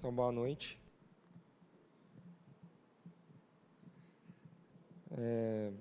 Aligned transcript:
Boa 0.00 0.30
noite. 0.30 0.80
É, 5.10 5.72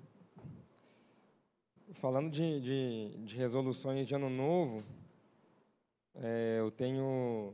falando 1.92 2.32
de, 2.32 2.60
de, 2.60 3.16
de, 3.20 3.36
resoluções 3.36 4.08
de 4.08 4.16
ano 4.16 4.28
novo, 4.28 4.84
é, 6.16 6.58
eu 6.60 6.72
tenho 6.72 7.54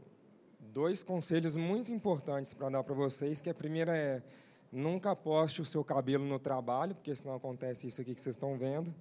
dois 0.57 1.03
conselhos 1.03 1.57
muito 1.57 1.91
importantes 1.91 2.53
para 2.53 2.69
dar 2.69 2.83
para 2.83 2.95
vocês, 2.95 3.41
que 3.41 3.49
a 3.49 3.53
primeira 3.53 3.97
é 3.97 4.23
nunca 4.71 5.11
aposte 5.11 5.61
o 5.61 5.65
seu 5.65 5.83
cabelo 5.83 6.25
no 6.25 6.39
trabalho, 6.39 6.95
porque 6.95 7.13
senão 7.13 7.35
acontece 7.35 7.87
isso 7.87 7.99
aqui 7.99 8.15
que 8.15 8.21
vocês 8.21 8.35
estão 8.35 8.57
vendo. 8.57 8.95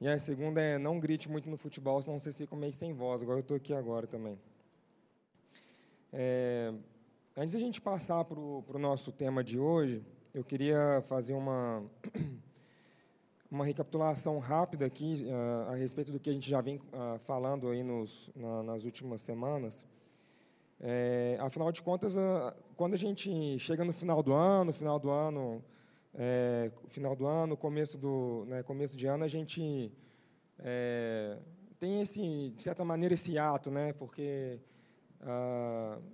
E 0.00 0.08
a 0.08 0.18
segunda 0.18 0.62
é 0.62 0.78
não 0.78 0.98
grite 0.98 1.28
muito 1.28 1.50
no 1.50 1.58
futebol, 1.58 2.00
senão 2.00 2.18
vocês 2.18 2.38
ficam 2.38 2.56
meio 2.58 2.72
sem 2.72 2.94
voz. 2.94 3.22
Agora 3.22 3.38
eu 3.38 3.42
estou 3.42 3.56
aqui 3.58 3.74
agora 3.74 4.06
também. 4.06 4.38
É, 6.18 6.72
antes 7.36 7.52
da 7.52 7.60
gente 7.60 7.78
passar 7.78 8.24
para 8.24 8.40
o 8.40 8.78
nosso 8.78 9.12
tema 9.12 9.44
de 9.44 9.58
hoje, 9.58 10.02
eu 10.32 10.42
queria 10.42 11.02
fazer 11.04 11.34
uma, 11.34 11.84
uma 13.52 13.66
recapitulação 13.66 14.38
rápida 14.38 14.86
aqui 14.86 15.26
uh, 15.26 15.72
a 15.72 15.74
respeito 15.74 16.10
do 16.10 16.18
que 16.18 16.30
a 16.30 16.32
gente 16.32 16.48
já 16.48 16.62
vem 16.62 16.76
uh, 16.76 17.18
falando 17.18 17.68
aí 17.68 17.82
nos, 17.82 18.30
na, 18.34 18.62
nas 18.62 18.86
últimas 18.86 19.20
semanas. 19.20 19.86
É, 20.80 21.36
afinal 21.38 21.70
de 21.70 21.82
contas, 21.82 22.16
uh, 22.16 22.50
quando 22.78 22.94
a 22.94 22.98
gente 22.98 23.58
chega 23.58 23.84
no 23.84 23.92
final 23.92 24.22
do 24.22 24.32
ano, 24.32 24.72
final 24.72 24.98
do 24.98 25.10
ano, 25.10 25.62
é, 26.14 26.72
final 26.86 27.14
do 27.14 27.26
ano, 27.26 27.58
começo 27.58 27.98
do 27.98 28.46
né, 28.48 28.62
começo 28.62 28.96
de 28.96 29.06
ano, 29.06 29.22
a 29.22 29.28
gente 29.28 29.92
é, 30.60 31.36
tem 31.78 32.00
esse, 32.00 32.54
de 32.56 32.62
certa 32.62 32.86
maneira, 32.86 33.12
esse 33.12 33.36
ato, 33.36 33.70
né? 33.70 33.92
Porque 33.92 34.58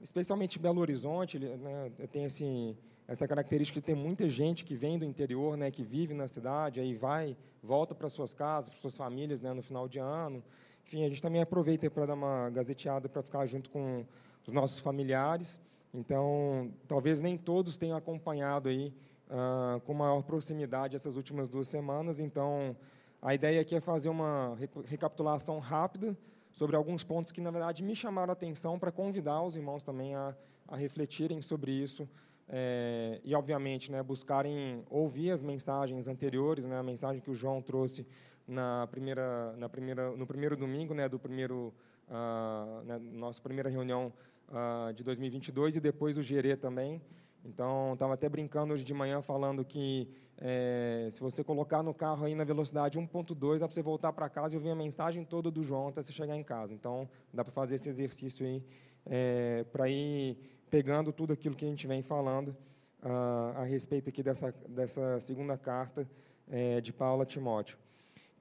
especialmente 0.02 0.58
Belo 0.58 0.80
Horizonte, 0.80 1.38
né, 1.38 1.90
tem 2.10 2.24
esse 2.24 2.76
essa 3.06 3.26
característica 3.26 3.80
de 3.80 3.84
ter 3.84 3.94
muita 3.94 4.28
gente 4.28 4.64
que 4.64 4.74
vem 4.74 4.98
do 4.98 5.04
interior, 5.04 5.56
né, 5.56 5.70
que 5.70 5.82
vive 5.82 6.14
na 6.14 6.28
cidade, 6.28 6.80
aí 6.80 6.94
vai, 6.94 7.36
volta 7.62 7.94
para 7.94 8.08
suas 8.08 8.32
casas, 8.32 8.70
para 8.70 8.78
suas 8.78 8.96
famílias, 8.96 9.42
né, 9.42 9.52
no 9.52 9.60
final 9.60 9.88
de 9.88 9.98
ano. 9.98 10.42
Enfim, 10.86 11.04
a 11.04 11.08
gente 11.08 11.20
também 11.20 11.42
aproveita 11.42 11.90
para 11.90 12.06
dar 12.06 12.14
uma 12.14 12.48
gazeteada 12.50 13.08
para 13.08 13.22
ficar 13.22 13.44
junto 13.46 13.70
com 13.70 14.04
os 14.46 14.52
nossos 14.52 14.78
familiares. 14.78 15.60
Então, 15.92 16.72
talvez 16.88 17.20
nem 17.20 17.36
todos 17.36 17.76
tenham 17.76 17.96
acompanhado 17.96 18.68
aí 18.68 18.94
uh, 19.28 19.80
com 19.80 19.92
maior 19.92 20.22
proximidade 20.22 20.96
essas 20.96 21.16
últimas 21.16 21.48
duas 21.48 21.68
semanas. 21.68 22.18
Então, 22.18 22.74
a 23.20 23.34
ideia 23.34 23.60
aqui 23.60 23.74
é 23.74 23.80
fazer 23.80 24.08
uma 24.08 24.56
recapitulação 24.86 25.58
rápida 25.58 26.16
sobre 26.52 26.76
alguns 26.76 27.02
pontos 27.02 27.32
que, 27.32 27.40
na 27.40 27.50
verdade, 27.50 27.82
me 27.82 27.96
chamaram 27.96 28.30
a 28.30 28.34
atenção 28.34 28.78
para 28.78 28.92
convidar 28.92 29.42
os 29.42 29.56
irmãos 29.56 29.82
também 29.82 30.14
a, 30.14 30.36
a 30.68 30.76
refletirem 30.76 31.40
sobre 31.42 31.72
isso 31.72 32.08
é, 32.48 33.20
e, 33.24 33.34
obviamente, 33.34 33.90
né, 33.90 34.02
buscarem 34.02 34.84
ouvir 34.90 35.30
as 35.30 35.42
mensagens 35.42 36.06
anteriores, 36.08 36.66
né, 36.66 36.78
a 36.78 36.82
mensagem 36.82 37.20
que 37.20 37.30
o 37.30 37.34
João 37.34 37.62
trouxe 37.62 38.06
na 38.46 38.86
primeira, 38.88 39.54
na 39.56 39.68
primeira, 39.68 40.10
no 40.16 40.26
primeiro 40.26 40.56
domingo 40.56 40.92
né, 40.92 41.08
do 41.08 41.18
primeiro, 41.18 41.72
uh, 42.08 42.84
né, 42.84 42.98
nossa 42.98 43.40
primeira 43.40 43.70
reunião 43.70 44.12
uh, 44.48 44.92
de 44.92 45.02
2022 45.02 45.76
e 45.76 45.80
depois 45.80 46.18
o 46.18 46.22
Gerê 46.22 46.56
também. 46.56 47.00
Então, 47.44 47.94
estava 47.94 48.14
até 48.14 48.28
brincando 48.28 48.72
hoje 48.72 48.84
de 48.84 48.94
manhã 48.94 49.20
falando 49.20 49.64
que 49.64 50.08
é, 50.38 51.08
se 51.10 51.20
você 51.20 51.42
colocar 51.42 51.82
no 51.82 51.92
carro 51.92 52.24
aí 52.24 52.34
na 52.34 52.44
velocidade 52.44 52.98
1.2, 52.98 53.58
dá 53.58 53.66
para 53.66 53.74
você 53.74 53.82
voltar 53.82 54.12
para 54.12 54.28
casa 54.28 54.54
e 54.54 54.56
ouvir 54.56 54.70
a 54.70 54.74
mensagem 54.74 55.24
toda 55.24 55.50
do 55.50 55.62
João 55.62 55.88
até 55.88 56.02
você 56.02 56.12
chegar 56.12 56.36
em 56.36 56.42
casa. 56.42 56.74
Então, 56.74 57.08
dá 57.32 57.44
para 57.44 57.52
fazer 57.52 57.74
esse 57.74 57.88
exercício 57.88 58.46
aí 58.46 58.62
é, 59.04 59.64
para 59.72 59.88
ir 59.88 60.36
pegando 60.70 61.12
tudo 61.12 61.32
aquilo 61.32 61.54
que 61.56 61.64
a 61.64 61.68
gente 61.68 61.86
vem 61.86 62.00
falando 62.00 62.56
uh, 63.02 63.58
a 63.58 63.64
respeito 63.64 64.08
aqui 64.08 64.22
dessa, 64.22 64.54
dessa 64.68 65.20
segunda 65.20 65.58
carta 65.58 66.08
é, 66.48 66.80
de 66.80 66.92
Paulo 66.92 67.22
a 67.22 67.26
Timóteo. 67.26 67.76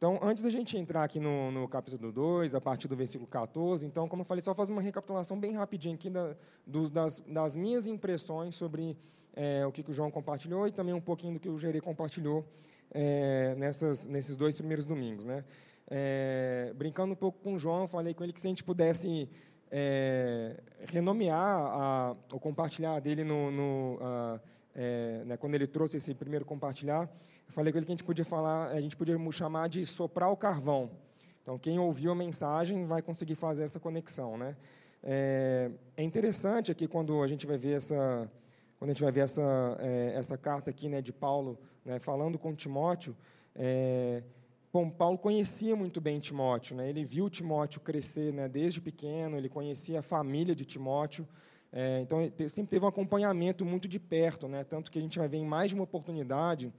Então, 0.01 0.17
antes 0.23 0.41
da 0.41 0.49
gente 0.49 0.75
entrar 0.75 1.03
aqui 1.03 1.19
no, 1.19 1.51
no, 1.51 1.67
capítulo 1.67 2.11
2, 2.11 2.55
a 2.55 2.59
partir 2.59 2.87
do 2.87 2.95
versículo 2.95 3.29
14, 3.29 3.85
então, 3.85 4.07
como 4.07 4.21
eu 4.21 4.25
falei, 4.25 4.41
só 4.41 4.51
fazer 4.51 4.73
uma 4.73 4.81
recapitulação 4.81 5.39
bem 5.39 5.53
rapidinho 5.53 5.93
aqui 5.93 6.09
da, 6.09 6.35
do, 6.65 6.89
das, 6.89 7.19
das, 7.19 7.55
minhas 7.55 7.85
impressões 7.85 8.55
sobre 8.55 8.97
é, 9.35 9.63
o 9.63 9.71
que, 9.71 9.83
que, 9.83 9.91
o 9.91 9.93
João 9.93 10.09
compartilhou 10.09 10.67
e 10.67 10.71
também 10.71 10.91
um 10.91 10.99
pouquinho 10.99 11.35
do 11.35 11.39
que 11.39 11.47
o 11.47 11.59
Gerê 11.59 11.79
compartilhou 11.79 12.43
é, 12.89 13.53
nessas, 13.59 14.07
nesses 14.07 14.35
dois 14.35 14.57
primeiros 14.57 14.87
domingos. 14.87 15.23
Né? 15.23 15.45
É, 15.87 16.73
brincando 16.75 17.13
um 17.13 17.15
pouco 17.15 17.37
com 17.43 17.53
o 17.53 17.59
João, 17.59 17.87
falei 17.87 18.15
com 18.15 18.23
ele 18.23 18.33
que 18.33 18.41
se 18.41 18.47
a 18.47 18.49
gente 18.49 18.63
pudesse 18.63 19.29
é, 19.69 20.57
renomear 20.87 21.37
a, 21.37 22.15
o 22.33 22.39
compartilhar 22.39 22.99
dele 23.01 23.23
no, 23.23 23.51
no 23.51 23.99
a, 24.01 24.39
é, 24.73 25.23
né, 25.25 25.37
quando 25.37 25.53
ele 25.53 25.67
trouxe 25.67 25.97
esse 25.97 26.15
primeiro 26.15 26.43
compartilhar, 26.43 27.07
eu 27.51 27.53
falei 27.53 27.73
com 27.73 27.79
ele 27.79 27.85
que 27.85 27.91
a 27.91 27.95
gente 27.95 28.05
podia 28.05 28.23
falar, 28.23 28.69
a 28.69 28.79
gente 28.79 28.95
podia 28.95 29.17
chamar 29.29 29.67
de 29.67 29.85
soprar 29.85 30.31
o 30.31 30.37
carvão. 30.37 30.89
Então, 31.41 31.59
quem 31.59 31.77
ouviu 31.79 32.09
a 32.13 32.15
mensagem 32.15 32.85
vai 32.85 33.01
conseguir 33.01 33.35
fazer 33.35 33.63
essa 33.63 33.77
conexão, 33.77 34.37
né? 34.37 34.55
É, 35.03 35.69
é 35.97 36.03
interessante 36.03 36.71
aqui 36.71 36.87
quando 36.87 37.21
a 37.21 37.27
gente 37.27 37.45
vai 37.45 37.57
ver 37.57 37.73
essa, 37.73 38.31
quando 38.79 38.91
a 38.91 38.93
gente 38.93 39.03
vai 39.03 39.11
ver 39.11 39.21
essa 39.21 39.41
é, 39.81 40.13
essa 40.15 40.37
carta 40.37 40.69
aqui, 40.69 40.87
né, 40.87 41.01
de 41.01 41.11
Paulo, 41.11 41.59
né, 41.83 41.99
falando 41.99 42.39
com 42.39 42.55
Timóteo. 42.55 43.13
É, 43.53 44.23
Bom, 44.71 44.89
Paulo 44.89 45.17
conhecia 45.17 45.75
muito 45.75 45.99
bem 45.99 46.21
Timóteo, 46.21 46.77
né? 46.77 46.87
ele 46.87 47.03
viu 47.03 47.29
Timóteo 47.29 47.81
crescer 47.81 48.31
né, 48.31 48.47
desde 48.47 48.79
pequeno, 48.79 49.35
ele 49.35 49.49
conhecia 49.49 49.99
a 49.99 50.01
família 50.01 50.55
de 50.55 50.63
Timóteo, 50.63 51.27
é, 51.73 51.99
então 51.99 52.19
sempre 52.47 52.69
teve 52.69 52.85
um 52.85 52.87
acompanhamento 52.87 53.65
muito 53.65 53.85
de 53.85 53.99
perto, 53.99 54.47
né? 54.47 54.63
tanto 54.63 54.89
que 54.89 54.97
a 54.97 55.01
gente 55.01 55.19
vai 55.19 55.27
ver 55.27 55.39
em 55.39 55.45
mais 55.45 55.71
de 55.71 55.75
uma 55.75 55.83
oportunidade 55.83 56.71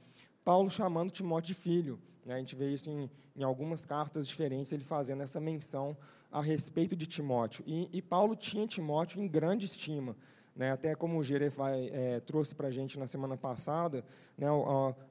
Paulo 0.44 0.70
chamando 0.70 1.10
Timóteo 1.10 1.54
de 1.54 1.60
filho. 1.60 1.98
Né? 2.24 2.34
A 2.34 2.38
gente 2.38 2.54
vê 2.54 2.72
isso 2.72 2.90
em, 2.90 3.10
em, 3.36 3.42
algumas 3.42 3.84
cartas 3.84 4.26
diferentes, 4.26 4.72
ele 4.72 4.84
fazendo 4.84 5.22
essa 5.22 5.40
menção 5.40 5.96
a 6.30 6.40
respeito 6.40 6.96
de 6.96 7.06
Timóteo. 7.06 7.64
E, 7.66 7.88
e 7.92 8.00
Paulo 8.00 8.34
tinha 8.34 8.66
Timóteo 8.66 9.20
em 9.20 9.28
grande 9.28 9.66
estima. 9.66 10.16
Né, 10.54 10.70
até 10.70 10.94
como 10.94 11.18
o 11.18 11.22
Gerê 11.22 11.50
é, 11.92 12.20
trouxe 12.20 12.54
para 12.54 12.68
a 12.68 12.70
gente 12.70 12.98
na 12.98 13.06
semana 13.06 13.38
passada, 13.38 14.04
né, 14.36 14.46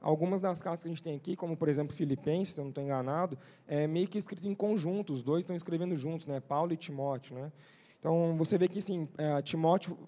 algumas 0.00 0.40
das 0.40 0.62
cartas 0.62 0.84
que 0.84 0.88
a 0.88 0.92
gente 0.92 1.02
tem 1.02 1.16
aqui, 1.16 1.34
como 1.34 1.56
por 1.56 1.68
exemplo 1.68 1.96
Filipenses, 1.96 2.54
se 2.54 2.60
eu 2.60 2.64
não 2.64 2.68
estou 2.68 2.84
enganado, 2.84 3.36
é 3.66 3.88
meio 3.88 4.06
que 4.06 4.16
escrito 4.16 4.46
em 4.46 4.54
conjunto, 4.54 5.12
os 5.12 5.20
dois 5.20 5.42
estão 5.42 5.56
escrevendo 5.56 5.96
juntos, 5.96 6.28
né, 6.28 6.38
Paulo 6.38 6.72
e 6.72 6.76
Timóteo. 6.76 7.34
Né? 7.34 7.50
Então 7.98 8.36
você 8.36 8.56
vê 8.56 8.68
que 8.68 8.78
assim, 8.78 9.08
é, 9.18 9.42
Timóteo 9.42 9.98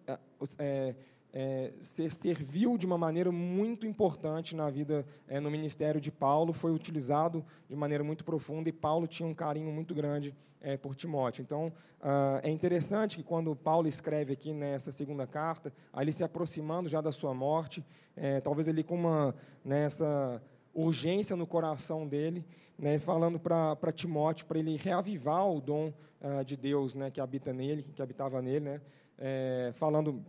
é, 0.57 0.95
é 1.37 1.73
é, 1.99 2.11
serviu 2.11 2.79
de 2.79 2.87
uma 2.87 2.97
maneira 2.97 3.33
muito 3.33 3.89
importante 3.89 4.55
na 4.55 4.71
vida, 4.71 5.05
é, 5.27 5.41
no 5.41 5.51
ministério 5.51 6.01
de 6.01 6.13
Paulo, 6.13 6.53
foi 6.53 6.73
utilizado 6.73 7.45
de 7.69 7.75
maneira 7.75 8.05
muito 8.05 8.25
profunda 8.25 8.69
e 8.69 8.73
Paulo 8.73 9.09
tinha 9.09 9.29
um 9.29 9.35
carinho 9.35 9.73
muito 9.73 9.93
grande 9.97 10.33
é, 10.61 10.77
por 10.77 10.95
Timóteo. 10.95 11.43
Então, 11.43 11.73
ah, 12.01 12.41
é 12.43 12.49
interessante 12.51 13.17
que 13.17 13.25
quando 13.25 13.55
Paulo 13.57 13.89
escreve 13.89 14.33
aqui 14.33 14.53
nessa 14.53 14.93
segunda 14.93 15.27
carta, 15.27 15.73
ali 15.93 16.13
se 16.13 16.23
aproximando 16.23 16.89
já 16.89 17.01
da 17.01 17.11
sua 17.11 17.35
morte, 17.35 17.85
é, 18.15 18.41
talvez 18.41 18.69
ele 18.69 18.85
com 18.85 18.95
uma 18.95 19.35
nessa 19.65 20.41
urgência 20.73 21.35
no 21.35 21.49
coração 21.49 22.07
dele, 22.07 22.45
né, 22.79 22.99
falando 23.01 23.41
para 23.41 23.93
Timóteo 23.93 24.47
para 24.47 24.59
ele 24.59 24.77
reavivar 24.77 25.49
o 25.49 25.61
dom 25.61 25.93
uh, 26.21 26.45
de 26.45 26.57
Deus, 26.57 26.95
né, 26.97 27.11
que 27.11 27.21
habita 27.21 27.53
nele, 27.53 27.83
que 27.83 28.03
habitava 28.03 28.43
nele, 28.43 28.61
né, 28.61 28.81
é, 29.17 29.71
falando 29.75 30.25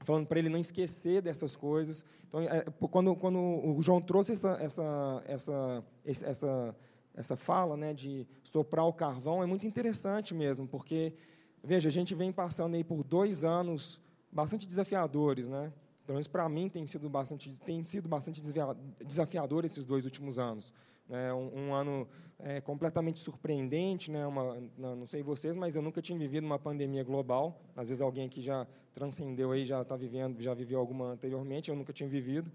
falando 0.00 0.26
para 0.26 0.38
ele 0.38 0.48
não 0.48 0.58
esquecer 0.58 1.22
dessas 1.22 1.54
coisas. 1.54 2.04
Então, 2.28 2.40
é, 2.40 2.64
quando, 2.90 3.14
quando 3.16 3.38
o 3.38 3.80
João 3.82 4.00
trouxe 4.00 4.32
essa, 4.32 4.52
essa, 4.60 5.22
essa, 5.26 5.84
essa, 6.04 6.76
essa 7.14 7.36
fala 7.36 7.76
né, 7.76 7.92
de 7.92 8.26
soprar 8.42 8.86
o 8.86 8.92
carvão, 8.92 9.42
é 9.42 9.46
muito 9.46 9.66
interessante 9.66 10.34
mesmo, 10.34 10.66
porque, 10.66 11.12
veja, 11.62 11.88
a 11.88 11.92
gente 11.92 12.14
vem 12.14 12.32
passando 12.32 12.74
aí 12.74 12.84
por 12.84 13.04
dois 13.04 13.44
anos 13.44 14.00
bastante 14.32 14.66
desafiadores, 14.66 15.48
né? 15.48 15.72
Pelo 16.06 16.16
menos 16.16 16.26
para 16.26 16.48
mim 16.48 16.68
tem 16.68 16.86
sido 16.86 17.08
bastante, 17.08 17.60
tem 17.60 17.84
sido 17.84 18.08
bastante 18.08 18.40
desafiador 19.04 19.64
esses 19.64 19.84
dois 19.84 20.04
últimos 20.04 20.38
anos. 20.38 20.72
É 21.10 21.32
um, 21.34 21.68
um 21.68 21.74
ano 21.74 22.08
é, 22.38 22.60
completamente 22.60 23.20
surpreendente, 23.20 24.10
né? 24.10 24.26
Uma, 24.26 24.62
não 24.76 25.06
sei 25.06 25.22
vocês, 25.22 25.56
mas 25.56 25.76
eu 25.76 25.82
nunca 25.82 26.00
tinha 26.00 26.18
vivido 26.18 26.44
uma 26.44 26.58
pandemia 26.58 27.04
global. 27.04 27.60
Às 27.76 27.88
vezes 27.88 28.00
alguém 28.00 28.26
aqui 28.26 28.40
já 28.40 28.66
transcendeu 28.92 29.52
aí, 29.52 29.64
já 29.64 29.82
está 29.82 29.96
vivendo, 29.96 30.40
já 30.40 30.54
viveu 30.54 30.78
alguma 30.78 31.12
anteriormente. 31.12 31.70
Eu 31.70 31.76
nunca 31.76 31.92
tinha 31.92 32.08
vivido. 32.08 32.50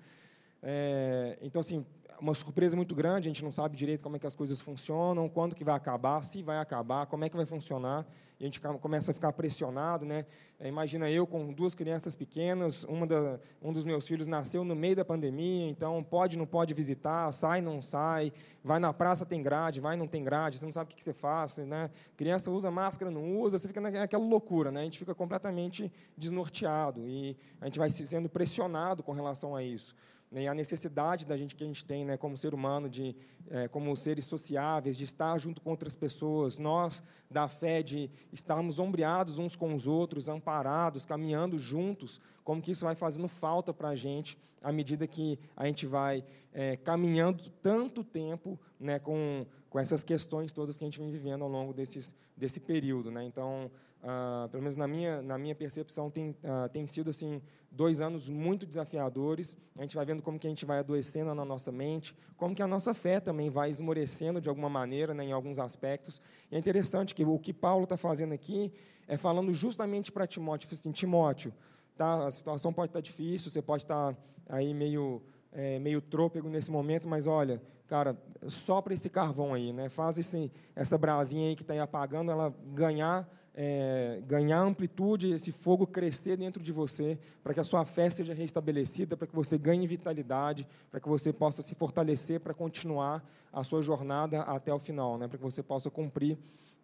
É, 0.68 1.38
então, 1.44 1.60
assim, 1.60 1.86
uma 2.20 2.34
surpresa 2.34 2.76
muito 2.76 2.96
grande, 2.96 3.28
a 3.28 3.32
gente 3.32 3.44
não 3.44 3.52
sabe 3.52 3.76
direito 3.78 4.04
como 4.04 4.16
é 4.16 4.20
que 4.20 4.26
as 4.26 4.36
coisas 4.36 4.60
funcionam, 4.60 5.30
quando 5.30 5.56
que 5.56 5.64
vai 5.64 5.76
acabar, 5.76 6.24
se 6.24 6.42
vai 6.42 6.58
acabar, 6.58 7.06
como 7.06 7.24
é 7.24 7.30
que 7.30 7.36
vai 7.36 7.46
funcionar, 7.46 8.04
e 8.40 8.44
a 8.44 8.48
gente 8.48 8.60
começa 8.60 9.12
a 9.12 9.14
ficar 9.14 9.32
pressionado, 9.32 10.06
né? 10.06 10.26
É, 10.60 10.68
imagina 10.68 11.10
eu 11.10 11.28
com 11.28 11.54
duas 11.54 11.76
crianças 11.76 12.16
pequenas, 12.16 12.84
uma 12.86 13.06
da, 13.06 13.40
um 13.62 13.72
dos 13.72 13.84
meus 13.86 14.08
filhos 14.08 14.28
nasceu 14.28 14.64
no 14.64 14.76
meio 14.76 14.96
da 14.96 15.06
pandemia, 15.06 15.70
então 15.70 16.04
pode, 16.04 16.38
não 16.38 16.46
pode 16.46 16.74
visitar, 16.74 17.32
sai, 17.32 17.62
não 17.62 17.82
sai, 17.82 18.34
vai 18.64 18.80
na 18.80 18.92
praça, 18.92 19.26
tem 19.26 19.42
grade, 19.44 19.80
vai, 19.80 19.96
não 19.96 20.08
tem 20.08 20.24
grade, 20.24 20.58
você 20.58 20.66
não 20.66 20.74
sabe 20.74 20.92
o 20.92 20.96
que 20.96 21.04
você 21.04 21.14
faz, 21.14 21.58
né? 21.58 21.90
Criança 22.18 22.50
usa 22.50 22.72
máscara, 22.72 23.12
não 23.12 23.38
usa, 23.38 23.58
você 23.58 23.68
fica 23.68 23.80
naquela 23.80 24.26
loucura, 24.26 24.72
né? 24.72 24.82
A 24.82 24.86
gente 24.86 25.00
fica 25.00 25.14
completamente 25.14 25.92
desnorteado 26.18 27.08
e 27.08 27.38
a 27.62 27.66
gente 27.66 27.78
vai 27.78 27.90
sendo 27.90 28.28
pressionado 28.28 29.04
com 29.04 29.12
relação 29.12 29.56
a 29.56 29.64
isso 29.64 29.96
né, 30.36 30.44
e 30.44 30.48
a 30.50 30.54
necessidade 30.54 31.26
da 31.26 31.38
gente 31.38 31.56
que 31.56 31.64
a 31.64 31.68
gente 31.68 31.86
tem, 31.86 32.04
né, 32.04 32.18
como 32.18 32.36
ser 32.36 32.54
humano, 32.54 32.90
de 32.90 33.16
é, 33.50 33.70
como 33.70 33.96
seres 33.96 34.26
sociáveis, 34.26 34.98
de 34.98 35.06
estar 35.06 35.38
junto 35.38 35.62
com 35.62 35.70
outras 35.70 35.96
pessoas, 35.96 36.58
nós 36.58 37.02
da 37.32 37.48
fé 37.48 37.82
de 37.82 38.12
estarmos 38.34 38.78
ombreados 38.78 39.40
uns 39.40 39.56
com 39.56 39.74
os 39.74 39.88
outros, 39.88 40.28
amparados, 40.28 41.06
caminhando 41.06 41.58
juntos, 41.58 42.20
como 42.44 42.62
que 42.62 42.72
isso 42.72 42.84
vai 42.84 42.96
fazendo 42.96 43.30
falta 43.30 43.74
para 43.74 43.90
a 43.90 43.96
gente 43.96 44.38
à 44.62 44.72
medida 44.72 45.08
que 45.08 45.40
a 45.56 45.68
gente 45.68 45.86
vai 45.86 46.26
é, 46.52 46.76
caminhando 46.76 47.50
tanto 47.62 48.04
tempo, 48.04 48.60
né, 48.86 49.00
com 49.00 49.46
com 49.76 49.80
essas 49.80 50.06
questões 50.06 50.54
todas 50.54 50.78
que 50.78 50.86
a 50.86 50.88
gente 50.88 50.98
vem 50.98 51.12
vivendo 51.12 51.42
ao 51.42 51.50
longo 51.50 51.74
desses, 51.74 52.16
desse 52.38 52.62
período. 52.62 53.12
Né? 53.12 53.26
Então, 53.26 53.70
ah, 54.02 54.48
pelo 54.50 54.64
menos 54.64 54.78
na 54.78 54.88
minha, 54.88 55.22
na 55.22 55.38
minha 55.38 55.54
percepção, 55.54 56.10
tem, 56.10 56.34
ah, 56.46 56.70
tem 56.70 56.88
sido 56.88 57.10
assim, 57.10 57.42
dois 57.70 58.00
anos 58.00 58.30
muito 58.30 58.66
desafiadores. 58.66 59.58
A 59.78 59.82
gente 59.82 59.98
vai 59.98 60.06
vendo 60.06 60.22
como 60.22 60.40
que 60.40 60.48
a 60.48 60.50
gente 60.50 60.64
vai 60.64 60.80
adoecendo 60.80 61.36
na 61.36 61.44
nossa 61.44 61.74
mente, 61.74 62.16
como 62.38 62.56
que 62.56 62.62
a 62.62 62.68
nossa 62.68 62.94
fé 62.94 63.20
também 63.20 63.50
vai 63.50 63.70
esmorecendo 63.70 64.40
de 64.40 64.48
alguma 64.48 64.70
maneira, 64.70 65.14
né, 65.14 65.26
em 65.26 65.34
alguns 65.34 65.60
aspectos. 65.60 66.22
E 66.50 66.56
é 66.56 66.58
interessante 66.58 67.14
que 67.14 67.26
o 67.26 67.38
que 67.38 67.52
Paulo 67.52 67.84
está 67.84 67.98
fazendo 67.98 68.34
aqui 68.34 68.72
é 69.10 69.18
falando 69.18 69.52
justamente 69.52 70.10
para 70.10 70.26
Timóteo, 70.26 70.70
assim, 70.72 70.94
Timóteo, 70.94 71.54
tá, 71.98 72.26
a 72.26 72.32
situação 72.32 72.72
pode 72.72 72.92
estar 72.92 73.00
tá 73.00 73.04
difícil, 73.04 73.52
você 73.52 73.62
pode 73.62 73.84
estar 73.84 74.14
tá 74.14 74.20
aí 74.48 74.74
meio 74.74 75.22
é, 75.52 75.80
meio 75.80 76.02
trôpego 76.02 76.48
nesse 76.50 76.70
momento, 76.70 77.10
mas 77.10 77.28
olha, 77.28 77.62
cara, 77.88 78.18
sopra 78.48 78.94
esse 78.94 79.10
carvão 79.10 79.54
aí, 79.54 79.72
né? 79.72 79.90
Faz 79.90 80.18
esse, 80.18 80.52
essa 80.76 80.98
brasinha 80.98 81.50
aí 81.50 81.56
que 81.56 81.62
está 81.62 81.82
apagando, 81.82 82.32
ela 82.32 82.54
ganhar, 82.74 83.30
é, 83.54 84.22
ganhar 84.28 84.60
amplitude, 84.60 85.32
esse 85.32 85.52
fogo 85.52 85.86
crescer 85.86 86.38
dentro 86.38 86.62
de 86.62 86.72
você, 86.72 87.18
para 87.44 87.54
que 87.54 87.60
a 87.60 87.64
sua 87.64 87.86
fé 87.86 88.10
seja 88.10 88.34
restabelecida, 88.34 89.16
para 89.16 89.28
que 89.28 89.36
você 89.36 89.58
ganhe 89.58 89.86
vitalidade, 89.88 90.68
para 90.90 91.00
que 91.00 91.08
você 91.08 91.32
possa 91.32 91.62
se 91.62 91.76
fortalecer 91.76 92.40
para 92.40 92.54
continuar 92.54 93.24
a 93.54 93.64
sua 93.64 93.82
jornada 93.82 94.42
até 94.42 94.74
o 94.74 94.80
final, 94.80 95.18
né? 95.18 95.28
Para 95.28 95.38
que 95.38 95.44
você 95.44 95.62
possa 95.62 95.90
cumprir 95.90 96.38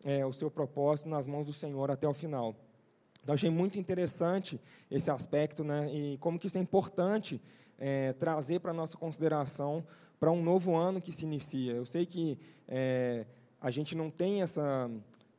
é, 0.03 0.25
o 0.25 0.33
seu 0.33 0.49
propósito 0.49 1.09
nas 1.09 1.27
mãos 1.27 1.45
do 1.45 1.53
Senhor 1.53 1.89
até 1.91 2.07
o 2.07 2.13
final. 2.13 2.55
Então, 3.23 3.35
achei 3.35 3.49
muito 3.49 3.77
interessante 3.77 4.59
esse 4.89 5.11
aspecto, 5.11 5.63
né? 5.63 5.93
E 5.93 6.17
como 6.17 6.39
que 6.39 6.47
isso 6.47 6.57
é 6.57 6.61
importante 6.61 7.39
é, 7.81 8.13
trazer 8.13 8.59
para 8.59 8.71
nossa 8.71 8.95
consideração 8.95 9.83
para 10.19 10.31
um 10.31 10.43
novo 10.43 10.75
ano 10.75 11.01
que 11.01 11.11
se 11.11 11.25
inicia. 11.25 11.73
Eu 11.73 11.85
sei 11.85 12.05
que 12.05 12.37
é, 12.67 13.25
a 13.59 13.71
gente 13.71 13.95
não 13.95 14.11
tem 14.11 14.43
essa. 14.43 14.89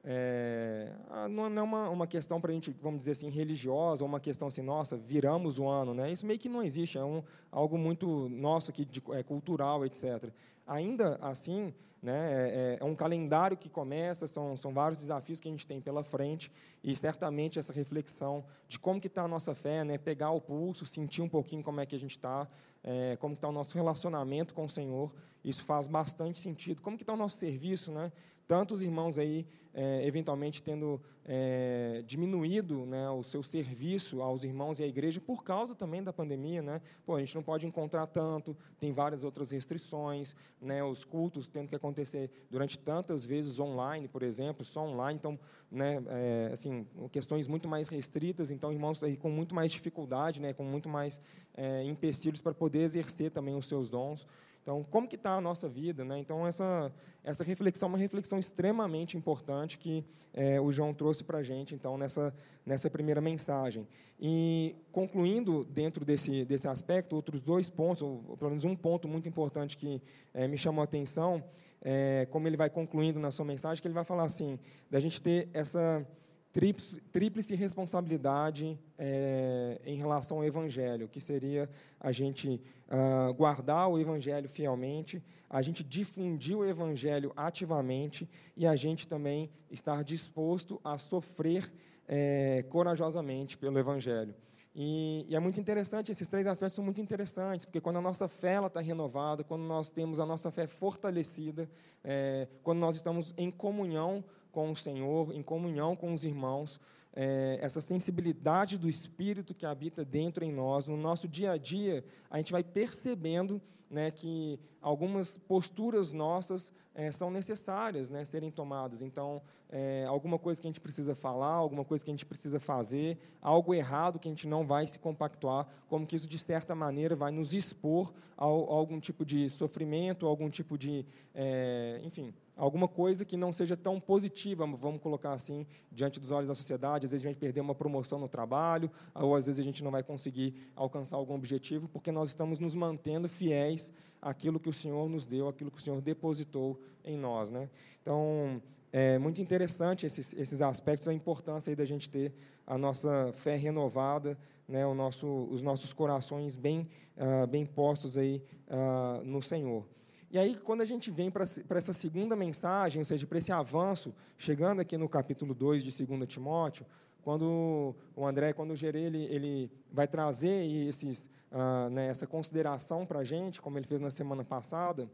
É, 0.04 0.93
não 1.31 1.46
é 1.46 1.62
uma, 1.62 1.88
uma 1.88 2.06
questão 2.06 2.40
para 2.40 2.50
a 2.50 2.54
gente, 2.54 2.75
vamos 2.82 3.00
dizer 3.00 3.12
assim, 3.12 3.31
religiosa, 3.31 4.02
ou 4.02 4.08
uma 4.08 4.19
questão 4.19 4.49
assim, 4.49 4.62
nossa, 4.62 4.96
viramos 4.96 5.58
o 5.58 5.69
ano. 5.69 5.94
Né? 5.94 6.10
Isso 6.10 6.26
meio 6.26 6.38
que 6.38 6.49
não 6.49 6.62
existe, 6.62 6.99
é 6.99 7.04
um, 7.04 7.22
algo 7.50 7.78
muito 7.78 8.28
nosso, 8.28 8.70
aqui, 8.70 8.84
de, 8.84 9.02
é, 9.12 9.22
cultural, 9.22 9.87
etc. 9.87 10.31
Ainda 10.66 11.19
assim, 11.20 11.72
né, 12.02 12.32
é, 12.50 12.78
é, 12.81 12.84
um 12.84 12.96
calendário 12.96 13.56
que 13.56 13.69
começa, 13.69 14.26
são, 14.26 14.56
são 14.56 14.75
vários 14.75 14.99
desafios 14.99 15.38
que 15.38 15.46
a 15.46 15.50
gente 15.50 15.66
tem 15.66 15.81
pela 15.81 16.02
frente, 16.02 16.50
e 16.82 16.96
certamente 16.96 17.60
essa 17.60 17.72
reflexão 17.72 18.44
de 18.66 18.81
como 18.81 19.00
que 19.00 19.06
está 19.06 19.22
a 19.22 19.28
nossa 19.28 19.54
fé, 19.54 19.84
né, 19.84 19.99
pegar 19.99 20.32
o 20.32 20.40
pulso, 20.40 20.84
sentir 20.84 21.22
um 21.22 21.28
pouquinho 21.28 21.62
como 21.62 21.81
é 21.81 21.87
que 21.87 21.94
a 21.94 21.99
gente 21.99 22.12
está, 22.12 22.49
é, 22.82 23.16
como 23.20 23.34
está 23.34 23.49
o 23.49 23.52
nosso 23.52 23.76
relacionamento 23.76 24.52
com 24.52 24.64
o 24.64 24.69
Senhor, 24.69 25.12
isso 25.44 25.64
faz 25.64 25.87
bastante 25.87 26.40
sentido. 26.40 26.81
Como 26.81 26.96
que 26.96 27.02
está 27.02 27.12
o 27.12 27.16
nosso 27.16 27.37
serviço, 27.37 27.90
né? 27.90 28.12
Tantos 28.52 28.82
irmãos 28.82 29.19
aí, 29.19 29.46
é, 29.72 30.06
eventualmente, 30.06 30.62
tendo 30.62 31.00
é, 31.25 32.02
diminuído 32.06 32.84
né, 32.84 33.08
o 33.08 33.22
seu 33.22 33.43
serviço 33.43 34.20
aos 34.20 34.44
irmãos 34.44 34.78
e 34.78 34.82
à 34.82 34.87
igreja 34.87 35.22
por 35.22 35.43
causa 35.43 35.75
também 35.75 36.02
da 36.02 36.12
pandemia. 36.12 36.60
Né? 36.60 36.82
Pô, 37.06 37.16
a 37.16 37.20
gente 37.20 37.34
não 37.34 37.43
pode 37.43 37.66
encontrar 37.66 38.06
tanto, 38.08 38.54
tem 38.78 38.93
várias 38.93 39.25
outras 39.25 39.50
restrições, 39.50 40.37
né, 40.60 40.84
os 40.84 41.02
cultos 41.02 41.49
tendo 41.49 41.66
que 41.66 41.75
acontecer 41.75 42.31
durante 42.50 42.78
tantas 42.78 43.25
vezes 43.25 43.58
online, 43.58 44.06
por 44.06 44.22
exemplo, 44.22 44.62
só 44.66 44.82
online, 44.82 45.19
então, 45.19 45.40
né, 45.70 46.02
é, 46.08 46.50
assim, 46.52 46.87
questões 47.10 47.49
muito 47.49 47.66
mais 47.66 47.88
restritas, 47.88 48.50
então, 48.50 48.70
irmãos 48.70 49.02
aí 49.02 49.16
com 49.16 49.31
muito 49.31 49.54
mais 49.54 49.72
dificuldade, 49.72 50.43
né, 50.43 50.52
com 50.52 50.62
muito 50.62 50.90
mais 50.90 51.22
é, 51.54 51.82
empecilhos 51.84 52.43
para 52.43 52.52
poder 52.52 52.81
exercer 52.81 53.31
também 53.31 53.54
os 53.54 53.64
seus 53.64 53.88
dons. 53.88 54.26
Então, 54.62 54.85
como 54.91 55.09
que 55.09 55.17
está 55.17 55.32
a 55.32 55.41
nossa 55.41 55.69
vida? 55.69 56.05
Né? 56.05 56.19
Então, 56.19 56.47
essa, 56.47 56.93
essa 57.25 57.43
reflexão 57.43 57.88
é 57.88 57.91
uma 57.91 57.99
reflexão 57.99 58.38
extremamente 58.38 59.17
importante 59.17 59.76
que 59.76 60.05
é, 60.32 60.61
o 60.61 60.70
João 60.70 60.94
trouxe 60.94 61.25
para 61.25 61.38
a 61.38 61.43
gente, 61.43 61.75
então, 61.75 61.99
nessa, 61.99 62.32
nessa 62.64 62.88
primeira 62.88 63.20
mensagem. 63.20 63.88
E, 64.20 64.76
concluindo 64.93 65.64
dentro 65.64 66.05
desse, 66.05 66.44
desse 66.44 66.69
aspecto, 66.69 67.17
outros 67.17 67.43
dois 67.43 67.69
pontos, 67.69 68.03
ou 68.03 68.37
pelo 68.38 68.50
menos 68.50 68.64
um 68.64 68.76
ponto 68.76 69.09
muito 69.09 69.29
importante 69.29 69.76
que 69.76 70.00
é, 70.32 70.47
me 70.47 70.56
chamou 70.56 70.81
a 70.81 70.85
atenção, 70.85 71.43
é, 71.81 72.29
como 72.31 72.47
ele 72.47 72.56
vai 72.56 72.70
concluindo 72.70 73.19
na 73.19 73.32
sua 73.32 73.44
mensagem, 73.44 73.82
que 73.82 73.88
ele 73.88 73.94
vai 73.94 74.05
falar 74.05 74.25
assim, 74.25 74.61
da 74.88 75.00
gente 75.00 75.20
ter 75.20 75.49
essa 75.53 76.06
tríplice 76.52 77.54
responsabilidade 77.54 78.78
é, 78.99 79.81
em 79.87 79.96
relação 79.96 80.38
ao 80.38 80.44
Evangelho, 80.44 81.08
que 81.08 81.20
seria 81.20 81.69
a 81.99 82.12
gente 82.12 82.60
uh, 82.88 83.32
guardar 83.32 83.88
o 83.88 83.99
Evangelho 83.99 84.49
fielmente, 84.49 85.22
a 85.49 85.62
gente 85.62 85.82
difundir 85.82 86.56
o 86.56 86.64
Evangelho 86.64 87.32
ativamente 87.34 88.28
e 88.54 88.66
a 88.66 88.76
gente 88.76 89.08
também 89.08 89.50
estar 89.70 90.04
disposto 90.04 90.78
a 90.84 90.99
sofrer 90.99 91.72
é, 92.06 92.64
corajosamente 92.69 93.56
pelo 93.56 93.78
Evangelho. 93.78 94.34
E, 94.75 95.26
e, 95.28 95.37
é 95.37 95.38
muito 95.38 95.60
interessante, 95.60 96.10
esses 96.10 96.26
três 96.28 96.46
aspectos 96.46 96.75
são 96.75 96.84
muito 96.84 97.00
interessantes, 97.00 97.66
porque 97.66 97.81
quando 97.81 97.96
a 97.96 98.00
nossa 98.00 98.26
fé 98.26 98.64
está 98.64 98.81
renovada, 98.81 99.44
quando 99.44 99.62
nós 99.62 99.90
temos 99.90 100.19
a 100.19 100.25
nossa 100.25 100.50
fé 100.50 100.66
fortalecida, 100.66 101.69
é, 102.02 102.49
quando 102.62 102.78
nós 102.78 102.96
estamos 102.96 103.34
em 103.37 103.50
comunhão 103.50 104.25
com 104.52 104.70
o 104.70 104.76
Senhor, 104.76 105.34
em 105.34 105.43
comunhão 105.43 105.96
com 105.96 106.12
os 106.12 106.22
irmãos, 106.25 106.78
é, 107.14 107.58
essa 107.60 107.81
sensibilidade 107.81 108.78
do 108.78 108.88
Espírito 108.88 109.54
que 109.54 109.66
habita 109.66 110.04
dentro 110.04 110.44
em 110.44 110.52
nós, 110.52 110.87
no 110.87 110.96
nosso 110.96 111.26
dia 111.26 111.52
a 111.52 111.56
dia, 111.56 112.04
a 112.31 112.37
gente 112.38 112.52
vai 112.52 112.62
percebendo 112.62 113.60
né, 113.90 114.10
que 114.10 114.58
algumas 114.81 115.37
posturas 115.37 116.12
nossas 116.12 116.72
é, 116.94 117.12
são 117.12 117.31
necessárias 117.31 118.08
né, 118.08 118.25
serem 118.25 118.50
tomadas. 118.50 119.02
Então, 119.02 119.43
é, 119.69 120.04
alguma 120.06 120.38
coisa 120.38 120.60
que 120.60 120.66
a 120.66 120.70
gente 120.70 120.81
precisa 120.81 121.14
falar, 121.14 121.54
alguma 121.54 121.84
coisa 121.84 122.04
que 122.04 122.10
a 122.10 122.14
gente 122.14 122.26
precisa 122.26 122.58
fazer, 122.58 123.19
algo 123.40 123.75
errado 123.75 124.19
que 124.19 124.28
a 124.28 124.31
gente 124.31 124.46
não 124.46 124.66
vai 124.66 124.87
se 124.87 124.99
compactuar, 124.99 125.66
como 125.88 126.06
que 126.06 126.16
isso, 126.16 126.26
de 126.26 126.38
certa 126.38 126.75
maneira, 126.75 127.14
vai 127.14 127.30
nos 127.30 127.52
expor 127.54 128.12
a, 128.37 128.44
a 128.44 128.47
algum 128.47 128.99
tipo 128.99 129.25
de 129.25 129.49
sofrimento, 129.49 130.26
algum 130.26 130.49
tipo 130.49 130.76
de, 130.78 131.04
é, 131.35 132.00
enfim, 132.02 132.35
alguma 132.64 132.87
coisa 132.87 133.25
que 133.25 133.37
não 133.37 133.52
seja 133.52 133.76
tão 133.76 133.99
positiva, 133.99 134.64
vamos 134.64 135.02
colocar 135.02 135.33
assim, 135.33 135.66
diante 135.90 136.21
dos 136.21 136.31
olhos 136.31 136.47
da 136.47 136.54
sociedade. 136.54 137.07
Às 137.07 137.11
vezes 137.11 137.26
a 137.26 137.28
gente 137.28 137.38
perder 137.40 137.61
uma 137.61 137.75
promoção 137.75 138.21
no 138.21 138.28
trabalho, 138.28 138.88
ou 139.16 139.35
às 139.35 139.47
vezes 139.47 139.59
a 139.59 139.64
gente 139.64 139.83
não 139.83 139.90
vai 139.90 140.04
conseguir 140.04 140.54
alcançar 140.76 141.16
algum 141.16 141.35
objetivo, 141.35 141.88
porque 141.88 142.12
nós 142.12 142.28
estamos 142.28 142.61
nos 142.61 142.76
mantendo 142.76 143.28
fiéis 143.28 143.92
àquilo 144.21 144.61
que 144.61 144.69
o 144.69 144.73
Senhor 144.73 145.09
nos 145.09 145.26
deu, 145.26 145.49
àquilo 145.49 145.73
que 145.73 145.78
o 145.78 145.81
Senhor 145.81 146.00
depositou 146.00 146.81
em 147.04 147.19
nós. 147.19 147.50
Né? 147.50 147.69
Então, 148.00 148.62
é 148.92 149.19
muito 149.19 149.40
interessante 149.40 150.07
esses, 150.07 150.33
esses 150.33 150.62
aspectos, 150.62 151.09
a 151.09 151.12
importância 151.12 151.69
aí 151.69 151.75
da 151.75 151.85
gente 151.85 152.09
ter 152.09 152.33
a 152.64 152.78
nossa 152.78 153.33
fé 153.33 153.57
renovada, 153.57 154.38
né, 154.69 154.87
o 154.87 154.95
nosso, 154.95 155.26
os 155.50 155.62
nossos 155.62 155.92
corações 155.92 156.54
bem, 156.54 156.88
uh, 157.16 157.45
bem 157.49 157.66
postos 157.66 158.16
aí, 158.16 158.40
uh, 158.69 159.25
no 159.25 159.42
Senhor. 159.42 159.85
E 160.32 160.38
aí, 160.38 160.56
quando 160.56 160.80
a 160.80 160.86
gente 160.86 161.10
vem 161.10 161.30
para 161.30 161.44
essa 161.76 161.92
segunda 161.92 162.34
mensagem, 162.34 163.00
ou 163.00 163.04
seja, 163.04 163.26
para 163.26 163.36
esse 163.36 163.52
avanço, 163.52 164.14
chegando 164.38 164.80
aqui 164.80 164.96
no 164.96 165.06
capítulo 165.06 165.52
2 165.52 165.84
de 165.84 166.06
2 166.06 166.26
Timóteo, 166.26 166.86
quando 167.20 167.94
o 168.16 168.26
André, 168.26 168.54
quando 168.54 168.70
o 168.70 168.74
Gerê, 168.74 169.02
ele, 169.02 169.24
ele 169.24 169.70
vai 169.92 170.08
trazer 170.08 170.64
esses, 170.88 171.28
ah, 171.50 171.90
né, 171.90 172.06
essa 172.06 172.26
consideração 172.26 173.04
para 173.04 173.18
a 173.18 173.24
gente, 173.24 173.60
como 173.60 173.76
ele 173.76 173.86
fez 173.86 174.00
na 174.00 174.08
semana 174.08 174.42
passada, 174.42 175.06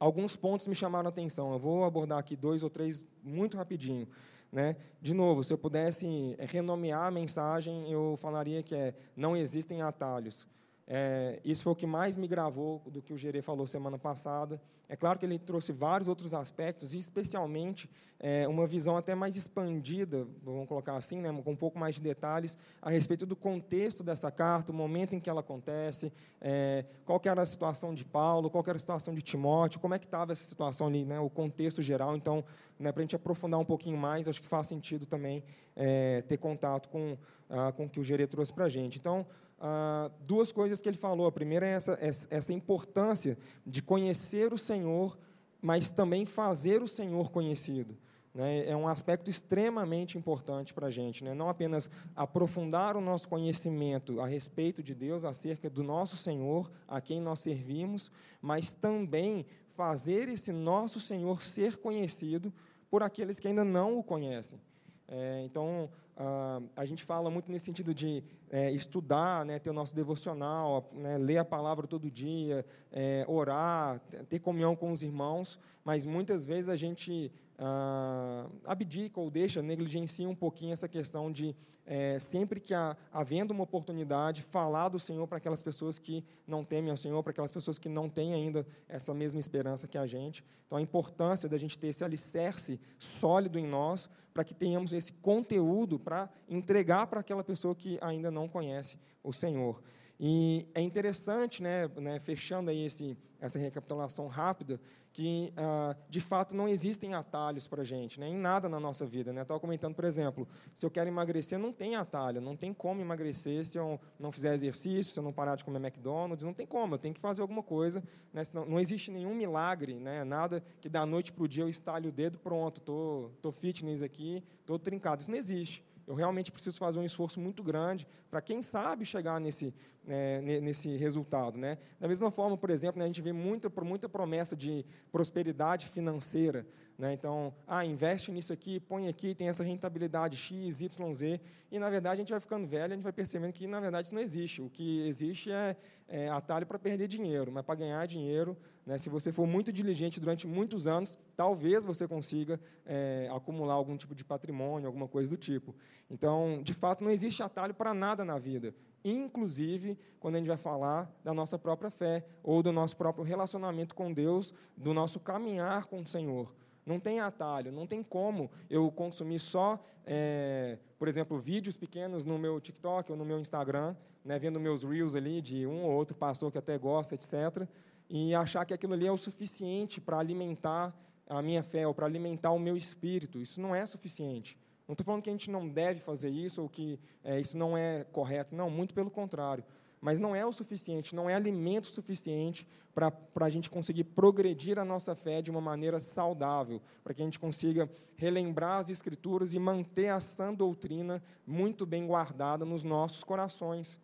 alguns 0.00 0.34
pontos 0.34 0.66
me 0.66 0.74
chamaram 0.74 1.06
a 1.06 1.10
atenção. 1.10 1.52
Eu 1.52 1.60
vou 1.60 1.84
abordar 1.84 2.18
aqui 2.18 2.34
dois 2.34 2.64
ou 2.64 2.68
três 2.68 3.06
muito 3.22 3.56
rapidinho. 3.56 4.08
Né? 4.50 4.74
De 5.00 5.14
novo, 5.14 5.44
se 5.44 5.52
eu 5.52 5.58
pudesse 5.58 6.36
renomear 6.40 7.06
a 7.06 7.10
mensagem, 7.12 7.88
eu 7.88 8.16
falaria 8.16 8.64
que 8.64 8.74
é, 8.74 8.94
não 9.16 9.36
existem 9.36 9.80
atalhos. 9.80 10.44
É, 10.86 11.40
isso 11.44 11.62
foi 11.62 11.72
o 11.72 11.76
que 11.76 11.86
mais 11.86 12.16
me 12.18 12.26
gravou 12.26 12.82
do 12.86 13.00
que 13.00 13.12
o 13.12 13.16
Gerê 13.16 13.40
falou 13.40 13.66
semana 13.66 13.98
passada. 13.98 14.60
É 14.88 14.96
claro 14.96 15.18
que 15.18 15.24
ele 15.24 15.38
trouxe 15.38 15.72
vários 15.72 16.08
outros 16.08 16.34
aspectos, 16.34 16.92
especialmente 16.92 17.88
é, 18.18 18.46
uma 18.46 18.66
visão 18.66 18.96
até 18.96 19.14
mais 19.14 19.36
expandida, 19.36 20.26
vamos 20.42 20.68
colocar 20.68 20.94
assim, 20.96 21.20
né, 21.20 21.32
com 21.42 21.52
um 21.52 21.56
pouco 21.56 21.78
mais 21.78 21.94
de 21.94 22.02
detalhes, 22.02 22.58
a 22.80 22.90
respeito 22.90 23.24
do 23.24 23.34
contexto 23.34 24.02
dessa 24.02 24.30
carta, 24.30 24.70
o 24.70 24.74
momento 24.74 25.14
em 25.14 25.20
que 25.20 25.30
ela 25.30 25.40
acontece, 25.40 26.12
é, 26.40 26.84
qual 27.06 27.20
era 27.24 27.40
a 27.40 27.46
situação 27.46 27.94
de 27.94 28.04
Paulo, 28.04 28.50
qual 28.50 28.62
era 28.66 28.76
a 28.76 28.78
situação 28.78 29.14
de 29.14 29.22
Timóteo, 29.22 29.80
como 29.80 29.94
é 29.94 29.98
que 29.98 30.04
estava 30.04 30.32
essa 30.32 30.44
situação 30.44 30.88
ali, 30.88 31.04
né, 31.04 31.18
o 31.18 31.30
contexto 31.30 31.80
geral. 31.80 32.16
Então, 32.16 32.44
né, 32.78 32.92
para 32.92 33.00
a 33.00 33.04
gente 33.04 33.16
aprofundar 33.16 33.58
um 33.58 33.64
pouquinho 33.64 33.96
mais, 33.96 34.28
acho 34.28 34.42
que 34.42 34.48
faz 34.48 34.66
sentido 34.66 35.06
também 35.06 35.42
é, 35.74 36.20
ter 36.22 36.36
contato 36.36 36.88
com, 36.88 37.16
ah, 37.48 37.72
com 37.72 37.86
o 37.86 37.88
que 37.88 37.98
o 37.98 38.04
Gerê 38.04 38.26
trouxe 38.26 38.52
para 38.52 38.64
a 38.64 38.68
gente. 38.68 38.98
Então, 38.98 39.26
ah, 39.64 40.10
duas 40.26 40.50
coisas 40.50 40.80
que 40.80 40.88
ele 40.88 40.96
falou. 40.96 41.28
A 41.28 41.32
primeira 41.32 41.64
é 41.64 41.70
essa, 41.70 41.96
essa 42.28 42.52
importância 42.52 43.38
de 43.64 43.80
conhecer 43.80 44.52
o 44.52 44.58
Senhor, 44.58 45.16
mas 45.60 45.88
também 45.88 46.26
fazer 46.26 46.82
o 46.82 46.88
Senhor 46.88 47.30
conhecido. 47.30 47.96
Né? 48.34 48.68
É 48.68 48.76
um 48.76 48.88
aspecto 48.88 49.30
extremamente 49.30 50.18
importante 50.18 50.74
para 50.74 50.88
a 50.88 50.90
gente. 50.90 51.22
Né? 51.22 51.32
Não 51.32 51.48
apenas 51.48 51.88
aprofundar 52.16 52.96
o 52.96 53.00
nosso 53.00 53.28
conhecimento 53.28 54.20
a 54.20 54.26
respeito 54.26 54.82
de 54.82 54.96
Deus, 54.96 55.24
acerca 55.24 55.70
do 55.70 55.84
nosso 55.84 56.16
Senhor, 56.16 56.68
a 56.88 57.00
quem 57.00 57.20
nós 57.20 57.38
servimos, 57.38 58.10
mas 58.40 58.74
também 58.74 59.46
fazer 59.76 60.28
esse 60.28 60.50
nosso 60.50 60.98
Senhor 60.98 61.40
ser 61.40 61.76
conhecido 61.76 62.52
por 62.90 63.00
aqueles 63.04 63.38
que 63.38 63.46
ainda 63.46 63.64
não 63.64 63.96
o 63.96 64.02
conhecem. 64.02 64.60
É, 65.06 65.40
então, 65.44 65.88
ah, 66.16 66.60
a 66.76 66.84
gente 66.84 67.04
fala 67.04 67.30
muito 67.30 67.50
nesse 67.50 67.64
sentido 67.64 67.94
de 67.94 68.22
é, 68.50 68.70
estudar, 68.70 69.44
né, 69.44 69.58
ter 69.58 69.70
o 69.70 69.72
nosso 69.72 69.94
devocional, 69.94 70.90
né, 70.92 71.16
ler 71.16 71.38
a 71.38 71.44
palavra 71.44 71.86
todo 71.86 72.10
dia, 72.10 72.64
é, 72.92 73.24
orar, 73.26 74.00
ter 74.28 74.38
comunhão 74.38 74.76
com 74.76 74.92
os 74.92 75.02
irmãos, 75.02 75.58
mas 75.84 76.04
muitas 76.04 76.44
vezes 76.44 76.68
a 76.68 76.76
gente 76.76 77.32
ah, 77.64 78.48
abdica 78.64 79.20
ou 79.20 79.30
deixa, 79.30 79.62
negligencia 79.62 80.28
um 80.28 80.34
pouquinho 80.34 80.72
essa 80.72 80.88
questão 80.88 81.30
de, 81.30 81.54
é, 81.86 82.18
sempre 82.18 82.58
que 82.58 82.74
há, 82.74 82.96
havendo 83.12 83.52
uma 83.52 83.62
oportunidade, 83.62 84.42
falar 84.42 84.88
do 84.88 84.98
Senhor 84.98 85.28
para 85.28 85.38
aquelas 85.38 85.62
pessoas 85.62 85.96
que 85.96 86.24
não 86.44 86.64
temem 86.64 86.90
ao 86.90 86.96
Senhor, 86.96 87.22
para 87.22 87.30
aquelas 87.30 87.52
pessoas 87.52 87.78
que 87.78 87.88
não 87.88 88.08
têm 88.08 88.34
ainda 88.34 88.66
essa 88.88 89.14
mesma 89.14 89.38
esperança 89.38 89.86
que 89.86 89.96
a 89.96 90.08
gente. 90.08 90.44
Então, 90.66 90.76
a 90.76 90.82
importância 90.82 91.48
da 91.48 91.56
gente 91.56 91.78
ter 91.78 91.86
esse 91.86 92.02
alicerce 92.02 92.80
sólido 92.98 93.60
em 93.60 93.66
nós, 93.66 94.10
para 94.34 94.42
que 94.42 94.54
tenhamos 94.54 94.92
esse 94.92 95.12
conteúdo 95.12 96.00
para 96.00 96.28
entregar 96.48 97.06
para 97.06 97.20
aquela 97.20 97.44
pessoa 97.44 97.76
que 97.76 97.96
ainda 98.00 98.28
não 98.28 98.48
conhece 98.48 98.98
o 99.22 99.32
Senhor. 99.32 99.80
E 100.24 100.68
é 100.72 100.80
interessante, 100.80 101.60
né, 101.60 101.88
né 101.96 102.20
fechando 102.20 102.70
aí 102.70 102.84
esse, 102.84 103.18
essa 103.40 103.58
recapitulação 103.58 104.28
rápida, 104.28 104.80
que 105.12 105.52
ah, 105.56 105.96
de 106.08 106.20
fato 106.20 106.54
não 106.54 106.68
existem 106.68 107.12
atalhos 107.12 107.66
para 107.66 107.82
a 107.82 107.84
gente, 107.84 108.20
né, 108.20 108.28
em 108.28 108.36
nada 108.36 108.68
na 108.68 108.78
nossa 108.78 109.04
vida. 109.04 109.32
Né? 109.32 109.42
Estava 109.42 109.58
comentando, 109.58 109.96
por 109.96 110.04
exemplo, 110.04 110.46
se 110.72 110.86
eu 110.86 110.90
quero 110.92 111.08
emagrecer, 111.08 111.58
não 111.58 111.72
tem 111.72 111.96
atalho, 111.96 112.40
não 112.40 112.56
tem 112.56 112.72
como 112.72 113.00
emagrecer 113.00 113.66
se 113.66 113.76
eu 113.76 114.00
não 114.16 114.30
fizer 114.30 114.54
exercício, 114.54 115.12
se 115.12 115.18
eu 115.18 115.24
não 115.24 115.32
parar 115.32 115.56
de 115.56 115.64
comer 115.64 115.80
McDonald's, 115.80 116.46
não 116.46 116.54
tem 116.54 116.68
como, 116.68 116.94
eu 116.94 116.98
tenho 117.00 117.16
que 117.16 117.20
fazer 117.20 117.42
alguma 117.42 117.64
coisa. 117.64 118.00
Né? 118.32 118.44
Senão, 118.44 118.64
não 118.64 118.78
existe 118.78 119.10
nenhum 119.10 119.34
milagre, 119.34 119.94
né? 119.94 120.22
nada 120.22 120.62
que 120.80 120.88
da 120.88 121.04
noite 121.04 121.32
para 121.32 121.42
o 121.42 121.48
dia 121.48 121.64
eu 121.64 121.68
estalhe 121.68 122.06
o 122.06 122.12
dedo, 122.12 122.38
pronto, 122.38 122.78
estou 122.78 123.32
tô, 123.42 123.50
tô 123.50 123.52
fitness 123.52 124.04
aqui, 124.04 124.44
estou 124.60 124.78
trincado. 124.78 125.20
Isso 125.20 125.30
não 125.32 125.36
existe. 125.36 125.84
Eu 126.06 126.14
realmente 126.14 126.50
preciso 126.50 126.78
fazer 126.78 126.98
um 126.98 127.04
esforço 127.04 127.38
muito 127.40 127.62
grande 127.62 128.06
para, 128.30 128.40
quem 128.40 128.62
sabe, 128.62 129.04
chegar 129.04 129.40
nesse, 129.40 129.74
é, 130.06 130.40
nesse 130.60 130.96
resultado. 130.96 131.58
Né? 131.58 131.78
Da 132.00 132.08
mesma 132.08 132.30
forma, 132.30 132.56
por 132.56 132.70
exemplo, 132.70 132.98
né, 132.98 133.04
a 133.04 133.08
gente 133.08 133.22
vê 133.22 133.32
muita, 133.32 133.70
muita 133.82 134.08
promessa 134.08 134.56
de 134.56 134.84
prosperidade 135.10 135.88
financeira. 135.88 136.66
Né? 137.02 137.12
Então, 137.14 137.52
ah, 137.66 137.84
investe 137.84 138.30
nisso 138.30 138.52
aqui, 138.52 138.78
põe 138.78 139.08
aqui, 139.08 139.34
tem 139.34 139.48
essa 139.48 139.64
rentabilidade 139.64 140.36
X, 140.36 140.82
Y, 140.82 141.12
Z. 141.12 141.40
E, 141.68 141.76
na 141.76 141.90
verdade, 141.90 142.14
a 142.14 142.18
gente 142.18 142.30
vai 142.30 142.38
ficando 142.38 142.64
velho, 142.64 142.92
a 142.92 142.94
gente 142.94 143.02
vai 143.02 143.12
percebendo 143.12 143.52
que, 143.52 143.66
na 143.66 143.80
verdade, 143.80 144.06
isso 144.06 144.14
não 144.14 144.22
existe. 144.22 144.62
O 144.62 144.70
que 144.70 145.04
existe 145.04 145.50
é, 145.50 145.76
é 146.06 146.28
atalho 146.28 146.64
para 146.64 146.78
perder 146.78 147.08
dinheiro, 147.08 147.50
mas 147.50 147.64
para 147.64 147.74
ganhar 147.74 148.06
dinheiro, 148.06 148.56
né, 148.86 148.98
se 148.98 149.08
você 149.08 149.32
for 149.32 149.48
muito 149.48 149.72
diligente 149.72 150.20
durante 150.20 150.46
muitos 150.46 150.86
anos, 150.86 151.18
talvez 151.36 151.84
você 151.84 152.06
consiga 152.06 152.60
é, 152.86 153.28
acumular 153.34 153.74
algum 153.74 153.96
tipo 153.96 154.14
de 154.14 154.22
patrimônio, 154.22 154.86
alguma 154.86 155.08
coisa 155.08 155.28
do 155.28 155.36
tipo. 155.36 155.74
Então, 156.08 156.62
de 156.62 156.72
fato, 156.72 157.02
não 157.02 157.10
existe 157.10 157.42
atalho 157.42 157.74
para 157.74 157.92
nada 157.92 158.24
na 158.24 158.38
vida 158.38 158.72
inclusive 159.04 159.98
quando 160.20 160.36
a 160.36 160.38
gente 160.38 160.46
vai 160.46 160.56
falar 160.56 161.12
da 161.24 161.34
nossa 161.34 161.58
própria 161.58 161.90
fé 161.90 162.24
ou 162.40 162.62
do 162.62 162.70
nosso 162.70 162.96
próprio 162.96 163.24
relacionamento 163.24 163.96
com 163.96 164.12
Deus, 164.12 164.54
do 164.76 164.94
nosso 164.94 165.18
caminhar 165.18 165.86
com 165.86 166.00
o 166.00 166.06
Senhor. 166.06 166.54
Não 166.84 166.98
tem 166.98 167.20
atalho, 167.20 167.70
não 167.70 167.86
tem 167.86 168.02
como 168.02 168.50
eu 168.68 168.90
consumir 168.90 169.38
só, 169.38 169.82
é, 170.04 170.78
por 170.98 171.06
exemplo, 171.06 171.38
vídeos 171.38 171.76
pequenos 171.76 172.24
no 172.24 172.38
meu 172.38 172.60
TikTok 172.60 173.12
ou 173.12 173.16
no 173.16 173.24
meu 173.24 173.38
Instagram, 173.38 173.94
né, 174.24 174.38
vendo 174.38 174.58
meus 174.58 174.82
reels 174.82 175.14
ali 175.14 175.40
de 175.40 175.66
um 175.66 175.84
ou 175.84 175.92
outro 175.92 176.14
pastor 176.14 176.50
que 176.50 176.58
até 176.58 176.76
gosta, 176.76 177.14
etc., 177.14 177.66
e 178.08 178.34
achar 178.34 178.64
que 178.64 178.74
aquilo 178.74 178.92
ali 178.92 179.06
é 179.06 179.12
o 179.12 179.16
suficiente 179.16 180.00
para 180.00 180.18
alimentar 180.18 180.94
a 181.26 181.40
minha 181.40 181.62
fé 181.62 181.86
ou 181.86 181.94
para 181.94 182.04
alimentar 182.04 182.50
o 182.50 182.58
meu 182.58 182.76
espírito. 182.76 183.40
Isso 183.40 183.60
não 183.60 183.74
é 183.74 183.86
suficiente. 183.86 184.58
Não 184.86 184.92
estou 184.92 185.04
falando 185.04 185.22
que 185.22 185.30
a 185.30 185.32
gente 185.32 185.50
não 185.50 185.66
deve 185.66 186.00
fazer 186.00 186.28
isso 186.28 186.60
ou 186.60 186.68
que 186.68 187.00
é, 187.24 187.40
isso 187.40 187.56
não 187.56 187.78
é 187.78 188.04
correto. 188.12 188.54
Não, 188.54 188.68
muito 188.68 188.92
pelo 188.92 189.10
contrário 189.10 189.64
mas 190.02 190.18
não 190.18 190.34
é 190.34 190.44
o 190.44 190.50
suficiente, 190.50 191.14
não 191.14 191.30
é 191.30 191.34
alimento 191.34 191.86
suficiente 191.86 192.66
para 192.92 193.14
a 193.36 193.48
gente 193.48 193.70
conseguir 193.70 194.02
progredir 194.02 194.76
a 194.76 194.84
nossa 194.84 195.14
fé 195.14 195.40
de 195.40 195.48
uma 195.48 195.60
maneira 195.60 196.00
saudável, 196.00 196.82
para 197.04 197.14
que 197.14 197.22
a 197.22 197.24
gente 197.24 197.38
consiga 197.38 197.88
relembrar 198.16 198.80
as 198.80 198.90
Escrituras 198.90 199.54
e 199.54 199.60
manter 199.60 200.08
a 200.08 200.18
sã 200.18 200.52
doutrina 200.52 201.22
muito 201.46 201.86
bem 201.86 202.04
guardada 202.04 202.64
nos 202.64 202.82
nossos 202.82 203.22
corações. 203.22 203.98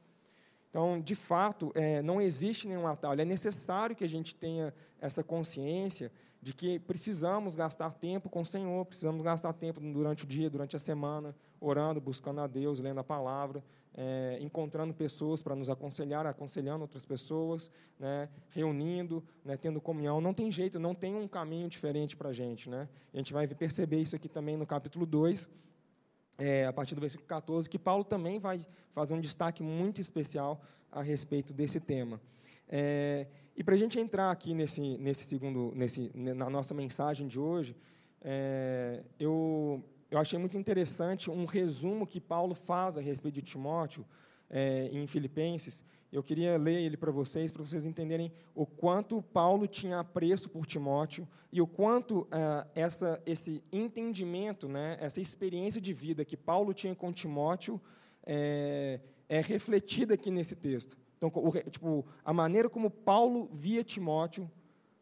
Então, 0.71 1.01
de 1.01 1.17
fato, 1.17 1.73
é, 1.75 2.01
não 2.01 2.21
existe 2.21 2.69
nenhum 2.69 2.87
atalho. 2.87 3.21
É 3.21 3.25
necessário 3.25 3.97
que 3.97 4.05
a 4.05 4.09
gente 4.09 4.37
tenha 4.37 4.73
essa 5.01 5.25
consciência 5.25 6.13
de 6.41 6.55
que 6.55 6.79
precisamos 6.79 7.57
gastar 7.57 7.91
tempo 7.91 8.29
com 8.29 8.43
o 8.43 8.47
Senhor, 8.47 8.85
precisamos 8.87 9.23
gastar 9.23 9.53
tempo 9.53 9.81
durante 9.81 10.23
o 10.23 10.27
dia, 10.27 10.49
durante 10.49 10.77
a 10.77 10.79
semana, 10.79 11.35
orando, 11.61 12.01
buscando 12.01 12.41
a 12.41 12.47
Deus, 12.47 12.79
lendo 12.79 13.01
a 13.01 13.05
palavra, 13.05 13.65
é, 13.95 14.39
encontrando 14.41 14.95
pessoas 14.95 15.43
para 15.43 15.55
nos 15.55 15.69
aconselhar, 15.69 16.27
aconselhando 16.27 16.83
outras 16.83 17.05
pessoas, 17.05 17.71
né, 17.99 18.29
reunindo, 18.51 19.25
né, 19.45 19.57
tendo 19.57 19.81
comunhão. 19.81 20.21
Não 20.21 20.33
tem 20.33 20.51
jeito, 20.51 20.79
não 20.79 20.95
tem 20.95 21.15
um 21.15 21.27
caminho 21.27 21.69
diferente 21.69 22.17
para 22.17 22.31
a 22.31 22.33
gente. 22.33 22.71
Né? 22.71 22.89
A 23.13 23.17
gente 23.17 23.33
vai 23.33 23.47
perceber 23.47 24.01
isso 24.01 24.15
aqui 24.15 24.29
também 24.29 24.57
no 24.57 24.67
capítulo 24.67 25.05
2, 25.05 25.49
é, 26.39 26.67
a 26.67 26.73
partir 26.73 26.95
do 26.95 27.01
versículo 27.01 27.27
14, 27.27 27.69
que 27.69 27.79
Paulo 27.79 28.05
também 28.05 28.39
vai 28.39 28.61
fazer 28.91 29.15
um 29.15 29.21
destaque 29.21 29.63
muito 29.63 30.01
especial 30.01 30.63
a 30.91 31.03
respeito 31.03 31.53
desse 31.53 31.81
tema. 31.81 32.21
É, 32.69 33.27
e 33.57 33.65
para 33.65 33.75
a 33.75 33.79
gente 33.79 33.99
entrar 33.99 34.31
aqui 34.31 34.55
nesse, 34.55 34.81
nesse 34.99 35.25
segundo, 35.25 35.73
nesse, 35.75 36.13
na 36.15 36.49
nossa 36.49 36.73
mensagem 36.75 37.27
de 37.27 37.41
hoje, 37.41 37.75
é, 38.21 39.03
eu, 39.19 39.83
eu 40.11 40.19
achei 40.19 40.39
muito 40.39 40.57
interessante 40.57 41.31
um 41.31 41.45
resumo 41.45 42.07
que 42.07 42.21
Paulo 42.21 42.55
faz 42.55 42.97
a 42.97 43.01
respeito 43.01 43.37
de 43.37 43.43
Timóteo 43.43 44.07
é, 44.49 44.89
em 44.91 45.07
Filipenses. 45.07 45.85
Eu 46.11 46.23
queria 46.23 46.57
ler 46.57 46.81
ele 46.81 46.97
para 46.97 47.13
vocês, 47.13 47.53
para 47.53 47.63
vocês 47.63 47.85
entenderem 47.85 48.33
o 48.55 48.65
quanto 48.65 49.21
Paulo 49.21 49.67
tinha 49.67 50.01
apreço 50.01 50.49
por 50.49 50.65
Timóteo 50.65 51.29
e 51.53 51.61
o 51.61 51.67
quanto 51.67 52.27
é, 52.31 52.81
essa, 52.81 53.23
esse 53.27 53.63
entendimento, 53.71 54.67
né, 54.67 54.97
essa 54.99 55.21
experiência 55.21 55.81
de 55.81 55.93
vida 55.93 56.25
que 56.25 56.37
Paulo 56.37 56.73
tinha 56.73 56.95
com 56.95 57.13
Timóteo 57.13 57.79
é, 58.25 59.01
é 59.29 59.41
refletida 59.43 60.15
aqui 60.15 60.31
nesse 60.31 60.57
texto. 60.57 60.97
Então, 61.19 61.31
o, 61.35 61.53
tipo, 61.71 62.07
a 62.25 62.33
maneira 62.33 62.71
como 62.71 62.91
Paulo 62.91 63.51
via 63.53 63.85
Timóteo, 63.85 64.51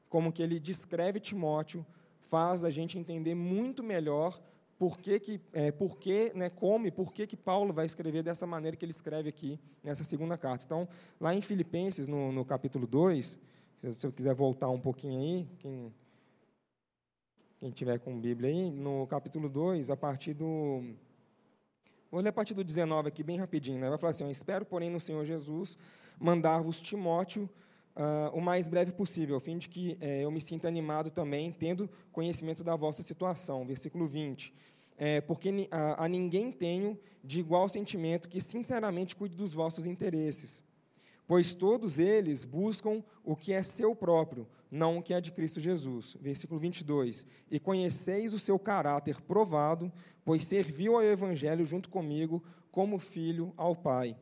como 0.08 0.32
que 0.32 0.42
ele 0.42 0.58
descreve 0.58 1.20
Timóteo, 1.20 1.86
faz 2.22 2.64
a 2.64 2.70
gente 2.70 2.98
entender 2.98 3.36
muito 3.36 3.84
melhor 3.84 4.40
por 4.78 4.99
que, 4.99 5.18
que, 5.18 5.40
é, 5.52 5.71
por 5.73 5.97
que 5.97 6.33
né, 6.35 6.50
como 6.50 6.87
e 6.87 6.90
por 6.90 7.12
que, 7.12 7.26
que 7.26 7.37
Paulo 7.37 7.73
vai 7.73 7.87
escrever 7.87 8.23
dessa 8.23 8.47
maneira 8.47 8.76
que 8.76 8.85
ele 8.85 8.92
escreve 8.92 9.28
aqui 9.28 9.59
nessa 9.83 10.04
segunda 10.04 10.37
carta. 10.37 10.64
Então, 10.64 10.88
lá 11.21 11.35
em 11.35 11.40
Filipenses, 11.40 12.06
no, 12.06 12.30
no 12.30 12.45
capítulo 12.45 12.87
2, 12.87 13.38
se 13.76 13.95
você 13.95 14.12
quiser 14.12 14.35
voltar 14.35 14.68
um 14.68 14.80
pouquinho 14.80 15.21
aí, 15.21 15.49
quem, 15.59 15.95
quem 17.59 17.71
tiver 17.71 17.99
com 17.99 18.18
Bíblia 18.21 18.50
aí, 18.50 18.71
no 18.71 19.06
capítulo 19.06 19.49
2, 19.49 19.90
a 19.90 19.97
partir 19.97 20.35
do 20.35 20.83
Vou 22.11 22.21
ler 22.21 22.28
a 22.28 22.33
partir 22.33 22.54
do 22.54 22.62
19 22.62 23.09
aqui, 23.09 23.23
bem 23.23 23.37
rapidinho. 23.37 23.80
Né? 23.80 23.88
Vai 23.88 23.99
falar 23.99 24.11
assim: 24.11 24.30
Espero, 24.30 24.64
porém, 24.64 24.88
no 24.88 25.00
Senhor 25.00 25.25
Jesus, 25.25 25.76
mandar-vos 26.18 26.80
Timóteo 26.80 27.49
uh, 27.96 28.36
o 28.36 28.40
mais 28.40 28.68
breve 28.68 28.92
possível, 28.92 29.36
a 29.36 29.40
fim 29.40 29.56
de 29.56 29.68
que 29.68 29.96
eh, 30.00 30.22
eu 30.22 30.30
me 30.30 30.40
sinta 30.40 30.68
animado 30.68 31.10
também, 31.10 31.50
tendo 31.50 31.88
conhecimento 32.12 32.62
da 32.62 32.76
vossa 32.76 33.02
situação. 33.02 33.66
Versículo 33.66 34.06
20. 34.06 34.52
É, 34.98 35.20
porque 35.20 35.68
a, 35.70 36.04
a 36.04 36.08
ninguém 36.08 36.50
tenho 36.50 36.98
de 37.22 37.40
igual 37.40 37.68
sentimento 37.68 38.28
que 38.28 38.40
sinceramente 38.40 39.14
cuide 39.14 39.36
dos 39.36 39.52
vossos 39.52 39.86
interesses. 39.86 40.62
pois 41.26 41.52
todos 41.52 41.98
eles 41.98 42.44
buscam 42.44 43.02
o 43.24 43.34
que 43.34 43.52
é 43.52 43.62
seu 43.62 43.96
próprio, 43.96 44.46
não 44.70 44.98
o 44.98 45.02
que 45.02 45.12
é 45.12 45.20
de 45.20 45.32
Cristo 45.32 45.60
Jesus. 45.60 46.16
Versículo 46.20 46.60
22. 46.60 47.26
E 47.50 47.58
conheceis 47.58 48.32
o 48.32 48.38
seu 48.38 48.58
caráter 48.58 49.20
provado, 49.20 49.92
pois 50.24 50.44
serviu 50.44 50.94
ao 50.94 51.02
Evangelho 51.02 51.66
junto 51.66 51.90
comigo 51.90 52.42
como 52.70 52.98
filho 52.98 53.52
ao 53.56 53.74
Pai. 53.74 54.16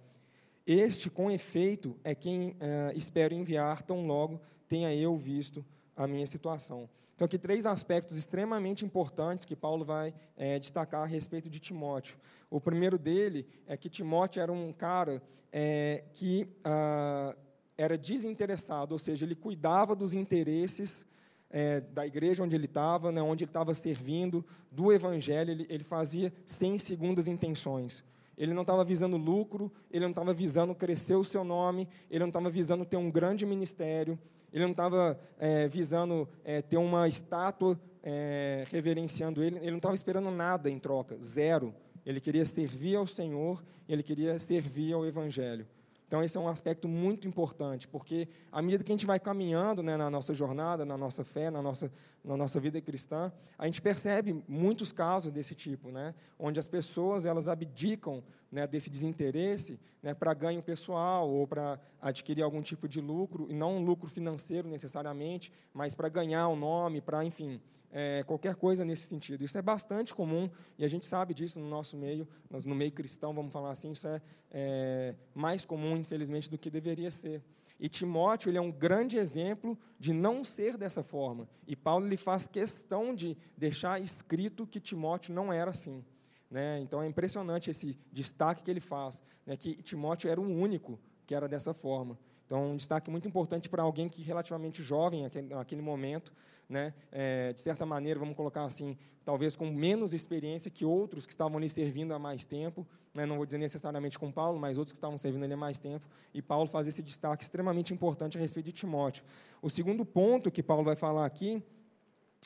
Este, 0.67 1.11
com 1.11 1.31
efeito, 1.31 1.97
é 2.03 2.15
quem 2.15 2.57
eh, 2.59 2.93
espero 2.97 3.35
enviar 3.35 3.83
tão 3.83 4.07
logo 4.07 4.41
tenha 4.69 4.95
eu 4.95 5.17
visto 5.17 5.65
a 5.97 6.07
minha 6.07 6.27
situação. 6.27 6.89
Então, 7.15 7.27
aqui 7.27 7.39
três 7.39 7.65
aspectos 7.65 8.17
extremamente 8.17 8.85
importantes 8.85 9.45
que 9.45 9.55
Paulo 9.55 9.85
vai 9.85 10.13
é, 10.37 10.59
destacar 10.59 11.03
a 11.03 11.07
respeito 11.07 11.49
de 11.49 11.61
Timóteo. 11.61 12.17
O 12.51 12.61
primeiro 12.61 12.99
dele 12.99 13.47
é 13.67 13.77
que 13.77 13.89
Timóteo 13.89 14.43
era 14.43 14.51
um 14.51 14.73
cara 14.73 15.23
é, 15.53 16.03
que 16.13 16.49
ah, 16.65 17.37
era 17.79 17.97
desinteressado, 17.97 18.95
ou 18.95 18.99
seja, 18.99 19.25
ele 19.25 19.37
cuidava 19.37 19.95
dos 19.95 20.13
interesses 20.13 21.07
é, 21.51 21.81
da 21.81 22.05
igreja 22.05 22.43
onde 22.43 22.57
ele 22.57 22.65
estava, 22.65 23.13
né, 23.13 23.23
onde 23.23 23.45
ele 23.45 23.51
estava 23.51 23.73
servindo, 23.75 24.45
do 24.73 24.93
evangelho, 24.93 25.53
ele, 25.53 25.67
ele 25.69 25.85
fazia 25.85 26.33
sem 26.45 26.81
segundas 26.81 27.29
intenções. 27.29 28.03
Ele 28.37 28.53
não 28.53 28.63
estava 28.63 28.85
visando 28.85 29.17
lucro, 29.17 29.73
ele 29.91 30.05
não 30.05 30.11
estava 30.11 30.33
visando 30.33 30.75
crescer 30.75 31.15
o 31.15 31.25
seu 31.25 31.45
nome, 31.45 31.89
ele 32.11 32.21
não 32.21 32.29
estava 32.29 32.51
visando 32.51 32.85
ter 32.85 32.97
um 32.97 33.11
grande 33.11 33.47
ministério, 33.47 34.19
ele 34.53 34.65
não 34.65 34.73
estava 34.73 35.19
é, 35.39 35.67
visando 35.69 36.29
é, 36.45 36.63
ter 36.63 36.77
uma 36.77 37.09
estátua 37.09 37.79
é, 38.03 38.65
reverenciando 38.71 39.43
ele, 39.43 39.59
ele 39.59 39.71
não 39.71 39.79
estava 39.79 39.95
esperando 39.95 40.31
nada 40.31 40.71
em 40.71 40.79
troca, 40.79 41.17
zero. 41.21 41.75
Ele 42.05 42.21
queria 42.21 42.45
servir 42.45 42.97
ao 42.97 43.07
Senhor, 43.07 43.65
ele 43.89 44.03
queria 44.03 44.39
servir 44.39 44.93
ao 44.93 45.07
Evangelho. 45.07 45.67
Então, 46.07 46.23
esse 46.23 46.37
é 46.37 46.41
um 46.41 46.47
aspecto 46.47 46.87
muito 46.87 47.27
importante, 47.27 47.89
porque 47.89 48.29
à 48.53 48.63
medida 48.63 48.85
que 48.85 48.93
a 48.93 48.95
gente 48.95 49.07
vai 49.07 49.19
caminhando 49.19 49.83
né, 49.83 49.97
na 49.97 50.11
nossa 50.11 50.33
jornada, 50.33 50.85
na 50.85 50.97
nossa 50.97 51.25
fé, 51.25 51.51
na 51.51 51.63
nossa, 51.63 51.91
na 52.25 52.37
nossa 52.37 52.59
vida 52.59 52.81
cristã, 52.81 53.31
a 53.59 53.67
gente 53.67 53.83
percebe 53.83 54.43
muitos 54.49 54.91
casos 54.91 55.31
desse 55.31 55.55
tipo, 55.55 55.91
né, 55.91 56.15
onde 56.39 56.59
as 56.59 56.67
pessoas 56.67 57.27
elas 57.27 57.49
abdicam 57.49 58.23
né, 58.51 58.67
desse 58.67 58.89
desinteresse 58.89 59.79
né, 60.03 60.15
para 60.15 60.33
ganho 60.33 60.63
pessoal 60.63 61.29
ou 61.29 61.47
para 61.47 61.79
adquirir 62.01 62.43
algum 62.43 62.63
tipo 62.63 62.89
de 62.89 63.01
lucro, 63.01 63.47
e 63.51 63.55
não 63.55 63.77
um 63.77 63.85
lucro 63.85 64.09
financeiro 64.09 64.69
necessariamente, 64.69 65.53
mas 65.73 65.95
para 65.95 66.09
ganhar 66.09 66.49
o 66.49 66.55
um 66.55 66.57
nome, 66.57 67.01
para, 67.03 67.23
enfim, 67.25 67.61
é, 67.93 68.25
qualquer 68.25 68.57
coisa 68.57 68.85
nesse 68.85 69.07
sentido. 69.07 69.45
Isso 69.45 69.57
é 69.57 69.63
bastante 69.63 70.15
comum 70.15 70.51
e 70.79 70.85
a 70.85 70.89
gente 70.89 71.07
sabe 71.07 71.35
disso 71.35 71.61
no 71.61 71.69
nosso 71.69 71.97
meio, 71.97 72.27
no 72.51 72.75
meio 72.75 72.91
cristão, 72.91 73.35
vamos 73.35 73.53
falar 73.53 73.71
assim, 73.71 73.93
isso 73.93 74.09
é, 74.09 74.21
é 74.51 75.15
mais 75.35 75.65
comum, 75.65 75.97
infelizmente, 75.97 76.51
do 76.51 76.59
que 76.59 76.71
deveria 76.71 77.11
ser. 77.11 77.43
E 77.85 77.89
Timóteo 77.91 78.49
ele 78.49 78.57
é 78.57 78.61
um 78.63 78.73
grande 78.73 79.19
exemplo 79.19 79.79
de 79.99 80.15
não 80.15 80.43
ser 80.43 80.79
dessa 80.79 81.03
forma. 81.03 81.47
E 81.67 81.77
Paulo 81.77 82.07
ele 82.07 82.17
faz 82.17 82.47
questão 82.47 83.15
de 83.15 83.37
deixar 83.59 84.01
escrito 84.01 84.67
que 84.67 84.81
Timóteo 84.81 85.35
não 85.35 85.53
era 85.53 85.71
assim. 85.71 86.03
Né? 86.51 86.81
Então 86.81 87.03
é 87.03 87.07
impressionante 87.07 87.71
esse 87.71 87.95
destaque 88.11 88.63
que 88.63 88.71
ele 88.71 88.81
faz, 88.81 89.23
né? 89.45 89.55
que 89.55 89.75
Timóteo 89.83 90.31
era 90.31 90.41
o 90.41 90.51
único 90.51 90.99
que 91.27 91.35
era 91.35 91.47
dessa 91.47 91.75
forma. 91.75 92.19
Então, 92.47 92.73
um 92.73 92.77
destaque 92.77 93.11
muito 93.11 93.27
importante 93.27 93.69
para 93.69 93.83
alguém 93.83 94.09
que 94.09 94.23
relativamente 94.23 94.83
jovem 94.83 95.29
naquele 95.51 95.81
momento, 95.81 96.33
né, 96.69 96.93
é, 97.11 97.53
de 97.53 97.61
certa 97.61 97.87
maneira, 97.87 98.19
vamos 98.19 98.37
colocar 98.37 98.65
assim, 98.65 98.97
talvez 99.25 99.57
com 99.57 99.67
menos 99.71 100.13
experiência 100.13 100.71
que 100.71 100.85
outros 100.85 101.27
que 101.27 101.33
estavam 101.33 101.57
ali 101.57 101.69
servindo 101.69 102.13
há 102.13 102.19
mais 102.19 102.45
tempo, 102.45 102.87
né, 103.15 103.25
não 103.25 103.37
vou 103.37 103.47
dizer 103.47 103.59
necessariamente 103.59 104.19
com 104.19 104.31
Paulo, 104.31 104.59
mas 104.59 104.77
outros 104.77 104.93
que 104.93 104.99
estavam 104.99 105.17
servindo 105.17 105.45
ali 105.45 105.55
há 105.55 105.57
mais 105.57 105.79
tempo, 105.79 106.07
e 106.33 106.43
Paulo 106.43 106.67
faz 106.67 106.87
esse 106.87 107.03
destaque 107.03 107.45
extremamente 107.45 107.95
importante 107.95 108.37
a 108.37 108.41
respeito 108.41 108.67
de 108.67 108.73
Timóteo. 108.73 109.25
O 109.63 109.71
segundo 109.71 110.05
ponto 110.05 110.51
que 110.51 110.63
Paulo 110.63 110.85
vai 110.85 110.97
falar 110.97 111.25
aqui 111.25 111.63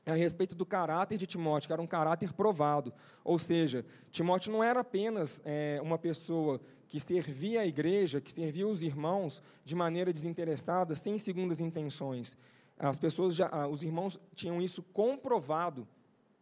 a 0.06 0.14
respeito 0.14 0.54
do 0.54 0.64
caráter 0.64 1.18
de 1.18 1.26
Timóteo, 1.26 1.68
que 1.68 1.72
era 1.72 1.82
um 1.82 1.86
caráter 1.86 2.32
provado. 2.32 2.92
Ou 3.24 3.38
seja, 3.38 3.84
Timóteo 4.10 4.52
não 4.52 4.62
era 4.62 4.80
apenas 4.80 5.40
é, 5.44 5.80
uma 5.82 5.98
pessoa 5.98 6.60
que 6.86 6.98
servia 6.98 7.60
a 7.60 7.66
igreja, 7.66 8.20
que 8.20 8.32
servia 8.32 8.66
os 8.66 8.82
irmãos 8.82 9.42
de 9.64 9.74
maneira 9.74 10.12
desinteressada, 10.12 10.94
sem 10.94 11.18
segundas 11.18 11.60
intenções. 11.60 12.36
As 12.78 12.98
pessoas, 12.98 13.34
já, 13.34 13.48
ah, 13.52 13.66
os 13.66 13.82
irmãos 13.82 14.18
tinham 14.34 14.62
isso 14.62 14.82
comprovado 14.82 15.86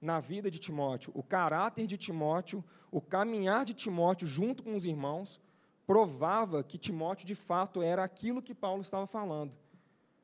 na 0.01 0.21
vida 0.21 0.51
de 0.51 0.59
Timóteo. 0.59 1.11
O 1.15 1.23
caráter 1.23 1.87
de 1.87 1.97
Timóteo, 1.97 2.63
o 2.91 3.01
caminhar 3.01 3.65
de 3.65 3.75
Timóteo 3.75 4.27
junto 4.27 4.63
com 4.63 4.77
os 4.77 4.87
irmãos, 4.87 5.41
provava 5.87 6.63
que 6.63 6.79
Timóteo 6.79 7.27
de 7.27 7.35
fato 7.35 7.83
era 7.83 8.05
aquilo 8.05 8.43
que 8.43 8.55
Paulo 8.55 8.83
estava 8.83 9.07
falando. 9.07 9.53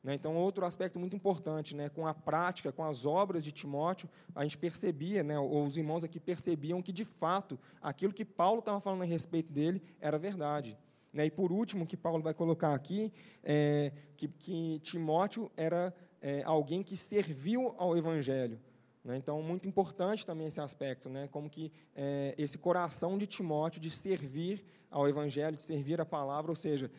Né? 0.02 0.14
Então, 0.14 0.34
outro 0.34 0.64
aspecto 0.64 0.98
muito 0.98 1.14
importante, 1.14 1.76
né? 1.76 1.88
com 1.88 2.06
a 2.06 2.14
prática, 2.14 2.72
com 2.72 2.84
as 2.84 3.06
obras 3.06 3.42
de 3.42 3.52
Timóteo, 3.52 4.08
a 4.34 4.42
gente 4.42 4.58
percebia, 4.58 5.22
né? 5.22 5.38
ou 5.38 5.64
os 5.64 5.76
irmãos 5.76 6.02
aqui 6.02 6.18
percebiam 6.18 6.82
que, 6.82 6.92
de 6.92 7.04
fato, 7.04 7.58
aquilo 7.80 8.12
que 8.12 8.24
Paulo 8.24 8.58
estava 8.58 8.80
falando 8.80 9.02
a 9.02 9.06
respeito 9.06 9.52
dele 9.52 9.80
era 10.00 10.18
verdade. 10.18 10.76
Né? 11.12 11.26
E 11.26 11.30
por 11.30 11.52
último, 11.52 11.86
que 11.86 11.96
Paulo 11.96 12.22
vai 12.22 12.34
colocar 12.34 12.74
aqui, 12.74 13.12
é 13.44 13.92
que, 14.16 14.28
que 14.28 14.80
Timóteo 14.80 15.50
era 15.56 15.94
é, 16.20 16.42
alguém 16.44 16.82
que 16.82 16.96
serviu 16.96 17.74
ao 17.78 17.96
Evangelho. 17.96 18.58
Né? 19.04 19.16
Então, 19.16 19.42
muito 19.42 19.68
importante 19.68 20.24
também 20.24 20.46
esse 20.46 20.60
aspecto, 20.60 21.08
né? 21.08 21.28
como 21.32 21.50
que 21.50 21.72
é, 21.94 22.34
esse 22.38 22.56
coração 22.56 23.18
de 23.18 23.26
Timóteo 23.26 23.80
de 23.80 23.90
servir 23.90 24.64
ao 24.90 25.08
Evangelho, 25.08 25.56
de 25.56 25.62
servir 25.62 26.00
a 26.00 26.04
palavra, 26.04 26.52
ou 26.52 26.54
seja, 26.54 26.90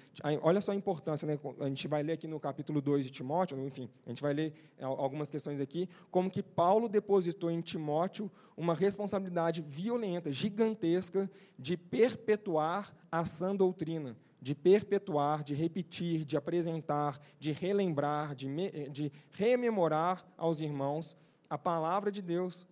olha 0.41 0.59
só 0.59 0.71
a 0.71 0.75
importância, 0.75 1.25
né? 1.25 1.39
a 1.59 1.67
gente 1.67 1.87
vai 1.87 2.03
ler 2.03 2.13
aqui 2.13 2.27
no 2.27 2.39
capítulo 2.39 2.81
2 2.81 3.05
de 3.05 3.11
Timóteo, 3.11 3.57
enfim, 3.65 3.89
a 4.05 4.09
gente 4.09 4.21
vai 4.21 4.33
ler 4.33 4.53
é, 4.77 4.83
algumas 4.83 5.29
questões 5.29 5.61
aqui, 5.61 5.87
como 6.11 6.29
que 6.29 6.43
Paulo 6.43 6.89
depositou 6.89 7.49
em 7.49 7.61
Timóteo 7.61 8.29
uma 8.57 8.73
responsabilidade 8.73 9.61
violenta, 9.61 10.31
gigantesca, 10.31 11.29
de 11.57 11.77
perpetuar 11.77 12.93
a 13.09 13.25
sã 13.25 13.55
doutrina, 13.55 14.17
de 14.41 14.53
perpetuar, 14.53 15.41
de 15.41 15.53
repetir, 15.53 16.25
de 16.25 16.35
apresentar, 16.35 17.17
de 17.39 17.53
relembrar, 17.53 18.35
de, 18.35 18.49
de 18.89 19.11
rememorar 19.31 20.25
aos 20.35 20.59
irmãos 20.59 21.15
a 21.49 21.57
palavra 21.57 22.11
de 22.11 22.21
Deus. 22.21 22.67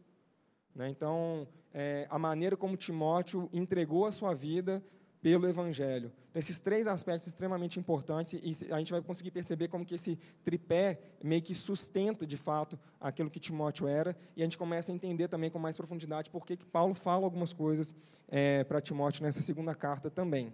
Né? 0.75 0.89
Então, 0.89 1.47
é, 1.73 2.07
a 2.09 2.19
maneira 2.19 2.57
como 2.57 2.75
Timóteo 2.75 3.49
entregou 3.53 4.05
a 4.05 4.11
sua 4.11 4.33
vida 4.33 4.83
pelo 5.21 5.47
Evangelho. 5.47 6.11
Então, 6.29 6.39
esses 6.39 6.59
três 6.59 6.87
aspectos 6.87 7.27
extremamente 7.27 7.79
importantes, 7.79 8.33
e 8.33 8.73
a 8.73 8.79
gente 8.79 8.91
vai 8.91 9.01
conseguir 9.01 9.31
perceber 9.31 9.67
como 9.67 9.85
que 9.85 9.93
esse 9.93 10.17
tripé 10.43 10.99
meio 11.23 11.41
que 11.41 11.53
sustenta, 11.53 12.25
de 12.25 12.37
fato, 12.37 12.79
aquilo 12.99 13.29
que 13.29 13.39
Timóteo 13.39 13.87
era, 13.87 14.15
e 14.35 14.41
a 14.41 14.45
gente 14.45 14.57
começa 14.57 14.91
a 14.91 14.95
entender 14.95 15.27
também 15.27 15.51
com 15.51 15.59
mais 15.59 15.75
profundidade 15.75 16.29
por 16.29 16.45
que 16.45 16.57
Paulo 16.57 16.95
fala 16.95 17.25
algumas 17.25 17.53
coisas 17.53 17.93
é, 18.27 18.63
para 18.63 18.81
Timóteo 18.81 19.23
nessa 19.23 19.41
segunda 19.41 19.75
carta 19.75 20.09
também. 20.09 20.51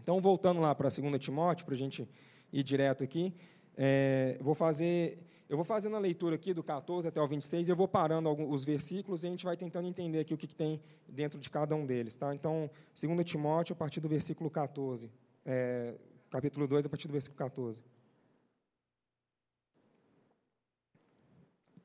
Então, 0.00 0.20
voltando 0.20 0.60
lá 0.60 0.74
para 0.74 0.88
a 0.88 0.90
segunda 0.90 1.18
Timóteo, 1.18 1.66
para 1.66 1.74
a 1.74 1.78
gente 1.78 2.08
ir 2.52 2.62
direto 2.62 3.02
aqui, 3.02 3.34
é, 3.76 4.38
vou 4.40 4.54
fazer, 4.54 5.18
eu 5.48 5.56
vou 5.56 5.64
fazendo 5.64 5.94
a 5.94 5.98
leitura 5.98 6.36
aqui 6.36 6.54
do 6.54 6.62
14 6.62 7.06
até 7.06 7.20
o 7.20 7.28
26, 7.28 7.68
eu 7.68 7.76
vou 7.76 7.86
parando 7.86 8.30
os 8.48 8.64
versículos 8.64 9.24
e 9.24 9.26
a 9.26 9.30
gente 9.30 9.44
vai 9.44 9.56
tentando 9.56 9.86
entender 9.86 10.20
aqui 10.20 10.32
o 10.32 10.38
que, 10.38 10.46
que 10.46 10.56
tem 10.56 10.80
dentro 11.06 11.38
de 11.38 11.50
cada 11.50 11.74
um 11.74 11.84
deles. 11.84 12.16
Tá? 12.16 12.34
Então, 12.34 12.70
2 12.98 13.24
Timóteo, 13.24 13.74
a 13.74 13.76
partir 13.76 14.00
do 14.00 14.08
versículo 14.08 14.50
14, 14.50 15.10
é, 15.44 15.94
capítulo 16.30 16.66
2, 16.66 16.86
a 16.86 16.88
partir 16.88 17.08
do 17.08 17.12
versículo 17.12 17.36
14. 17.36 17.82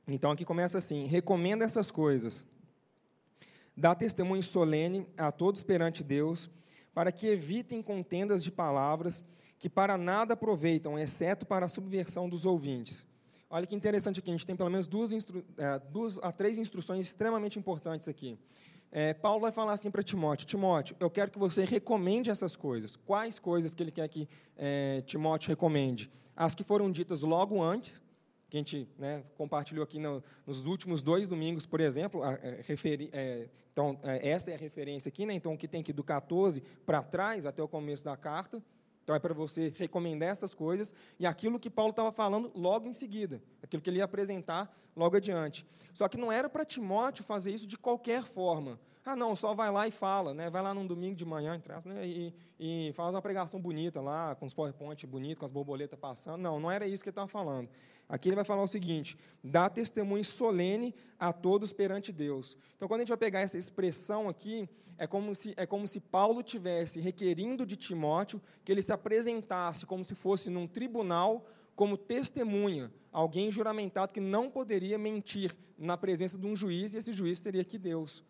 Então, 0.08 0.32
aqui 0.32 0.46
começa 0.46 0.78
assim: 0.78 1.06
recomenda 1.06 1.66
essas 1.66 1.92
coisas, 1.92 2.46
dá 3.76 3.94
testemunho 3.94 4.42
solene 4.42 5.06
a 5.18 5.34
todos 5.34 5.64
perante 5.64 6.02
Deus, 6.02 6.50
para 6.94 7.12
que 7.12 7.28
evitem 7.28 7.82
contendas 7.82 8.42
de 8.42 8.52
palavras 8.52 9.22
que 9.60 9.70
para 9.70 9.98
nada 9.98 10.34
aproveitam, 10.34 10.98
exceto 10.98 11.46
para 11.46 11.66
a 11.66 11.70
subversão 11.70 12.30
dos 12.30 12.46
ouvintes. 12.46 13.09
Olha 13.52 13.66
que 13.66 13.74
interessante 13.74 14.20
aqui, 14.20 14.30
a 14.30 14.34
gente 14.34 14.46
tem 14.46 14.56
pelo 14.56 14.70
menos 14.70 14.88
duas, 14.88 15.12
é, 15.12 15.80
duas 15.92 16.20
a 16.20 16.32
três 16.32 16.60
instruções 16.60 17.08
extremamente 17.08 17.58
importantes 17.58 18.08
aqui. 18.08 18.38
É, 18.92 19.12
Paulo 19.14 19.40
vai 19.40 19.52
falar 19.52 19.74
assim 19.74 19.90
para 19.90 20.04
Timóteo: 20.04 20.46
Timóteo, 20.46 20.96
eu 21.00 21.10
quero 21.10 21.32
que 21.32 21.40
você 21.40 21.64
recomende 21.66 22.30
essas 22.30 22.56
coisas. 22.56 22.96
Quais 22.96 23.40
coisas 23.40 23.74
que 23.74 23.82
ele 23.82 23.92
quer 23.92 24.08
que 24.08 24.30
é, 24.56 25.02
Timóteo 25.02 25.50
recomende? 25.50 26.12
As 26.36 26.54
que 26.54 26.64
foram 26.64 26.92
ditas 26.92 27.24
logo 27.24 27.60
antes, 27.60 28.00
que 28.52 28.58
a 28.58 28.60
gente 28.60 28.88
né, 29.00 29.24
compartilhou 29.36 29.84
aqui 29.84 29.98
no, 29.98 30.24
nos 30.46 30.66
últimos 30.68 31.02
dois 31.02 31.28
domingos, 31.28 31.66
por 31.66 31.82
exemplo. 31.82 32.22
A, 32.22 32.30
a, 32.30 32.34
é, 32.34 32.62
referi, 32.64 33.10
é, 33.12 33.50
então, 33.74 34.00
é, 34.04 34.30
essa 34.30 34.52
é 34.52 34.56
a 34.56 34.58
referência 34.60 35.10
aqui, 35.10 35.26
né, 35.26 35.34
então, 35.34 35.58
que 35.58 35.68
tem 35.68 35.82
aqui 35.82 35.92
do 35.92 36.04
14 36.04 36.62
para 36.86 37.02
trás, 37.02 37.48
até 37.48 37.64
o 37.64 37.68
começo 37.68 38.06
da 38.06 38.16
carta. 38.16 38.62
Então 39.10 39.16
é 39.16 39.20
para 39.20 39.34
você 39.34 39.74
recomendar 39.76 40.30
essas 40.30 40.54
coisas 40.54 40.94
e 41.20 41.26
aquilo 41.26 41.60
que 41.60 41.68
Paulo 41.68 41.90
estava 41.90 42.12
falando 42.12 42.52
logo 42.54 42.88
em 42.88 42.94
seguida, 42.94 43.42
aquilo 43.60 43.82
que 43.82 43.90
ele 43.90 43.98
ia 43.98 44.04
apresentar 44.04 44.72
logo 44.96 45.18
adiante. 45.18 45.66
Só 45.96 46.08
que 46.08 46.16
não 46.16 46.32
era 46.32 46.48
para 46.48 46.64
Timóteo 46.64 47.24
fazer 47.24 47.52
isso 47.52 47.66
de 47.66 47.76
qualquer 47.76 48.22
forma. 48.22 48.80
Ah, 49.10 49.16
não, 49.16 49.36
só 49.36 49.56
vai 49.56 49.72
lá 49.72 49.88
e 49.88 49.92
fala, 49.92 50.36
né? 50.36 50.52
vai 50.52 50.62
lá 50.62 50.72
num 50.72 50.86
domingo 50.86 51.16
de 51.16 51.26
manhã 51.26 51.60
né? 51.84 52.06
e, 52.06 52.32
e 52.60 52.94
faz 52.94 53.12
uma 53.12 53.22
pregação 53.24 53.60
bonita 53.60 54.00
lá, 54.00 54.36
com 54.36 54.46
os 54.46 54.54
PowerPoint 54.54 55.08
bonitos, 55.08 55.40
com 55.40 55.46
as 55.46 55.52
borboletas 55.52 55.98
passando. 55.98 56.40
Não, 56.40 56.60
não 56.60 56.70
era 56.70 56.86
isso 56.86 57.02
que 57.02 57.10
ele 57.10 57.14
estava 57.14 57.28
falando. 57.28 57.68
Aqui 58.08 58.30
ele 58.30 58.36
vai 58.36 58.46
falar 58.46 58.62
o 58.62 58.68
seguinte: 58.68 59.18
dá 59.44 59.68
testemunho 59.68 60.24
solene 60.24 60.94
a 61.18 61.34
todos 61.34 61.74
perante 61.74 62.12
Deus. 62.12 62.56
Então, 62.76 62.88
quando 62.88 63.00
a 63.00 63.02
gente 63.02 63.10
vai 63.10 63.18
pegar 63.18 63.40
essa 63.40 63.58
expressão 63.58 64.30
aqui, 64.30 64.70
é 64.96 65.08
como 65.08 65.34
se, 65.34 65.56
é 65.58 65.66
como 65.66 65.88
se 65.88 66.00
Paulo 66.00 66.44
tivesse 66.44 67.00
requerindo 67.00 67.66
de 67.66 67.76
Timóteo 67.76 68.40
que 68.64 68.72
ele 68.72 68.84
se 68.84 68.92
apresentasse 68.92 69.88
como 69.88 70.04
se 70.04 70.14
fosse 70.14 70.52
num 70.52 70.68
tribunal 70.68 71.44
como 71.76 71.98
testemunha, 71.98 72.92
alguém 73.12 73.50
juramentado 73.50 74.14
que 74.14 74.20
não 74.20 74.52
poderia 74.52 75.00
mentir 75.00 75.56
na 75.78 75.98
presença 75.98 76.38
de 76.38 76.46
um 76.46 76.56
juiz, 76.56 76.94
e 76.94 77.00
esse 77.00 77.12
juiz 77.12 77.40
seria 77.40 77.64
que 77.64 77.80
Deus. 77.80 78.24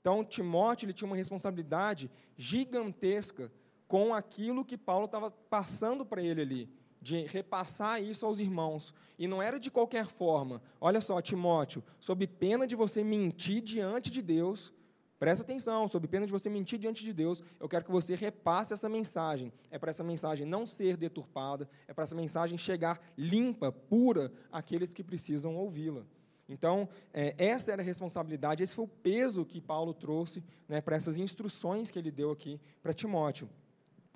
Então, 0.00 0.24
Timóteo 0.24 0.86
ele 0.86 0.92
tinha 0.92 1.06
uma 1.06 1.16
responsabilidade 1.16 2.10
gigantesca 2.36 3.52
com 3.86 4.14
aquilo 4.14 4.64
que 4.64 4.78
Paulo 4.78 5.06
estava 5.06 5.30
passando 5.30 6.06
para 6.06 6.22
ele 6.22 6.40
ali, 6.40 6.70
de 7.02 7.24
repassar 7.26 8.02
isso 8.02 8.24
aos 8.24 8.40
irmãos. 8.40 8.94
E 9.18 9.26
não 9.26 9.42
era 9.42 9.58
de 9.58 9.70
qualquer 9.70 10.06
forma. 10.06 10.62
Olha 10.80 11.00
só, 11.00 11.20
Timóteo, 11.20 11.82
sob 11.98 12.26
pena 12.26 12.66
de 12.66 12.76
você 12.76 13.04
mentir 13.04 13.60
diante 13.60 14.10
de 14.10 14.22
Deus, 14.22 14.72
Presta 15.20 15.44
atenção, 15.44 15.86
sob 15.86 16.08
pena 16.08 16.24
de 16.24 16.32
você 16.32 16.48
mentir 16.48 16.78
diante 16.78 17.04
de 17.04 17.12
Deus, 17.12 17.42
eu 17.60 17.68
quero 17.68 17.84
que 17.84 17.90
você 17.90 18.14
repasse 18.14 18.72
essa 18.72 18.88
mensagem. 18.88 19.52
É 19.70 19.78
para 19.78 19.90
essa 19.90 20.02
mensagem 20.02 20.46
não 20.46 20.64
ser 20.64 20.96
deturpada, 20.96 21.68
é 21.86 21.92
para 21.92 22.04
essa 22.04 22.14
mensagem 22.14 22.56
chegar 22.56 22.98
limpa, 23.18 23.70
pura, 23.70 24.32
àqueles 24.50 24.94
que 24.94 25.04
precisam 25.04 25.56
ouvi-la. 25.56 26.06
Então, 26.50 26.88
é, 27.14 27.34
essa 27.38 27.72
era 27.72 27.80
a 27.80 27.84
responsabilidade, 27.84 28.62
esse 28.62 28.74
foi 28.74 28.84
o 28.84 28.88
peso 28.88 29.44
que 29.44 29.60
Paulo 29.60 29.94
trouxe 29.94 30.42
né, 30.68 30.80
para 30.80 30.96
essas 30.96 31.16
instruções 31.16 31.90
que 31.90 31.98
ele 31.98 32.10
deu 32.10 32.32
aqui 32.32 32.60
para 32.82 32.92
Timóteo. 32.92 33.48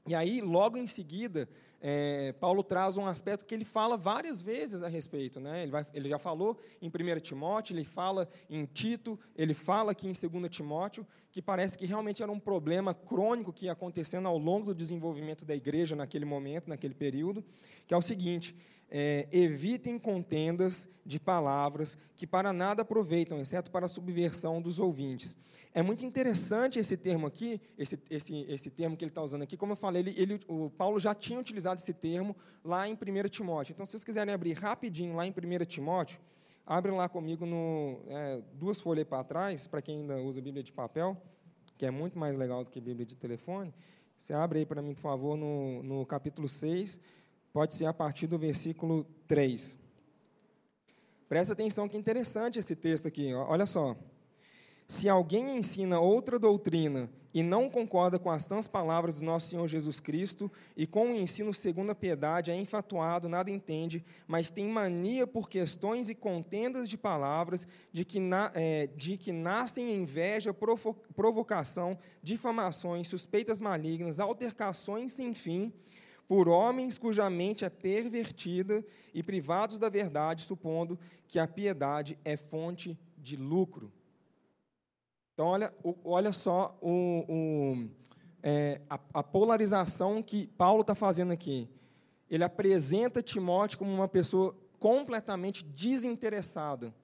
E 0.06 0.14
aí, 0.14 0.42
logo 0.42 0.76
em 0.76 0.86
seguida, 0.86 1.48
é, 1.80 2.32
Paulo 2.32 2.62
traz 2.62 2.98
um 2.98 3.06
aspecto 3.06 3.44
que 3.44 3.54
ele 3.54 3.64
fala 3.64 3.96
várias 3.96 4.42
vezes 4.42 4.82
a 4.82 4.88
respeito. 4.88 5.38
Né? 5.38 5.62
Ele, 5.62 5.70
vai, 5.70 5.86
ele 5.94 6.08
já 6.08 6.18
falou 6.18 6.58
em 6.82 6.88
1 6.88 7.20
Timóteo, 7.20 7.74
ele 7.74 7.84
fala 7.84 8.28
em 8.50 8.64
Tito, 8.64 9.18
ele 9.36 9.54
fala 9.54 9.92
aqui 9.92 10.08
em 10.08 10.12
2 10.12 10.48
Timóteo, 10.50 11.06
que 11.30 11.40
parece 11.40 11.78
que 11.78 11.86
realmente 11.86 12.22
era 12.22 12.32
um 12.32 12.40
problema 12.40 12.92
crônico 12.94 13.52
que 13.52 13.66
ia 13.66 13.72
acontecendo 13.72 14.26
ao 14.26 14.36
longo 14.36 14.66
do 14.66 14.74
desenvolvimento 14.74 15.44
da 15.44 15.54
igreja 15.54 15.94
naquele 15.94 16.24
momento, 16.24 16.68
naquele 16.68 16.94
período, 16.94 17.44
que 17.86 17.94
é 17.94 17.96
o 17.96 18.02
seguinte: 18.02 18.56
é, 18.90 19.26
evitem 19.32 19.98
contendas 19.98 20.88
de 21.04 21.20
palavras 21.20 21.98
que 22.16 22.26
para 22.26 22.52
nada 22.52 22.82
aproveitam, 22.82 23.40
exceto 23.40 23.70
para 23.70 23.86
a 23.86 23.88
subversão 23.88 24.60
dos 24.62 24.78
ouvintes. 24.78 25.36
É 25.72 25.82
muito 25.82 26.04
interessante 26.04 26.78
esse 26.78 26.96
termo 26.96 27.26
aqui, 27.26 27.60
esse, 27.76 27.98
esse, 28.08 28.46
esse 28.48 28.70
termo 28.70 28.96
que 28.96 29.04
ele 29.04 29.10
está 29.10 29.22
usando 29.22 29.42
aqui. 29.42 29.56
Como 29.56 29.72
eu 29.72 29.76
falei, 29.76 30.02
ele, 30.02 30.14
ele, 30.16 30.40
o 30.46 30.70
Paulo 30.70 31.00
já 31.00 31.14
tinha 31.14 31.38
utilizado 31.38 31.80
esse 31.80 31.92
termo 31.92 32.36
lá 32.64 32.88
em 32.88 32.94
1 32.94 33.28
Timóteo. 33.28 33.72
Então, 33.72 33.84
se 33.84 33.92
vocês 33.92 34.04
quiserem 34.04 34.32
abrir 34.32 34.52
rapidinho 34.52 35.16
lá 35.16 35.26
em 35.26 35.30
1 35.30 35.64
Timóteo, 35.64 36.20
abrem 36.64 36.94
lá 36.94 37.08
comigo 37.08 37.44
no, 37.44 37.98
é, 38.06 38.40
duas 38.54 38.80
folhas 38.80 39.04
para 39.04 39.24
trás, 39.24 39.66
para 39.66 39.82
quem 39.82 40.02
ainda 40.02 40.16
usa 40.18 40.40
Bíblia 40.40 40.62
de 40.62 40.72
papel, 40.72 41.20
que 41.76 41.84
é 41.84 41.90
muito 41.90 42.18
mais 42.18 42.36
legal 42.36 42.62
do 42.62 42.70
que 42.70 42.80
Bíblia 42.80 43.04
de 43.04 43.16
telefone. 43.16 43.74
Você 44.16 44.32
abre 44.32 44.60
aí 44.60 44.66
para 44.66 44.80
mim, 44.80 44.94
por 44.94 45.00
favor, 45.00 45.36
no, 45.36 45.82
no 45.82 46.06
capítulo 46.06 46.48
6, 46.48 47.00
pode 47.54 47.72
ser 47.72 47.86
a 47.86 47.94
partir 47.94 48.26
do 48.26 48.36
versículo 48.36 49.06
3. 49.28 49.78
Presta 51.28 51.52
atenção 51.52 51.88
que 51.88 51.96
interessante 51.96 52.58
esse 52.58 52.74
texto 52.74 53.06
aqui, 53.06 53.32
olha 53.32 53.64
só. 53.64 53.96
Se 54.88 55.08
alguém 55.08 55.56
ensina 55.56 56.00
outra 56.00 56.36
doutrina 56.36 57.08
e 57.32 57.44
não 57.44 57.70
concorda 57.70 58.18
com 58.18 58.28
as 58.28 58.42
sãs 58.42 58.66
palavras 58.66 59.20
do 59.20 59.24
nosso 59.24 59.50
Senhor 59.50 59.68
Jesus 59.68 60.00
Cristo 60.00 60.50
e 60.76 60.84
com 60.84 61.12
o 61.12 61.16
ensino 61.16 61.54
segundo 61.54 61.90
a 61.90 61.94
piedade, 61.94 62.50
é 62.50 62.56
enfatuado, 62.56 63.28
nada 63.28 63.52
entende, 63.52 64.04
mas 64.26 64.50
tem 64.50 64.66
mania 64.66 65.24
por 65.24 65.48
questões 65.48 66.10
e 66.10 66.14
contendas 66.14 66.88
de 66.88 66.98
palavras, 66.98 67.68
de 67.92 68.04
que, 68.04 68.18
na, 68.18 68.50
é, 68.52 68.88
de 68.88 69.16
que 69.16 69.30
nascem 69.32 69.94
inveja, 69.94 70.52
provocação, 70.52 71.96
difamações, 72.20 73.06
suspeitas 73.06 73.60
malignas, 73.60 74.18
altercações 74.18 75.12
sem 75.12 75.32
fim, 75.34 75.72
por 76.26 76.48
homens 76.48 76.96
cuja 76.98 77.28
mente 77.28 77.64
é 77.64 77.70
pervertida 77.70 78.84
e 79.12 79.22
privados 79.22 79.78
da 79.78 79.88
verdade, 79.88 80.42
supondo 80.42 80.98
que 81.28 81.38
a 81.38 81.46
piedade 81.46 82.18
é 82.24 82.36
fonte 82.36 82.98
de 83.18 83.36
lucro. 83.36 83.92
Então, 85.34 85.46
olha, 85.46 85.74
olha 86.04 86.32
só 86.32 86.78
o, 86.80 87.24
o, 87.28 87.88
é, 88.42 88.80
a, 88.88 89.00
a, 89.14 89.22
polarização 89.22 90.22
que 90.22 90.46
Paulo 90.46 90.82
está 90.82 90.94
fazendo 90.94 91.32
aqui. 91.32 91.68
Ele 92.30 92.44
apresenta 92.44 93.22
Timóteo 93.22 93.78
como 93.78 93.92
uma 93.92 94.08
pessoa 94.08 94.56
completamente 94.78 95.64
desinteressada 95.64 96.94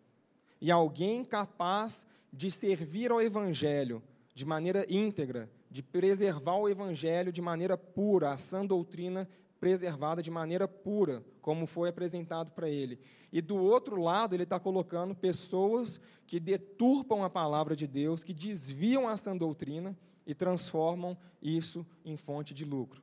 e 0.60 0.70
alguém 0.70 1.24
capaz 1.24 2.06
de 2.32 2.50
servir 2.50 3.10
ao 3.10 3.20
Evangelho 3.20 4.02
de 4.34 4.44
maneira 4.46 4.86
íntegra, 4.88 5.50
de 5.70 5.82
preservar 5.82 6.56
o 6.56 6.68
Evangelho 6.68 7.32
de 7.32 7.40
maneira 7.40 7.78
pura, 7.78 8.32
a 8.32 8.38
sã 8.38 8.66
doutrina 8.66 9.28
preservada 9.60 10.22
de 10.22 10.30
maneira 10.30 10.66
pura, 10.66 11.22
como 11.42 11.66
foi 11.66 11.90
apresentado 11.90 12.50
para 12.50 12.68
ele. 12.68 12.98
E 13.30 13.40
do 13.42 13.56
outro 13.56 14.00
lado, 14.00 14.34
ele 14.34 14.42
está 14.42 14.58
colocando 14.58 15.14
pessoas 15.14 16.00
que 16.26 16.40
deturpam 16.40 17.22
a 17.22 17.30
palavra 17.30 17.76
de 17.76 17.86
Deus, 17.86 18.24
que 18.24 18.32
desviam 18.32 19.06
a 19.06 19.16
sã 19.16 19.36
doutrina 19.36 19.96
e 20.26 20.34
transformam 20.34 21.16
isso 21.42 21.86
em 22.04 22.16
fonte 22.16 22.54
de 22.54 22.64
lucro. 22.64 23.02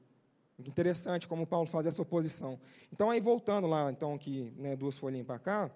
Interessante 0.60 1.28
como 1.28 1.46
Paulo 1.46 1.68
faz 1.68 1.86
essa 1.86 2.02
oposição. 2.02 2.60
Então, 2.92 3.12
aí 3.12 3.20
voltando 3.20 3.68
lá, 3.68 3.92
então, 3.92 4.16
aqui, 4.16 4.52
né, 4.58 4.76
duas 4.76 4.98
folhinhas 4.98 5.28
para 5.28 5.38
cá, 5.38 5.72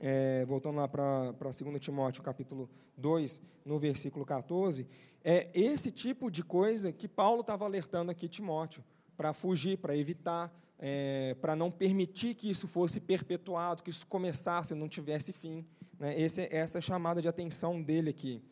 é, 0.00 0.44
voltando 0.46 0.76
lá 0.76 0.88
para 0.88 1.32
2 1.32 1.78
Timóteo, 1.78 2.22
capítulo 2.22 2.68
2, 2.96 3.40
no 3.64 3.78
versículo 3.78 4.24
14, 4.24 4.86
é 5.22 5.48
esse 5.52 5.92
tipo 5.92 6.30
de 6.30 6.42
coisa 6.42 6.90
que 6.90 7.06
Paulo 7.06 7.42
estava 7.42 7.66
alertando 7.66 8.10
aqui 8.10 8.26
Timóteo 8.26 8.82
para 9.16 9.34
fugir, 9.34 9.76
para 9.76 9.94
evitar, 9.94 10.50
é, 10.78 11.36
para 11.42 11.54
não 11.54 11.70
permitir 11.70 12.34
que 12.34 12.50
isso 12.50 12.66
fosse 12.66 12.98
perpetuado, 12.98 13.82
que 13.82 13.90
isso 13.90 14.06
começasse, 14.06 14.74
não 14.74 14.88
tivesse 14.88 15.30
fim. 15.30 15.66
Né? 15.98 16.18
Esse, 16.18 16.48
essa 16.50 16.78
é 16.78 16.80
a 16.80 16.82
chamada 16.82 17.20
de 17.20 17.28
atenção 17.28 17.82
dele 17.82 18.08
aqui. 18.08 18.42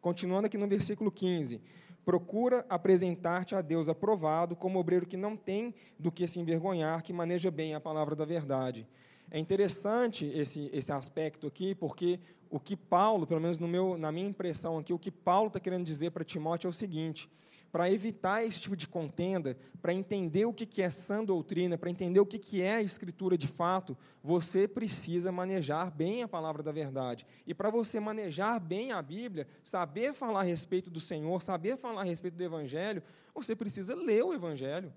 Continuando 0.00 0.46
aqui 0.46 0.58
no 0.58 0.66
versículo 0.66 1.12
15. 1.12 1.60
Procura 2.04 2.66
apresentar-te 2.68 3.54
a 3.54 3.60
Deus 3.60 3.88
aprovado, 3.88 4.56
como 4.56 4.78
obreiro 4.78 5.06
que 5.06 5.16
não 5.16 5.36
tem 5.36 5.72
do 5.98 6.10
que 6.10 6.26
se 6.26 6.40
envergonhar, 6.40 7.02
que 7.02 7.12
maneja 7.12 7.50
bem 7.50 7.74
a 7.74 7.80
palavra 7.80 8.16
da 8.16 8.24
verdade. 8.24 8.86
É 9.30 9.38
interessante 9.38 10.24
esse, 10.26 10.70
esse 10.72 10.92
aspecto 10.92 11.46
aqui, 11.46 11.74
porque 11.74 12.20
o 12.48 12.60
que 12.60 12.76
Paulo, 12.76 13.26
pelo 13.26 13.40
menos 13.40 13.58
no 13.58 13.66
meu, 13.66 13.98
na 13.98 14.12
minha 14.12 14.28
impressão 14.28 14.78
aqui, 14.78 14.92
o 14.92 14.98
que 14.98 15.10
Paulo 15.10 15.48
está 15.48 15.58
querendo 15.58 15.84
dizer 15.84 16.10
para 16.10 16.24
Timóteo 16.24 16.68
é 16.68 16.70
o 16.70 16.72
seguinte: 16.72 17.28
para 17.72 17.90
evitar 17.90 18.44
esse 18.44 18.60
tipo 18.60 18.76
de 18.76 18.86
contenda, 18.86 19.56
para 19.82 19.92
entender 19.92 20.46
o 20.46 20.52
que 20.52 20.80
é 20.80 20.88
sã 20.88 21.24
doutrina, 21.24 21.76
para 21.76 21.90
entender 21.90 22.20
o 22.20 22.24
que 22.24 22.62
é 22.62 22.76
a 22.76 22.82
Escritura 22.82 23.36
de 23.36 23.46
fato, 23.46 23.96
você 24.22 24.66
precisa 24.66 25.30
manejar 25.32 25.90
bem 25.90 26.22
a 26.22 26.28
palavra 26.28 26.62
da 26.62 26.72
verdade. 26.72 27.26
E 27.46 27.52
para 27.52 27.68
você 27.68 28.00
manejar 28.00 28.60
bem 28.60 28.92
a 28.92 29.02
Bíblia, 29.02 29.46
saber 29.62 30.14
falar 30.14 30.40
a 30.40 30.44
respeito 30.44 30.88
do 30.88 31.00
Senhor, 31.00 31.42
saber 31.42 31.76
falar 31.76 32.02
a 32.02 32.04
respeito 32.04 32.34
do 32.34 32.44
Evangelho, 32.44 33.02
você 33.34 33.54
precisa 33.54 33.94
ler 33.94 34.24
o 34.24 34.32
Evangelho, 34.32 34.92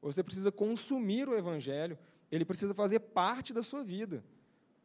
você 0.00 0.22
precisa 0.22 0.52
consumir 0.52 1.28
o 1.28 1.36
Evangelho, 1.36 1.98
ele 2.32 2.44
precisa 2.44 2.74
fazer 2.74 2.98
parte 2.98 3.52
da 3.52 3.62
sua 3.62 3.84
vida. 3.84 4.24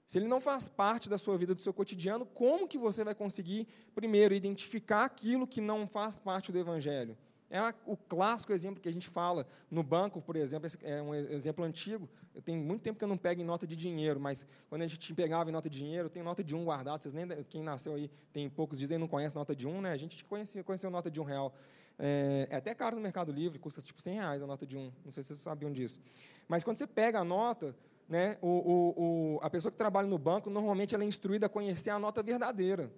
Se 0.06 0.18
ele 0.18 0.28
não 0.28 0.40
faz 0.40 0.68
parte 0.68 1.10
da 1.10 1.18
sua 1.18 1.38
vida, 1.38 1.56
do 1.56 1.62
seu 1.62 1.74
cotidiano, 1.74 2.26
como 2.26 2.68
que 2.68 2.78
você 2.78 3.04
vai 3.04 3.16
conseguir, 3.16 3.68
primeiro, 3.96 4.34
identificar 4.34 5.06
aquilo 5.06 5.48
que 5.48 5.60
não 5.60 5.88
faz 5.88 6.20
parte 6.20 6.52
do 6.52 6.60
Evangelho? 6.60 7.18
É 7.50 7.62
o 7.86 7.96
clássico 7.96 8.52
exemplo 8.52 8.82
que 8.82 8.90
a 8.90 8.92
gente 8.92 9.08
fala 9.08 9.48
no 9.72 9.82
banco, 9.82 10.22
por 10.22 10.36
exemplo, 10.36 10.70
é 10.82 11.02
um 11.02 11.16
exemplo 11.16 11.64
antigo. 11.64 12.10
Eu 12.36 12.42
tenho 12.42 12.62
muito 12.62 12.82
tempo 12.82 12.98
que 12.98 13.04
eu 13.04 13.08
não 13.08 13.18
pego 13.18 13.42
em 13.42 13.46
nota 13.46 13.66
de 13.66 13.76
dinheiro, 13.76 14.20
mas 14.20 14.46
quando 14.70 14.82
a 14.82 14.88
gente 14.88 15.14
pegava 15.14 15.50
em 15.50 15.54
nota 15.54 15.70
de 15.70 15.78
dinheiro, 15.78 16.08
eu 16.08 16.10
tenho 16.10 16.26
nota 16.26 16.44
de 16.44 16.54
um 16.54 16.66
guardado. 16.66 17.02
Vocês 17.02 17.14
nem 17.14 17.26
quem 17.46 17.64
nasceu 17.64 17.96
aí 17.96 18.12
tem 18.34 18.50
poucos 18.50 18.82
e 18.82 18.98
não 18.98 19.08
conhece 19.08 19.34
nota 19.34 19.56
de 19.56 19.66
um, 19.66 19.80
né? 19.80 19.92
A 19.92 19.98
gente 19.98 20.24
conhecia, 20.26 20.62
conheceu 20.62 20.90
nota 20.90 21.10
de 21.10 21.22
um 21.22 21.24
real. 21.24 21.54
É, 22.00 22.48
é, 22.50 22.56
até 22.56 22.76
caro 22.76 22.96
no 22.96 23.02
Mercado 23.02 23.32
Livre, 23.32 23.58
custa 23.58 23.82
tipo 23.82 24.02
100 24.02 24.16
reais 24.16 24.44
a 24.44 24.48
nota 24.48 24.66
de 24.66 24.78
um. 24.78 24.92
Não 25.04 25.12
sei 25.12 25.24
se 25.24 25.30
vocês 25.30 25.40
sabiam 25.40 25.72
disso. 25.72 26.00
Mas 26.48 26.64
quando 26.64 26.78
você 26.78 26.88
pega 26.88 27.20
a 27.20 27.24
nota, 27.24 27.76
né, 28.08 28.38
o, 28.42 28.48
o, 28.48 29.36
o, 29.36 29.40
a 29.42 29.50
pessoa 29.50 29.72
que 29.72 29.78
trabalha 29.78 30.08
no 30.08 30.18
banco 30.18 30.50
normalmente 30.50 30.96
ela 30.96 31.04
é 31.04 31.08
instruída 31.08 31.48
a 31.48 31.50
conhecer 31.50 31.90
a 31.90 32.00
nota 32.00 32.24
verdadeira 32.24 32.92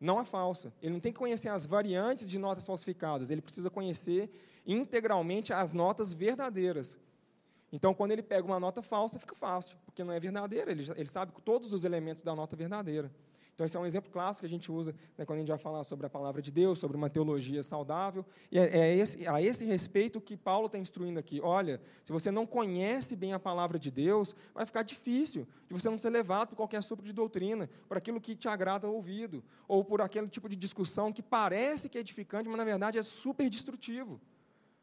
não 0.00 0.18
a 0.18 0.24
falsa. 0.24 0.72
Ele 0.80 0.92
não 0.92 1.00
tem 1.00 1.12
que 1.12 1.18
conhecer 1.18 1.48
as 1.48 1.66
variantes 1.66 2.26
de 2.26 2.38
notas 2.38 2.66
falsificadas, 2.66 3.30
ele 3.30 3.42
precisa 3.42 3.70
conhecer 3.70 4.30
integralmente 4.66 5.52
as 5.52 5.72
notas 5.72 6.12
verdadeiras. 6.12 6.98
Então, 7.72 7.92
quando 7.92 8.12
ele 8.12 8.22
pega 8.22 8.46
uma 8.46 8.60
nota 8.60 8.80
falsa, 8.80 9.18
fica 9.18 9.34
fácil, 9.34 9.76
porque 9.84 10.02
não 10.02 10.12
é 10.12 10.20
verdadeira, 10.20 10.70
ele, 10.70 10.90
ele 10.96 11.08
sabe 11.08 11.32
todos 11.44 11.72
os 11.72 11.84
elementos 11.84 12.22
da 12.22 12.34
nota 12.34 12.56
verdadeira. 12.56 13.10
Então, 13.58 13.64
esse 13.64 13.76
é 13.76 13.80
um 13.80 13.84
exemplo 13.84 14.08
clássico 14.08 14.42
que 14.42 14.46
a 14.46 14.56
gente 14.56 14.70
usa 14.70 14.94
né, 15.16 15.24
quando 15.24 15.38
a 15.38 15.40
gente 15.40 15.48
vai 15.48 15.58
falar 15.58 15.82
sobre 15.82 16.06
a 16.06 16.08
palavra 16.08 16.40
de 16.40 16.52
Deus, 16.52 16.78
sobre 16.78 16.96
uma 16.96 17.10
teologia 17.10 17.60
saudável. 17.60 18.24
E 18.52 18.56
é, 18.56 18.78
é 18.78 18.96
esse, 18.96 19.26
a 19.26 19.42
esse 19.42 19.64
respeito 19.64 20.20
que 20.20 20.36
Paulo 20.36 20.66
está 20.66 20.78
instruindo 20.78 21.18
aqui. 21.18 21.40
Olha, 21.42 21.80
se 22.04 22.12
você 22.12 22.30
não 22.30 22.46
conhece 22.46 23.16
bem 23.16 23.32
a 23.32 23.38
palavra 23.40 23.76
de 23.76 23.90
Deus, 23.90 24.32
vai 24.54 24.64
ficar 24.64 24.84
difícil 24.84 25.44
de 25.66 25.74
você 25.74 25.90
não 25.90 25.96
ser 25.96 26.10
levado 26.10 26.50
por 26.50 26.54
qualquer 26.54 26.80
sopro 26.84 27.04
de 27.04 27.12
doutrina, 27.12 27.68
por 27.88 27.96
aquilo 27.96 28.20
que 28.20 28.36
te 28.36 28.48
agrada 28.48 28.86
ao 28.86 28.94
ouvido, 28.94 29.42
ou 29.66 29.84
por 29.84 30.00
aquele 30.00 30.28
tipo 30.28 30.48
de 30.48 30.54
discussão 30.54 31.12
que 31.12 31.20
parece 31.20 31.88
que 31.88 31.98
é 31.98 32.00
edificante, 32.00 32.48
mas 32.48 32.58
na 32.58 32.64
verdade 32.64 32.96
é 32.96 33.02
super 33.02 33.50
destrutivo. 33.50 34.20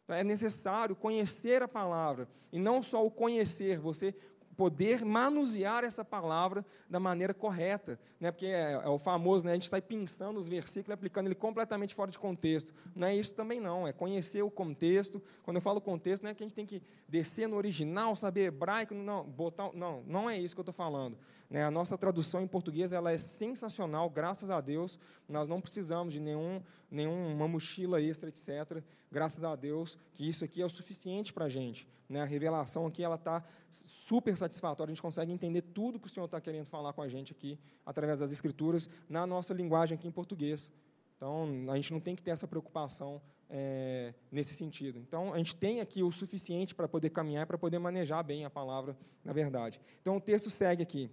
É 0.10 0.22
necessário 0.22 0.98
conhecer 0.98 1.64
a 1.64 1.68
palavra, 1.68 2.28
e 2.52 2.60
não 2.60 2.84
só 2.84 3.06
o 3.06 3.10
conhecer, 3.10 3.80
você 3.80 4.14
poder 4.56 5.04
manusear 5.04 5.84
essa 5.84 6.04
palavra 6.04 6.66
da 6.90 7.00
maneira 7.00 7.34
correta, 7.34 8.00
né? 8.20 8.32
porque 8.32 8.46
é, 8.46 8.74
é 8.74 8.88
o 8.88 8.98
famoso, 8.98 9.46
né? 9.46 9.52
a 9.52 9.56
gente 9.56 9.70
sai 9.70 9.82
pensando 9.82 10.38
os 10.38 10.48
versículos 10.48 10.90
e 10.90 10.94
aplicando 10.94 11.28
ele 11.28 11.36
completamente 11.36 11.94
fora 11.94 12.10
de 12.10 12.18
contexto. 12.18 12.74
Não 12.96 13.08
é 13.08 13.16
isso 13.16 13.34
também 13.34 13.60
não, 13.60 13.88
é 13.88 13.94
conhecer 13.94 14.42
o 14.42 14.50
contexto. 14.50 15.22
Quando 15.44 15.58
eu 15.58 15.62
falo 15.62 15.82
contexto, 15.82 16.24
não 16.24 16.32
é 16.32 16.34
que 16.34 16.44
a 16.44 16.46
gente 16.46 16.56
tem 16.56 16.66
que 16.66 16.82
descer 17.08 17.48
no 17.48 17.58
original, 17.58 18.16
saber 18.16 18.46
hebraico, 18.46 18.94
não, 18.94 19.24
botar, 19.24 19.72
não, 19.74 20.04
não 20.08 20.30
é 20.30 20.38
isso 20.40 20.56
que 20.56 20.60
eu 20.60 20.64
estou 20.64 20.74
falando. 20.74 21.18
Né? 21.50 21.64
A 21.64 21.72
nossa 21.72 21.98
tradução 21.98 22.42
em 22.42 22.48
português 22.48 22.94
ela 22.94 23.12
é 23.12 23.18
sensacional, 23.18 24.10
graças 24.10 24.50
a 24.50 24.62
Deus. 24.62 25.00
Nós 25.28 25.48
não 25.48 25.62
precisamos 25.62 26.14
de 26.14 26.20
nenhum, 26.20 26.62
nenhuma 26.90 27.48
mochila 27.48 28.02
extra, 28.02 28.30
etc. 28.30 28.84
Graças 29.12 29.44
a 29.44 29.56
Deus 29.56 29.98
que 30.14 30.28
isso 30.28 30.44
aqui 30.44 30.62
é 30.62 30.66
o 30.66 30.70
suficiente 30.70 31.34
para 31.34 31.46
a 31.46 31.50
gente. 31.50 31.88
Né? 32.10 32.22
A 32.22 32.26
revelação 32.26 32.86
aqui 32.86 33.04
ela 33.04 33.16
está 33.16 33.44
super 33.76 34.38
satisfatória. 34.38 34.92
A 34.92 34.94
gente 34.94 35.02
consegue 35.02 35.32
entender 35.32 35.62
tudo 35.62 36.00
que 36.00 36.08
o 36.08 36.10
Senhor 36.10 36.26
está 36.26 36.40
querendo 36.40 36.66
falar 36.68 36.94
com 36.94 37.02
a 37.02 37.08
gente 37.08 37.32
aqui 37.32 37.60
através 37.86 38.20
das 38.20 38.32
Escrituras 38.32 38.90
na 39.10 39.26
nossa 39.26 39.54
linguagem 39.54 39.98
aqui 39.98 40.08
em 40.08 40.12
português. 40.12 40.72
Então, 41.18 41.48
a 41.70 41.76
gente 41.76 41.92
não 41.94 42.00
tem 42.00 42.16
que 42.16 42.22
ter 42.22 42.32
essa 42.32 42.48
preocupação 42.48 43.22
é, 43.50 44.14
nesse 44.32 44.54
sentido. 44.54 45.00
Então, 45.00 45.34
a 45.34 45.38
gente 45.38 45.56
tem 45.56 45.82
aqui 45.82 46.04
o 46.04 46.12
suficiente 46.12 46.76
para 46.76 46.88
poder 46.88 47.10
caminhar, 47.10 47.46
para 47.46 47.58
poder 47.58 47.80
manejar 47.80 48.24
bem 48.24 48.46
a 48.46 48.50
palavra, 48.50 48.98
na 49.24 49.34
verdade. 49.34 49.80
Então, 50.02 50.18
o 50.18 50.22
texto 50.22 50.50
segue 50.50 50.84
aqui. 50.84 51.10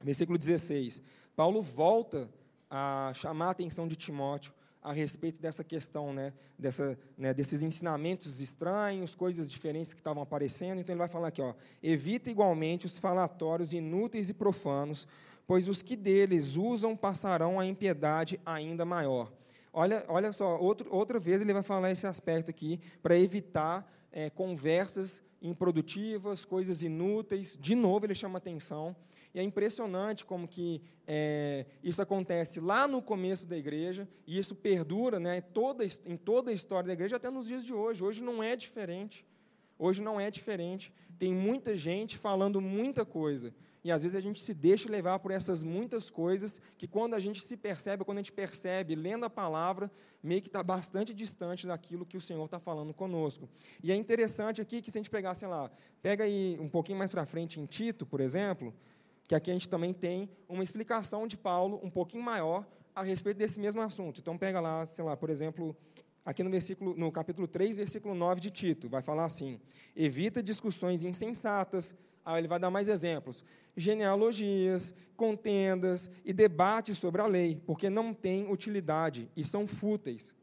Versículo 0.00 0.38
16. 0.38 1.02
Paulo 1.34 1.62
volta 1.62 2.28
a 2.70 3.12
chamar 3.14 3.46
a 3.46 3.50
atenção 3.50 3.88
de 3.88 3.96
Timóteo 3.96 4.52
a 4.82 4.92
respeito 4.92 5.40
dessa 5.40 5.64
questão, 5.64 6.12
né, 6.12 6.32
dessa, 6.58 6.98
né, 7.16 7.34
desses 7.34 7.62
ensinamentos 7.62 8.40
estranhos, 8.40 9.14
coisas 9.14 9.50
diferentes 9.50 9.92
que 9.92 10.00
estavam 10.00 10.22
aparecendo. 10.22 10.80
Então 10.80 10.92
ele 10.94 10.98
vai 10.98 11.08
falar 11.08 11.28
aqui, 11.28 11.42
ó, 11.42 11.54
evita 11.82 12.30
igualmente 12.30 12.86
os 12.86 12.96
falatórios 12.98 13.72
inúteis 13.72 14.30
e 14.30 14.34
profanos, 14.34 15.06
pois 15.46 15.68
os 15.68 15.82
que 15.82 15.96
deles 15.96 16.56
usam 16.56 16.96
passarão 16.96 17.58
a 17.58 17.66
impiedade 17.66 18.40
ainda 18.46 18.84
maior. 18.84 19.32
Olha, 19.72 20.04
olha 20.08 20.32
só, 20.32 20.58
outro, 20.58 20.88
outra 20.90 21.18
vez 21.18 21.42
ele 21.42 21.52
vai 21.52 21.62
falar 21.62 21.90
esse 21.90 22.06
aspecto 22.06 22.50
aqui 22.50 22.80
para 23.02 23.16
evitar 23.16 23.90
é, 24.10 24.30
conversas 24.30 25.22
improdutivas, 25.40 26.44
coisas 26.44 26.82
inúteis. 26.82 27.56
De 27.60 27.74
novo 27.74 28.06
ele 28.06 28.14
chama 28.14 28.38
atenção 28.38 28.96
e 29.34 29.40
é 29.40 29.42
impressionante 29.42 30.24
como 30.24 30.48
que 30.48 30.80
é, 31.06 31.66
isso 31.82 32.00
acontece 32.02 32.60
lá 32.60 32.88
no 32.88 33.02
começo 33.02 33.46
da 33.46 33.56
igreja, 33.56 34.08
e 34.26 34.38
isso 34.38 34.54
perdura 34.54 35.18
né, 35.18 35.40
toda, 35.40 35.84
em 36.06 36.16
toda 36.16 36.50
a 36.50 36.54
história 36.54 36.86
da 36.86 36.92
igreja, 36.92 37.16
até 37.16 37.30
nos 37.30 37.46
dias 37.46 37.64
de 37.64 37.72
hoje. 37.72 38.02
Hoje 38.04 38.22
não 38.22 38.42
é 38.42 38.56
diferente. 38.56 39.26
Hoje 39.78 40.02
não 40.02 40.20
é 40.20 40.30
diferente. 40.30 40.92
Tem 41.18 41.32
muita 41.32 41.76
gente 41.76 42.18
falando 42.18 42.60
muita 42.60 43.04
coisa. 43.04 43.54
E 43.84 43.90
às 43.90 44.02
vezes 44.02 44.16
a 44.16 44.20
gente 44.20 44.42
se 44.42 44.52
deixa 44.52 44.90
levar 44.90 45.18
por 45.20 45.30
essas 45.30 45.62
muitas 45.62 46.10
coisas 46.10 46.60
que 46.76 46.86
quando 46.86 47.14
a 47.14 47.20
gente 47.20 47.40
se 47.40 47.56
percebe, 47.56 48.04
quando 48.04 48.18
a 48.18 48.20
gente 48.20 48.32
percebe, 48.32 48.94
lendo 48.94 49.24
a 49.24 49.30
palavra, 49.30 49.90
meio 50.22 50.42
que 50.42 50.48
está 50.48 50.62
bastante 50.62 51.14
distante 51.14 51.66
daquilo 51.66 52.04
que 52.04 52.16
o 52.16 52.20
Senhor 52.20 52.44
está 52.44 52.58
falando 52.58 52.92
conosco. 52.92 53.48
E 53.82 53.92
é 53.92 53.94
interessante 53.94 54.60
aqui 54.60 54.82
que 54.82 54.90
se 54.90 54.98
a 54.98 55.00
gente 55.00 55.10
pegar, 55.10 55.34
sei 55.34 55.48
lá, 55.48 55.70
pega 56.02 56.24
aí 56.24 56.58
um 56.60 56.68
pouquinho 56.68 56.98
mais 56.98 57.10
para 57.10 57.24
frente 57.24 57.60
em 57.60 57.66
Tito, 57.66 58.04
por 58.04 58.20
exemplo, 58.20 58.74
que 59.28 59.34
aqui 59.34 59.50
a 59.50 59.52
gente 59.52 59.68
também 59.68 59.92
tem 59.92 60.28
uma 60.48 60.64
explicação 60.64 61.26
de 61.26 61.36
Paulo 61.36 61.78
um 61.82 61.90
pouquinho 61.90 62.24
maior 62.24 62.66
a 62.94 63.02
respeito 63.02 63.36
desse 63.36 63.60
mesmo 63.60 63.80
assunto. 63.80 64.20
Então 64.20 64.36
pega 64.36 64.58
lá, 64.58 64.84
sei 64.84 65.04
lá, 65.04 65.16
por 65.16 65.30
exemplo, 65.30 65.76
aqui 66.24 66.42
no 66.42 66.50
versículo 66.50 66.96
no 66.96 67.12
capítulo 67.12 67.46
3, 67.46 67.76
versículo 67.76 68.14
9 68.14 68.40
de 68.40 68.50
Tito, 68.50 68.88
vai 68.88 69.02
falar 69.02 69.26
assim: 69.26 69.60
"Evita 69.94 70.42
discussões 70.42 71.04
insensatas". 71.04 71.94
Aí 72.24 72.40
ele 72.40 72.48
vai 72.48 72.58
dar 72.58 72.70
mais 72.70 72.88
exemplos: 72.88 73.44
genealogias, 73.76 74.94
contendas 75.14 76.10
e 76.24 76.32
debates 76.32 76.96
sobre 76.96 77.20
a 77.20 77.26
lei, 77.26 77.62
porque 77.66 77.90
não 77.90 78.14
têm 78.14 78.50
utilidade 78.50 79.30
e 79.36 79.44
são 79.44 79.66
fúteis. 79.66 80.34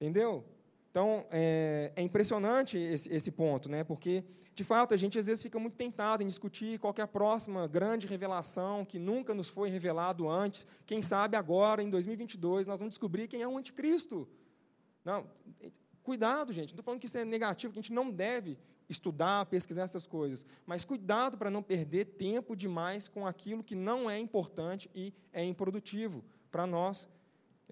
Entendeu? 0.00 0.42
Então, 0.90 1.24
é, 1.30 1.92
é 1.94 2.02
impressionante 2.02 2.76
esse, 2.76 3.12
esse, 3.12 3.30
ponto, 3.30 3.68
né? 3.68 3.84
porque, 3.84 4.24
de 4.60 4.64
fato, 4.64 4.92
a 4.92 4.96
gente 4.98 5.18
às 5.18 5.26
vezes 5.26 5.42
fica 5.42 5.58
muito 5.58 5.74
tentado 5.74 6.22
em 6.22 6.26
discutir 6.26 6.78
qual 6.78 6.94
é 6.98 7.00
a 7.00 7.08
próxima 7.08 7.66
grande 7.66 8.06
revelação 8.06 8.84
que 8.84 8.98
nunca 8.98 9.32
nos 9.32 9.48
foi 9.48 9.70
revelado 9.70 10.28
antes. 10.28 10.66
Quem 10.84 11.00
sabe 11.00 11.34
agora, 11.34 11.82
em 11.82 11.88
2022, 11.88 12.66
nós 12.66 12.78
vamos 12.78 12.92
descobrir 12.92 13.26
quem 13.26 13.40
é 13.40 13.48
o 13.48 13.56
anticristo. 13.56 14.28
Não, 15.02 15.26
cuidado, 16.02 16.52
gente. 16.52 16.72
Não 16.72 16.72
estou 16.72 16.84
falando 16.84 17.00
que 17.00 17.06
isso 17.06 17.16
é 17.16 17.24
negativo, 17.24 17.72
que 17.72 17.78
a 17.78 17.80
gente 17.80 17.94
não 17.94 18.10
deve 18.10 18.58
estudar, 18.86 19.46
pesquisar 19.46 19.84
essas 19.84 20.06
coisas. 20.06 20.44
Mas 20.66 20.84
cuidado 20.84 21.38
para 21.38 21.50
não 21.50 21.62
perder 21.62 22.04
tempo 22.04 22.54
demais 22.54 23.08
com 23.08 23.26
aquilo 23.26 23.64
que 23.64 23.74
não 23.74 24.10
é 24.10 24.18
importante 24.18 24.90
e 24.94 25.14
é 25.32 25.42
improdutivo 25.42 26.22
para 26.50 26.66
nós 26.66 27.08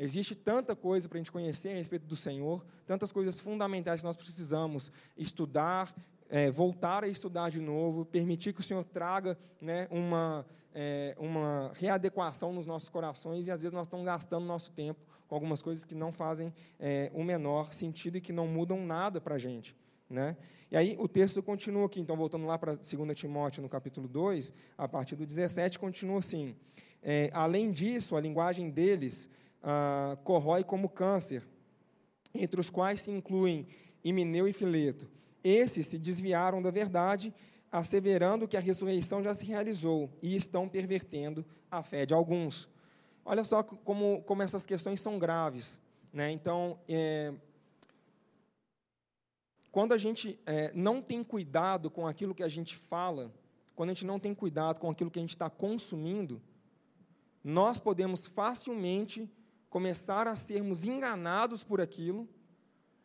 Existe 0.00 0.36
tanta 0.36 0.76
coisa 0.76 1.08
para 1.08 1.16
a 1.16 1.20
gente 1.20 1.32
conhecer 1.32 1.70
a 1.70 1.74
respeito 1.74 2.06
do 2.06 2.14
Senhor, 2.14 2.64
tantas 2.86 3.10
coisas 3.10 3.40
fundamentais 3.40 4.00
que 4.00 4.06
nós 4.06 4.14
precisamos 4.14 4.92
estudar, 5.16 5.92
é, 6.28 6.50
voltar 6.50 7.04
a 7.04 7.08
estudar 7.08 7.50
de 7.50 7.60
novo, 7.60 8.04
permitir 8.04 8.52
que 8.52 8.60
o 8.60 8.62
Senhor 8.62 8.84
traga 8.84 9.38
né, 9.60 9.88
uma, 9.90 10.46
é, 10.74 11.16
uma 11.18 11.72
readequação 11.74 12.52
nos 12.52 12.66
nossos 12.66 12.88
corações 12.88 13.46
e 13.46 13.50
às 13.50 13.62
vezes 13.62 13.72
nós 13.72 13.86
estamos 13.86 14.04
gastando 14.04 14.44
nosso 14.44 14.70
tempo 14.72 15.00
com 15.26 15.34
algumas 15.34 15.62
coisas 15.62 15.84
que 15.84 15.94
não 15.94 16.12
fazem 16.12 16.52
é, 16.78 17.10
o 17.14 17.22
menor 17.22 17.72
sentido 17.72 18.18
e 18.18 18.20
que 18.20 18.32
não 18.32 18.46
mudam 18.46 18.84
nada 18.84 19.20
para 19.20 19.36
a 19.36 19.38
gente. 19.38 19.76
Né? 20.08 20.36
E 20.70 20.76
aí 20.76 20.96
o 20.98 21.06
texto 21.06 21.42
continua 21.42 21.86
aqui, 21.86 22.00
então 22.00 22.16
voltando 22.16 22.46
lá 22.46 22.58
para 22.58 22.74
2 22.74 23.18
Timóteo, 23.18 23.62
no 23.62 23.68
capítulo 23.68 24.08
2, 24.08 24.52
a 24.76 24.88
partir 24.88 25.16
do 25.16 25.26
17, 25.26 25.78
continua 25.78 26.18
assim. 26.18 26.54
É, 27.02 27.30
além 27.32 27.70
disso, 27.70 28.16
a 28.16 28.20
linguagem 28.20 28.70
deles 28.70 29.30
ah, 29.62 30.16
corrói 30.24 30.64
como 30.64 30.88
câncer, 30.88 31.46
entre 32.34 32.60
os 32.60 32.70
quais 32.70 33.02
se 33.02 33.10
incluem 33.10 33.66
Himeneu 34.02 34.48
e 34.48 34.52
Fileto. 34.52 35.10
Esses 35.42 35.86
se 35.86 35.98
desviaram 35.98 36.60
da 36.60 36.70
verdade, 36.70 37.32
asseverando 37.70 38.48
que 38.48 38.56
a 38.56 38.60
ressurreição 38.60 39.22
já 39.22 39.34
se 39.34 39.44
realizou 39.44 40.10
e 40.22 40.34
estão 40.34 40.68
pervertendo 40.68 41.44
a 41.70 41.82
fé 41.82 42.06
de 42.06 42.14
alguns. 42.14 42.68
Olha 43.24 43.44
só 43.44 43.62
como, 43.62 44.22
como 44.22 44.42
essas 44.42 44.64
questões 44.64 45.00
são 45.00 45.18
graves. 45.18 45.80
Né? 46.12 46.30
Então, 46.30 46.78
é, 46.88 47.32
quando 49.70 49.92
a 49.92 49.98
gente 49.98 50.38
é, 50.46 50.72
não 50.74 51.02
tem 51.02 51.22
cuidado 51.22 51.90
com 51.90 52.06
aquilo 52.06 52.34
que 52.34 52.42
a 52.42 52.48
gente 52.48 52.76
fala, 52.76 53.32
quando 53.76 53.90
a 53.90 53.94
gente 53.94 54.06
não 54.06 54.18
tem 54.18 54.34
cuidado 54.34 54.80
com 54.80 54.90
aquilo 54.90 55.10
que 55.10 55.18
a 55.18 55.22
gente 55.22 55.30
está 55.30 55.50
consumindo, 55.50 56.42
nós 57.44 57.78
podemos 57.78 58.26
facilmente 58.26 59.30
começar 59.70 60.26
a 60.26 60.34
sermos 60.34 60.84
enganados 60.84 61.62
por 61.62 61.80
aquilo, 61.80 62.28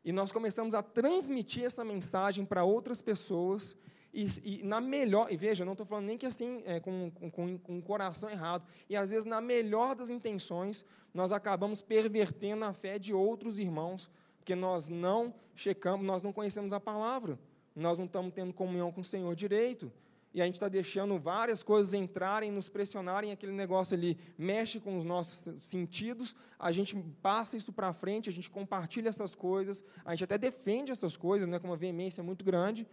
e 0.04 0.12
nós 0.12 0.32
começamos 0.32 0.74
a 0.74 0.84
transmitir 0.84 1.64
essa 1.64 1.84
mensagem 1.84 2.46
para 2.46 2.64
outras 2.64 3.02
pessoas, 3.02 3.76
e, 4.14 4.28
e, 4.44 4.64
na 4.64 4.80
melhor, 4.80 5.32
e 5.32 5.38
veja, 5.38 5.66
não 5.66 5.72
estou 5.72 5.86
falando 5.86 6.06
nem 6.06 6.18
que 6.18 6.26
assim, 6.26 6.62
é, 6.66 6.80
com, 6.80 7.10
com, 7.32 7.58
com 7.58 7.80
o 7.80 7.82
coração 7.82 8.30
errado, 8.30 8.66
e 8.90 8.96
às 8.96 9.12
vezes, 9.12 9.26
na 9.26 9.42
melhor 9.42 9.96
das 9.96 10.10
intenções, 10.10 10.86
nós 11.14 11.32
acabamos 11.32 11.82
pervertendo 11.82 12.66
a 12.66 12.74
fé 12.74 13.00
de 13.00 13.14
outros 13.14 13.58
irmãos, 13.58 14.10
porque 14.38 14.56
nós 14.56 14.90
não 14.90 15.34
checamos, 15.56 16.06
nós 16.06 16.22
não 16.22 16.34
conhecemos 16.34 16.74
a 16.74 16.80
palavra, 16.80 17.40
nós 17.76 17.98
não 17.98 18.06
estamos 18.06 18.34
tendo 18.34 18.54
comunhão 18.54 18.92
com 18.92 19.02
o 19.02 19.06
Senhor 19.06 19.34
direito, 19.36 19.92
e 20.34 20.42
a 20.42 20.46
gente 20.46 20.56
está 20.56 20.68
deixando 20.68 21.20
várias 21.20 21.62
coisas 21.62 21.94
entrarem, 21.94 22.52
nos 22.52 22.68
pressionarem, 22.68 23.32
aquele 23.32 23.52
negócio 23.52 23.96
ali 23.96 24.18
mexe 24.36 24.80
com 24.80 24.98
os 24.98 25.06
nossos 25.06 25.64
sentidos, 25.64 26.36
a 26.58 26.72
gente 26.72 26.96
passa 27.22 27.56
isso 27.56 27.72
para 27.72 27.94
frente, 27.94 28.30
a 28.30 28.34
gente 28.34 28.50
compartilha 28.50 29.10
essas 29.10 29.36
coisas, 29.36 29.84
a 30.04 30.12
gente 30.12 30.24
até 30.24 30.38
defende 30.38 30.92
essas 30.92 31.16
coisas 31.16 31.48
né, 31.48 31.60
com 31.60 31.68
uma 31.68 31.78
veemência 31.78 32.24
muito 32.24 32.44
grande, 32.44 32.88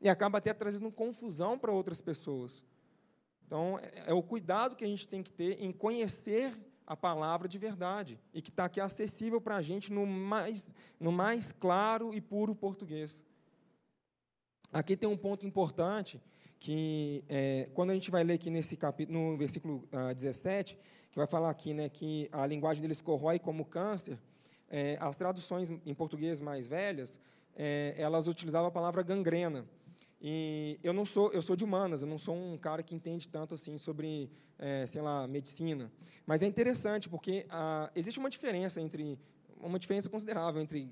e 0.00 0.08
acaba 0.08 0.38
até 0.38 0.54
trazendo 0.54 0.92
confusão 0.92 1.58
para 1.58 1.72
outras 1.72 2.00
pessoas. 2.00 2.64
Então, 3.44 3.80
é, 3.80 4.10
é 4.10 4.14
o 4.14 4.22
cuidado 4.22 4.76
que 4.76 4.84
a 4.84 4.88
gente 4.88 5.08
tem 5.08 5.20
que 5.20 5.32
ter 5.32 5.60
em 5.60 5.72
conhecer 5.72 6.56
a 6.86 6.96
palavra 6.96 7.48
de 7.48 7.58
verdade, 7.58 8.20
e 8.32 8.40
que 8.40 8.50
está 8.50 8.66
aqui 8.66 8.80
acessível 8.80 9.40
para 9.40 9.56
a 9.56 9.62
gente 9.62 9.92
no 9.92 10.06
mais, 10.06 10.72
no 11.00 11.10
mais 11.10 11.50
claro 11.50 12.14
e 12.14 12.20
puro 12.20 12.54
português. 12.54 13.24
Aqui 14.72 14.96
tem 14.96 15.08
um 15.08 15.16
ponto 15.16 15.44
importante, 15.44 16.22
que 16.58 17.24
é, 17.28 17.68
quando 17.74 17.90
a 17.90 17.94
gente 17.94 18.10
vai 18.10 18.24
ler 18.24 18.34
aqui 18.34 18.50
nesse 18.50 18.76
capítulo, 18.76 19.18
no 19.18 19.36
versículo 19.36 19.84
ah, 19.92 20.12
17, 20.12 20.76
que 21.10 21.16
vai 21.16 21.26
falar 21.26 21.50
aqui 21.50 21.72
né, 21.72 21.88
que 21.88 22.28
a 22.32 22.46
linguagem 22.46 22.82
deles 22.82 23.00
corrói 23.00 23.38
como 23.38 23.64
câncer, 23.64 24.18
é, 24.70 24.96
as 25.00 25.16
traduções 25.16 25.70
em 25.70 25.94
português 25.94 26.40
mais 26.40 26.68
velhas, 26.68 27.18
é, 27.56 27.94
elas 27.96 28.28
utilizavam 28.28 28.68
a 28.68 28.70
palavra 28.70 29.02
gangrena. 29.02 29.64
E 30.20 30.80
eu 30.82 30.92
não 30.92 31.06
sou, 31.06 31.30
eu 31.32 31.40
sou 31.40 31.54
de 31.54 31.64
humanas, 31.64 32.02
eu 32.02 32.08
não 32.08 32.18
sou 32.18 32.34
um 32.34 32.58
cara 32.58 32.82
que 32.82 32.94
entende 32.94 33.28
tanto 33.28 33.54
assim 33.54 33.78
sobre, 33.78 34.28
é, 34.58 34.84
sei 34.86 35.00
lá, 35.00 35.28
medicina. 35.28 35.92
Mas 36.26 36.42
é 36.42 36.46
interessante 36.46 37.08
porque 37.08 37.46
ah, 37.48 37.90
existe 37.94 38.18
uma 38.18 38.28
diferença 38.28 38.80
entre 38.80 39.16
uma 39.60 39.78
diferença 39.78 40.08
considerável 40.08 40.60
entre 40.60 40.84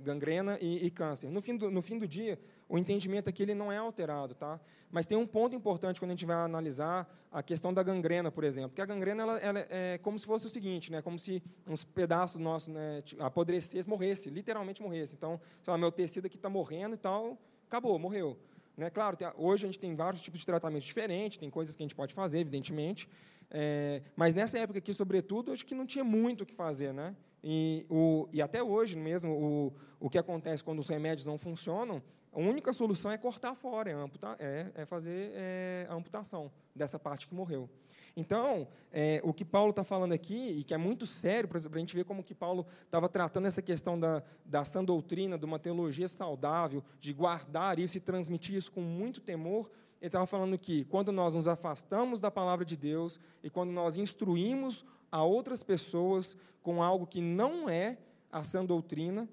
gangrena 0.00 0.58
e, 0.60 0.86
e, 0.86 0.90
câncer. 0.90 1.30
No 1.30 1.40
fim, 1.40 1.56
do, 1.56 1.70
no 1.70 1.82
fim 1.82 1.98
do 1.98 2.06
dia, 2.06 2.38
o 2.68 2.78
entendimento 2.78 3.28
aqui 3.28 3.42
ele 3.42 3.54
não 3.54 3.70
é 3.70 3.76
alterado, 3.76 4.34
tá? 4.34 4.60
Mas 4.90 5.06
tem 5.06 5.18
um 5.18 5.26
ponto 5.26 5.54
importante 5.54 6.00
quando 6.00 6.10
a 6.10 6.14
gente 6.14 6.24
vai 6.24 6.36
analisar 6.36 7.08
a 7.30 7.42
questão 7.42 7.74
da 7.74 7.82
gangrena, 7.82 8.30
por 8.30 8.44
exemplo, 8.44 8.70
porque 8.70 8.82
a 8.82 8.86
gangrena 8.86 9.22
ela, 9.22 9.38
ela 9.38 9.66
é 9.68 9.98
como 9.98 10.18
se 10.18 10.24
fosse 10.24 10.46
o 10.46 10.48
seguinte, 10.48 10.90
né? 10.90 11.02
Como 11.02 11.18
se 11.18 11.42
uns 11.66 11.84
pedaços 11.84 12.40
nossos 12.40 12.68
né, 12.68 13.02
apodrecesse, 13.18 13.88
morresse, 13.88 14.30
literalmente 14.30 14.82
morresse. 14.82 15.14
Então, 15.14 15.40
sei 15.62 15.70
lá, 15.70 15.78
meu 15.78 15.92
tecido 15.92 16.26
aqui 16.26 16.36
está 16.36 16.48
morrendo 16.48 16.94
e 16.94 16.98
tal, 16.98 17.38
acabou, 17.66 17.98
morreu. 17.98 18.38
Né? 18.76 18.90
Claro, 18.90 19.16
tem, 19.16 19.28
hoje 19.36 19.64
a 19.64 19.68
gente 19.68 19.78
tem 19.78 19.94
vários 19.94 20.22
tipos 20.22 20.40
de 20.40 20.46
tratamentos 20.46 20.86
diferentes, 20.86 21.38
tem 21.38 21.50
coisas 21.50 21.76
que 21.76 21.82
a 21.82 21.84
gente 21.84 21.94
pode 21.94 22.14
fazer, 22.14 22.40
evidentemente, 22.40 23.08
é, 23.50 24.02
mas 24.16 24.34
nessa 24.34 24.58
época 24.58 24.78
aqui, 24.78 24.92
sobretudo, 24.92 25.52
acho 25.52 25.64
que 25.64 25.74
não 25.74 25.86
tinha 25.86 26.04
muito 26.04 26.42
o 26.42 26.46
que 26.46 26.54
fazer, 26.54 26.92
né? 26.92 27.14
E, 27.46 27.84
o, 27.90 28.26
e 28.32 28.40
até 28.40 28.62
hoje 28.62 28.96
mesmo, 28.96 29.30
o, 29.30 29.72
o 30.00 30.08
que 30.08 30.16
acontece 30.16 30.64
quando 30.64 30.78
os 30.78 30.88
remédios 30.88 31.26
não 31.26 31.36
funcionam, 31.36 32.02
a 32.32 32.38
única 32.40 32.72
solução 32.72 33.12
é 33.12 33.18
cortar 33.18 33.54
fora, 33.54 33.90
é, 33.90 33.92
amputar, 33.92 34.34
é, 34.40 34.72
é 34.74 34.86
fazer 34.86 35.30
é, 35.34 35.86
a 35.88 35.94
amputação 35.94 36.50
dessa 36.74 36.98
parte 36.98 37.26
que 37.28 37.34
morreu. 37.34 37.68
Então, 38.16 38.66
é, 38.90 39.20
o 39.22 39.34
que 39.34 39.44
Paulo 39.44 39.70
está 39.70 39.84
falando 39.84 40.12
aqui, 40.12 40.52
e 40.58 40.64
que 40.64 40.72
é 40.72 40.78
muito 40.78 41.06
sério, 41.06 41.48
para 41.48 41.58
a 41.58 41.78
gente 41.78 41.94
ver 41.94 42.04
como 42.04 42.24
que 42.24 42.34
Paulo 42.34 42.66
estava 42.86 43.10
tratando 43.10 43.46
essa 43.46 43.60
questão 43.60 44.00
da, 44.00 44.22
da 44.44 44.64
sã 44.64 44.82
doutrina, 44.82 45.36
de 45.36 45.44
uma 45.44 45.58
teologia 45.58 46.08
saudável, 46.08 46.82
de 46.98 47.12
guardar 47.12 47.78
isso 47.78 47.98
e 47.98 48.00
transmitir 48.00 48.56
isso 48.56 48.72
com 48.72 48.80
muito 48.80 49.20
temor, 49.20 49.68
ele 50.00 50.08
estava 50.08 50.26
falando 50.26 50.58
que 50.58 50.84
quando 50.84 51.10
nós 51.10 51.34
nos 51.34 51.48
afastamos 51.48 52.20
da 52.20 52.30
palavra 52.30 52.64
de 52.64 52.76
Deus 52.76 53.18
e 53.42 53.48
quando 53.48 53.70
nós 53.70 53.96
instruímos 53.96 54.84
a 55.14 55.22
outras 55.22 55.62
pessoas 55.62 56.36
com 56.60 56.82
algo 56.82 57.06
que 57.06 57.20
não 57.20 57.68
é 57.68 57.96
a 58.32 58.42
sã 58.42 58.64
doutrina, 58.64 59.28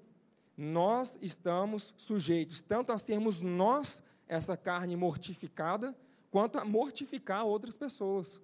nós 0.56 1.18
estamos 1.20 1.92
sujeitos 1.96 2.62
tanto 2.62 2.92
a 2.92 2.98
sermos 2.98 3.40
nós 3.40 4.00
essa 4.28 4.56
carne 4.56 4.94
mortificada, 4.94 5.92
quanto 6.30 6.60
a 6.60 6.64
mortificar 6.64 7.44
outras 7.44 7.76
pessoas. 7.76 8.40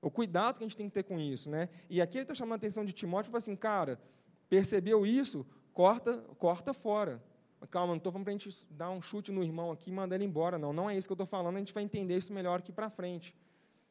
O 0.00 0.10
cuidado 0.10 0.56
que 0.56 0.64
a 0.64 0.66
gente 0.66 0.76
tem 0.76 0.88
que 0.88 0.94
ter 0.94 1.02
com 1.02 1.20
isso, 1.20 1.50
né? 1.50 1.68
E 1.90 2.00
aqui 2.00 2.16
ele 2.16 2.22
está 2.22 2.34
chamando 2.34 2.54
a 2.54 2.56
atenção 2.56 2.82
de 2.82 2.94
Timóteo 2.94 3.30
e 3.30 3.36
assim, 3.36 3.54
cara, 3.54 4.00
percebeu 4.48 5.04
isso? 5.04 5.44
Corta, 5.74 6.16
corta 6.38 6.72
fora. 6.72 7.22
Calma, 7.70 7.88
não 7.88 7.98
estou 7.98 8.10
falando 8.10 8.24
para 8.24 8.32
a 8.32 8.38
gente 8.38 8.66
dar 8.70 8.88
um 8.88 9.02
chute 9.02 9.30
no 9.30 9.44
irmão 9.44 9.70
aqui 9.70 9.90
e 9.90 9.92
mandar 9.92 10.16
ele 10.16 10.24
embora, 10.24 10.56
não. 10.56 10.72
Não 10.72 10.88
é 10.88 10.96
isso 10.96 11.06
que 11.06 11.12
eu 11.12 11.16
estou 11.16 11.26
falando, 11.26 11.56
a 11.56 11.58
gente 11.58 11.74
vai 11.74 11.82
entender 11.82 12.16
isso 12.16 12.32
melhor 12.32 12.60
aqui 12.60 12.72
para 12.72 12.88
frente. 12.88 13.34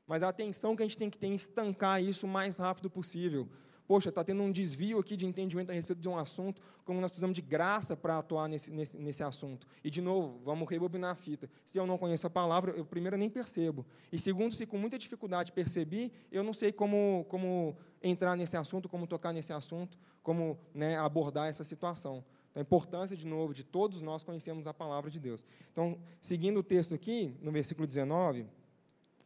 Mas 0.09 0.23
a 0.23 0.27
atenção 0.27 0.75
que 0.75 0.83
a 0.83 0.85
gente 0.85 0.97
tem 0.97 1.09
que 1.09 1.17
ter 1.17 1.27
em 1.27 1.35
estancar 1.35 2.03
isso 2.03 2.25
o 2.25 2.29
mais 2.29 2.57
rápido 2.57 2.89
possível 2.89 3.47
poxa, 3.89 4.09
está 4.09 4.23
tendo 4.23 4.43
um 4.43 4.51
desvio 4.51 4.99
aqui 4.99 5.17
de 5.17 5.25
entendimento 5.25 5.71
a 5.71 5.73
respeito 5.73 5.99
de 5.99 6.07
um 6.07 6.15
assunto, 6.15 6.61
como 6.85 7.01
nós 7.01 7.09
precisamos 7.09 7.33
de 7.33 7.41
graça 7.41 7.97
para 7.97 8.19
atuar 8.19 8.47
nesse, 8.47 8.69
nesse, 8.69 8.99
nesse 8.99 9.23
assunto. 9.23 9.65
E, 9.83 9.89
de 9.89 9.99
novo, 9.99 10.39
vamos 10.45 10.69
rebobinar 10.69 11.09
a 11.09 11.15
fita. 11.15 11.49
Se 11.65 11.79
eu 11.79 11.87
não 11.87 11.97
conheço 11.97 12.27
a 12.27 12.29
palavra, 12.29 12.71
eu 12.73 12.85
primeiro 12.85 13.17
nem 13.17 13.31
percebo. 13.31 13.83
E 14.11 14.19
segundo, 14.19 14.53
se 14.53 14.67
com 14.67 14.77
muita 14.77 14.95
dificuldade 14.95 15.51
percebi, 15.51 16.11
eu 16.31 16.43
não 16.43 16.53
sei 16.53 16.71
como, 16.71 17.25
como 17.29 17.75
entrar 17.99 18.35
nesse 18.35 18.55
assunto, 18.55 18.87
como 18.87 19.07
tocar 19.07 19.33
nesse 19.33 19.53
assunto, 19.53 19.97
como 20.21 20.59
né, 20.71 20.95
abordar 20.95 21.49
essa 21.49 21.63
situação. 21.63 22.23
Então, 22.51 22.61
a 22.61 22.61
importância, 22.61 23.17
de 23.17 23.25
novo, 23.25 23.55
de 23.55 23.63
todos 23.63 24.03
nós 24.03 24.23
conhecermos 24.23 24.67
a 24.67 24.73
palavra 24.73 25.09
de 25.09 25.19
Deus. 25.19 25.43
Então, 25.71 25.97
seguindo 26.21 26.59
o 26.59 26.63
texto 26.63 26.93
aqui, 26.93 27.35
no 27.41 27.51
versículo 27.51 27.87
19, 27.87 28.45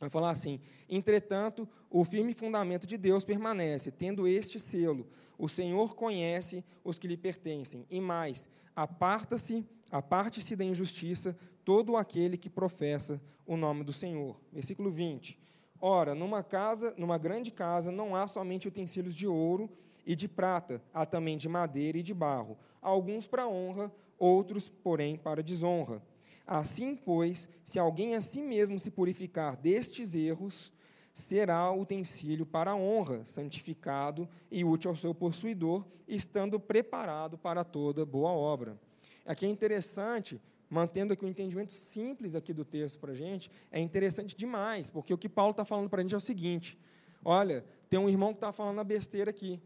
Vai 0.04 0.10
falar 0.10 0.32
assim: 0.32 0.60
entretanto, 0.90 1.68
o 1.90 2.04
firme 2.04 2.34
fundamento 2.34 2.86
de 2.86 2.98
Deus 2.98 3.24
permanece, 3.24 3.90
tendo 3.90 4.28
este 4.28 4.60
selo: 4.60 5.08
o 5.38 5.48
Senhor 5.48 5.96
conhece 5.96 6.62
os 6.84 7.00
que 7.00 7.08
lhe 7.08 7.16
pertencem. 7.16 7.86
E 7.90 8.02
mais, 8.02 8.50
aparta-se, 8.76 9.66
aparte-se 9.90 10.58
da 10.58 10.66
injustiça 10.66 11.38
todo 11.64 11.96
aquele 11.96 12.38
que 12.38 12.50
professa 12.50 13.22
o 13.46 13.56
nome 13.56 13.82
do 13.82 13.94
Senhor. 13.94 14.38
Versículo 14.52 14.92
20. 14.92 15.40
Ora, 15.80 16.14
numa 16.14 16.44
casa, 16.44 16.94
numa 16.98 17.18
grande 17.18 17.50
casa, 17.50 17.90
não 17.90 18.14
há 18.14 18.28
somente 18.28 18.68
utensílios 18.68 19.16
de 19.16 19.26
ouro 19.26 19.70
e 20.06 20.18
de 20.18 20.28
prata, 20.28 20.82
há 20.94 21.06
também 21.06 21.38
de 21.38 21.48
madeira 21.48 21.98
e 21.98 22.04
de 22.04 22.14
barro, 22.14 22.58
alguns 22.82 23.26
para 23.26 23.48
honra, 23.48 23.90
outros, 24.20 24.68
porém, 24.68 25.16
para 25.16 25.42
desonra. 25.42 26.02
Assim, 26.46 26.96
pois, 26.96 27.48
se 27.64 27.80
alguém 27.80 28.16
a 28.16 28.22
si 28.22 28.42
mesmo 28.42 28.78
se 28.78 28.92
purificar 28.92 29.56
destes 29.56 30.14
erros, 30.14 30.72
será 31.14 31.72
utensílio 31.72 32.46
para 32.46 32.72
a 32.72 32.76
honra, 32.76 33.24
santificado 33.24 34.28
e 34.52 34.66
útil 34.66 34.90
ao 34.90 34.96
seu 34.96 35.14
possuidor, 35.14 35.86
estando 36.08 36.60
preparado 36.60 37.38
para 37.38 37.64
toda 37.64 38.06
boa 38.06 38.32
obra. 38.32 38.78
Aqui 39.26 39.46
é 39.46 39.50
interessante, 39.50 40.42
mantendo 40.70 41.14
aqui 41.14 41.24
o 41.24 41.28
um 41.28 41.32
entendimento 41.32 41.72
simples 41.72 42.36
aqui 42.36 42.52
do 42.52 42.66
texto 42.66 43.00
para 43.00 43.12
a 43.12 43.16
gente, 43.16 43.50
é 43.72 43.80
interessante 43.80 44.36
demais, 44.36 44.90
porque 44.90 45.14
o 45.14 45.18
que 45.18 45.30
Paulo 45.30 45.52
está 45.52 45.64
falando 45.64 45.90
para 45.90 46.02
a 46.02 46.04
gente 46.04 46.16
é 46.16 46.18
o 46.18 46.22
seguinte: 46.22 46.78
olha, 47.24 47.64
tem 47.90 48.00
um 48.00 48.10
irmão 48.10 48.34
que 48.34 48.38
está 48.38 48.52
falando 48.52 48.80
a 48.80 48.84
besteira 48.84 49.30
aqui. 49.30 49.62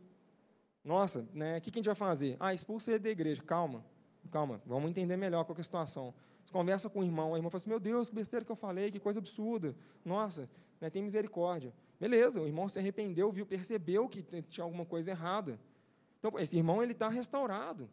Nossa, 0.84 1.28
né, 1.34 1.58
o 1.58 1.62
que 1.62 1.70
a 1.70 1.74
gente 1.74 1.86
vai 1.86 1.96
fazer? 1.96 2.38
Ah, 2.40 2.54
expulsa 2.54 2.92
ele 2.92 3.00
da 3.00 3.10
igreja. 3.10 3.42
Calma, 3.42 3.84
calma, 4.30 4.62
vamos 4.66 4.90
entender 4.90 5.18
melhor 5.18 5.44
qual 5.44 5.58
é 5.58 5.62
a 5.62 5.64
situação. 5.64 6.14
Conversa 6.52 6.90
com 6.90 7.02
o 7.02 7.04
irmão, 7.04 7.32
o 7.32 7.38
irmão 7.38 7.52
fala 7.52 7.58
assim, 7.58 7.70
meu 7.70 7.80
Deus, 7.80 8.10
que 8.10 8.16
besteira 8.16 8.46
que 8.46 8.52
eu 8.52 8.56
falei, 8.56 8.90
que 8.90 9.00
coisa 9.00 9.20
absurda. 9.20 9.76
Nossa, 10.04 10.50
né, 10.80 10.90
tem 10.90 11.04
misericórdia. 11.04 11.74
Beleza, 12.00 12.40
o 12.42 12.48
irmão 12.48 12.70
se 12.70 12.80
arrependeu, 12.80 13.32
viu, 13.32 13.46
percebeu 13.46 14.08
que 14.08 14.22
tinha 14.44 14.64
alguma 14.64 14.86
coisa 14.86 15.12
errada. 15.12 15.60
Então, 16.20 16.40
esse 16.40 16.56
irmão 16.56 16.82
ele 16.82 16.94
está 16.94 17.10
restaurado. 17.10 17.90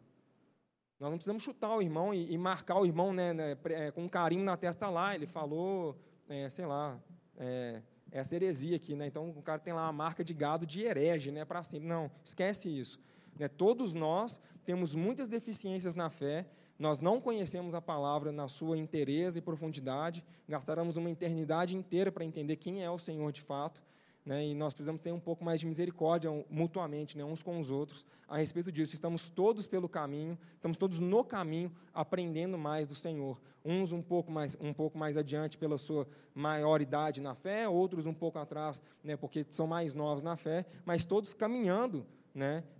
Nós 0.99 1.09
não 1.09 1.17
precisamos 1.17 1.43
chutar 1.43 1.75
o 1.75 1.81
irmão 1.81 2.13
e, 2.13 2.31
e 2.31 2.37
marcar 2.37 2.79
o 2.79 2.85
irmão 2.85 3.11
né, 3.11 3.33
né, 3.33 3.57
é, 3.65 3.91
com 3.91 4.03
um 4.03 4.09
carinho 4.09 4.43
na 4.43 4.55
testa 4.55 4.89
lá. 4.89 5.13
Ele 5.13 5.27
falou, 5.27 5.97
é, 6.29 6.49
sei 6.49 6.65
lá, 6.65 6.97
é, 7.37 7.81
essa 8.11 8.35
heresia 8.35 8.77
aqui. 8.77 8.95
Né? 8.95 9.07
Então, 9.07 9.29
o 9.29 9.41
cara 9.41 9.59
tem 9.59 9.73
lá 9.73 9.87
a 9.87 9.91
marca 9.91 10.23
de 10.23 10.33
gado 10.33 10.65
de 10.65 10.85
herege 10.85 11.31
né, 11.31 11.43
para 11.43 11.63
sempre. 11.63 11.87
Não, 11.87 12.09
esquece 12.23 12.69
isso. 12.69 12.99
Né? 13.37 13.47
Todos 13.47 13.93
nós 13.93 14.39
temos 14.63 14.95
muitas 14.95 15.27
deficiências 15.27 15.95
na 15.95 16.09
fé, 16.09 16.47
nós 16.77 16.99
não 16.99 17.21
conhecemos 17.21 17.73
a 17.73 17.81
palavra 17.81 18.31
na 18.31 18.47
sua 18.47 18.77
inteireza 18.77 19.39
e 19.39 19.41
profundidade, 19.41 20.23
gastaremos 20.47 20.97
uma 20.97 21.09
eternidade 21.09 21.75
inteira 21.75 22.11
para 22.11 22.25
entender 22.25 22.57
quem 22.57 22.83
é 22.83 22.89
o 22.89 22.99
Senhor 22.99 23.31
de 23.31 23.41
fato, 23.41 23.81
né, 24.25 24.43
e 24.43 24.55
nós 24.55 24.73
precisamos 24.73 25.01
ter 25.01 25.11
um 25.11 25.19
pouco 25.19 25.45
mais 25.45 25.59
de 25.59 25.67
misericórdia 25.67 26.31
mutuamente, 26.49 27.15
né, 27.15 27.23
uns 27.23 27.43
com 27.43 27.59
os 27.59 27.69
outros, 27.69 28.05
a 28.27 28.37
respeito 28.37 28.71
disso. 28.71 28.95
Estamos 28.95 29.29
todos 29.29 29.67
pelo 29.67 29.87
caminho, 29.87 30.37
estamos 30.55 30.77
todos 30.77 30.99
no 30.99 31.23
caminho, 31.23 31.71
aprendendo 31.93 32.57
mais 32.57 32.87
do 32.87 32.95
Senhor. 32.95 33.39
Uns 33.63 33.91
um 33.91 34.01
pouco 34.01 34.31
mais, 34.31 34.57
um 34.59 34.73
pouco 34.73 34.97
mais 34.97 35.15
adiante 35.15 35.59
pela 35.59 35.77
sua 35.77 36.07
maior 36.33 36.81
idade 36.81 37.21
na 37.21 37.35
fé, 37.35 37.69
outros 37.69 38.07
um 38.07 38.13
pouco 38.13 38.39
atrás, 38.39 38.81
né, 39.03 39.15
porque 39.15 39.45
são 39.49 39.67
mais 39.67 39.93
novos 39.93 40.23
na 40.23 40.35
fé, 40.35 40.65
mas 40.83 41.05
todos 41.05 41.31
caminhando, 41.33 42.03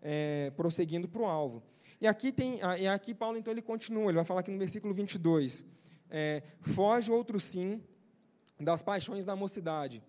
é, 0.01 0.51
prosseguindo 0.57 1.07
para 1.07 1.21
o 1.21 1.25
alvo. 1.25 1.61
E 1.99 2.07
aqui, 2.07 2.31
tem, 2.31 2.59
ah, 2.61 2.77
e 2.77 2.87
aqui 2.87 3.13
Paulo, 3.13 3.37
então, 3.37 3.51
ele 3.51 3.61
continua, 3.61 4.05
ele 4.05 4.15
vai 4.15 4.25
falar 4.25 4.41
aqui 4.41 4.51
no 4.51 4.59
versículo 4.59 4.93
22. 4.93 5.63
É, 6.09 6.43
Foge 6.61 7.11
outro 7.11 7.39
sim 7.39 7.81
das 8.59 8.81
paixões 8.81 9.25
da 9.25 9.35
mocidade. 9.35 10.03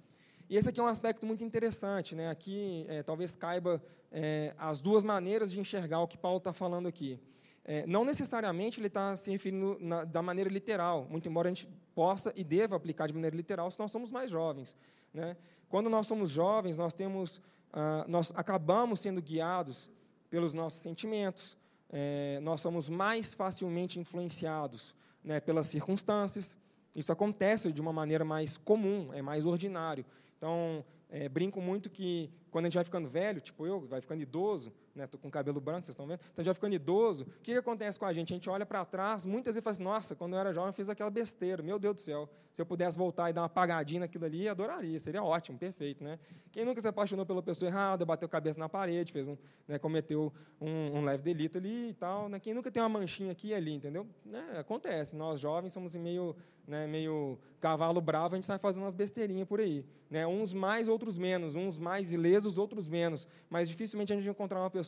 E 0.48 0.56
esse 0.56 0.68
aqui 0.68 0.78
é 0.78 0.82
um 0.82 0.86
aspecto 0.86 1.26
muito 1.26 1.42
interessante. 1.42 2.14
Né? 2.14 2.28
Aqui, 2.28 2.84
é, 2.88 3.02
talvez 3.02 3.34
caiba 3.34 3.82
é, 4.12 4.54
as 4.58 4.80
duas 4.80 5.02
maneiras 5.02 5.50
de 5.50 5.58
enxergar 5.58 6.00
o 6.00 6.08
que 6.08 6.16
Paulo 6.16 6.38
está 6.38 6.52
falando 6.52 6.86
aqui. 6.86 7.20
É, 7.64 7.84
não 7.84 8.04
necessariamente 8.04 8.78
ele 8.78 8.86
está 8.86 9.16
se 9.16 9.28
referindo 9.28 9.76
na, 9.80 10.04
da 10.04 10.22
maneira 10.22 10.48
literal, 10.48 11.04
muito 11.10 11.28
embora 11.28 11.48
a 11.48 11.50
gente 11.50 11.68
possa 11.96 12.32
e 12.36 12.44
deva 12.44 12.76
aplicar 12.76 13.08
de 13.08 13.12
maneira 13.12 13.34
literal 13.34 13.68
se 13.72 13.78
nós 13.80 13.90
somos 13.90 14.10
mais 14.10 14.30
jovens. 14.30 14.76
Né? 15.12 15.36
Quando 15.68 15.90
nós 15.90 16.06
somos 16.06 16.30
jovens, 16.30 16.78
nós, 16.78 16.94
temos, 16.94 17.40
ah, 17.72 18.04
nós 18.06 18.32
acabamos 18.36 19.00
sendo 19.00 19.20
guiados 19.20 19.90
pelos 20.30 20.54
nossos 20.54 20.80
sentimentos, 20.80 21.56
é, 21.90 22.38
nós 22.42 22.60
somos 22.60 22.88
mais 22.88 23.32
facilmente 23.32 23.98
influenciados 23.98 24.94
né, 25.22 25.40
pelas 25.40 25.66
circunstâncias. 25.68 26.56
Isso 26.94 27.12
acontece 27.12 27.72
de 27.72 27.80
uma 27.80 27.92
maneira 27.92 28.24
mais 28.24 28.56
comum, 28.56 29.10
é 29.12 29.22
mais 29.22 29.44
ordinário. 29.44 30.04
Então, 30.36 30.84
é, 31.10 31.28
brinco 31.28 31.60
muito 31.60 31.90
que 31.90 32.30
quando 32.50 32.66
a 32.66 32.68
gente 32.68 32.74
vai 32.76 32.84
ficando 32.84 33.08
velho, 33.08 33.40
tipo 33.40 33.66
eu, 33.66 33.80
vai 33.80 34.00
ficando 34.00 34.22
idoso, 34.22 34.72
né? 34.96 35.06
Tô 35.06 35.18
com 35.18 35.30
cabelo 35.30 35.60
branco, 35.60 35.84
vocês 35.84 35.90
estão 35.90 36.06
vendo? 36.06 36.20
Então 36.32 36.44
já 36.44 36.54
ficando 36.54 36.74
idoso, 36.74 37.24
o 37.24 37.42
que, 37.42 37.52
que 37.52 37.58
acontece 37.58 37.98
com 37.98 38.06
a 38.06 38.12
gente? 38.12 38.32
A 38.32 38.36
gente 38.36 38.48
olha 38.48 38.64
para 38.64 38.84
trás, 38.84 39.26
muitas 39.26 39.54
vezes 39.54 39.62
fala 39.62 39.72
assim, 39.72 39.82
nossa, 39.82 40.14
quando 40.16 40.32
eu 40.32 40.40
era 40.40 40.52
jovem 40.52 40.70
eu 40.70 40.72
fiz 40.72 40.88
aquela 40.88 41.10
besteira, 41.10 41.62
meu 41.62 41.78
Deus 41.78 41.94
do 41.94 42.00
céu, 42.00 42.28
se 42.50 42.62
eu 42.62 42.66
pudesse 42.66 42.96
voltar 42.96 43.28
e 43.28 43.32
dar 43.34 43.42
uma 43.42 43.46
apagadinha 43.46 44.00
naquilo 44.00 44.24
ali, 44.24 44.48
adoraria, 44.48 44.98
seria 44.98 45.22
ótimo, 45.22 45.58
perfeito, 45.58 46.02
né? 46.02 46.18
Quem 46.50 46.64
nunca 46.64 46.80
se 46.80 46.88
apaixonou 46.88 47.26
pela 47.26 47.42
pessoa 47.42 47.68
errada, 47.68 48.04
bateu 48.06 48.26
cabeça 48.26 48.58
na 48.58 48.66
parede, 48.66 49.12
fez 49.12 49.28
um, 49.28 49.36
né, 49.68 49.78
cometeu 49.78 50.32
um, 50.58 50.98
um, 50.98 51.04
leve 51.04 51.22
delito 51.22 51.58
ali 51.58 51.90
e 51.90 51.94
tal, 51.94 52.30
né? 52.30 52.40
Quem 52.40 52.54
nunca 52.54 52.70
tem 52.70 52.82
uma 52.82 52.88
manchinha 52.88 53.32
aqui 53.32 53.48
e 53.48 53.54
ali, 53.54 53.74
entendeu? 53.74 54.06
Né? 54.24 54.42
Acontece, 54.58 55.14
nós 55.14 55.38
jovens 55.38 55.74
somos 55.74 55.94
meio, 55.94 56.34
né, 56.66 56.86
meio 56.86 57.38
cavalo 57.60 58.00
bravo, 58.00 58.34
a 58.34 58.36
gente 58.36 58.46
sai 58.46 58.58
fazendo 58.58 58.84
umas 58.84 58.94
besteirinhas 58.94 59.46
por 59.46 59.60
aí, 59.60 59.84
né? 60.08 60.26
Uns 60.26 60.54
mais, 60.54 60.88
outros 60.88 61.18
menos, 61.18 61.56
uns 61.56 61.78
mais 61.78 62.12
ilesos, 62.12 62.56
outros 62.56 62.88
menos, 62.88 63.28
mas 63.50 63.68
dificilmente 63.68 64.12
a 64.12 64.16
gente 64.16 64.24
vai 64.24 64.32
encontrar 64.32 64.60
uma 64.60 64.70
pessoa 64.70 64.85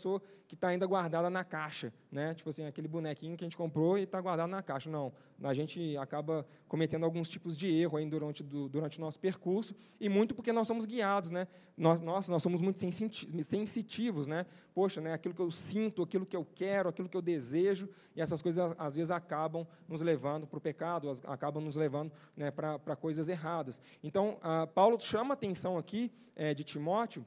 que 0.48 0.54
está 0.54 0.68
ainda 0.68 0.86
guardada 0.86 1.28
na 1.28 1.44
caixa, 1.44 1.92
né? 2.10 2.32
Tipo 2.32 2.48
assim, 2.48 2.64
aquele 2.64 2.88
bonequinho 2.88 3.36
que 3.36 3.44
a 3.44 3.46
gente 3.46 3.56
comprou 3.56 3.98
e 3.98 4.04
está 4.04 4.18
guardado 4.18 4.48
na 4.48 4.62
caixa. 4.62 4.88
Não, 4.88 5.12
a 5.42 5.52
gente 5.52 5.94
acaba 5.98 6.46
cometendo 6.66 7.04
alguns 7.04 7.28
tipos 7.28 7.54
de 7.54 7.68
erro 7.70 7.98
durante, 8.08 8.42
do, 8.42 8.66
durante 8.66 8.96
o 8.96 9.00
nosso 9.02 9.20
percurso, 9.20 9.74
e 10.00 10.08
muito 10.08 10.34
porque 10.34 10.50
nós 10.50 10.66
somos 10.66 10.86
guiados, 10.86 11.30
né? 11.30 11.46
Nós, 11.76 12.00
nós, 12.00 12.28
nós 12.28 12.42
somos 12.42 12.62
muito 12.62 12.80
sensitivos, 12.80 14.26
né? 14.26 14.46
Poxa, 14.74 15.02
né? 15.02 15.12
aquilo 15.12 15.34
que 15.34 15.42
eu 15.42 15.50
sinto, 15.50 16.02
aquilo 16.02 16.24
que 16.24 16.36
eu 16.36 16.46
quero, 16.54 16.88
aquilo 16.88 17.10
que 17.10 17.16
eu 17.16 17.22
desejo, 17.22 17.86
e 18.16 18.20
essas 18.22 18.40
coisas 18.40 18.74
às 18.78 18.96
vezes 18.96 19.10
acabam 19.10 19.66
nos 19.86 20.00
levando 20.00 20.46
para 20.46 20.56
o 20.56 20.60
pecado, 20.60 21.10
acabam 21.24 21.62
nos 21.62 21.76
levando 21.76 22.10
né, 22.34 22.50
para 22.50 22.96
coisas 22.96 23.28
erradas. 23.28 23.80
Então, 24.02 24.38
Paulo 24.74 24.98
chama 24.98 25.32
a 25.32 25.36
atenção 25.36 25.76
aqui 25.76 26.10
é, 26.34 26.54
de 26.54 26.64
Timóteo, 26.64 27.24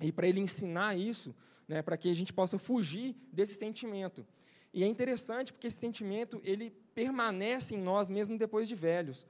e 0.00 0.12
para 0.12 0.26
ele 0.26 0.40
ensinar 0.40 0.96
isso, 0.96 1.34
né, 1.66 1.82
para 1.82 1.96
que 1.96 2.10
a 2.10 2.14
gente 2.14 2.32
possa 2.32 2.58
fugir 2.58 3.16
desse 3.32 3.54
sentimento. 3.54 4.26
E 4.72 4.84
é 4.84 4.86
interessante 4.86 5.52
porque 5.52 5.66
esse 5.66 5.78
sentimento 5.78 6.40
ele 6.44 6.70
permanece 6.94 7.74
em 7.74 7.78
nós 7.78 8.08
mesmo 8.10 8.38
depois 8.38 8.68
de 8.68 8.74
velhos. 8.74 9.26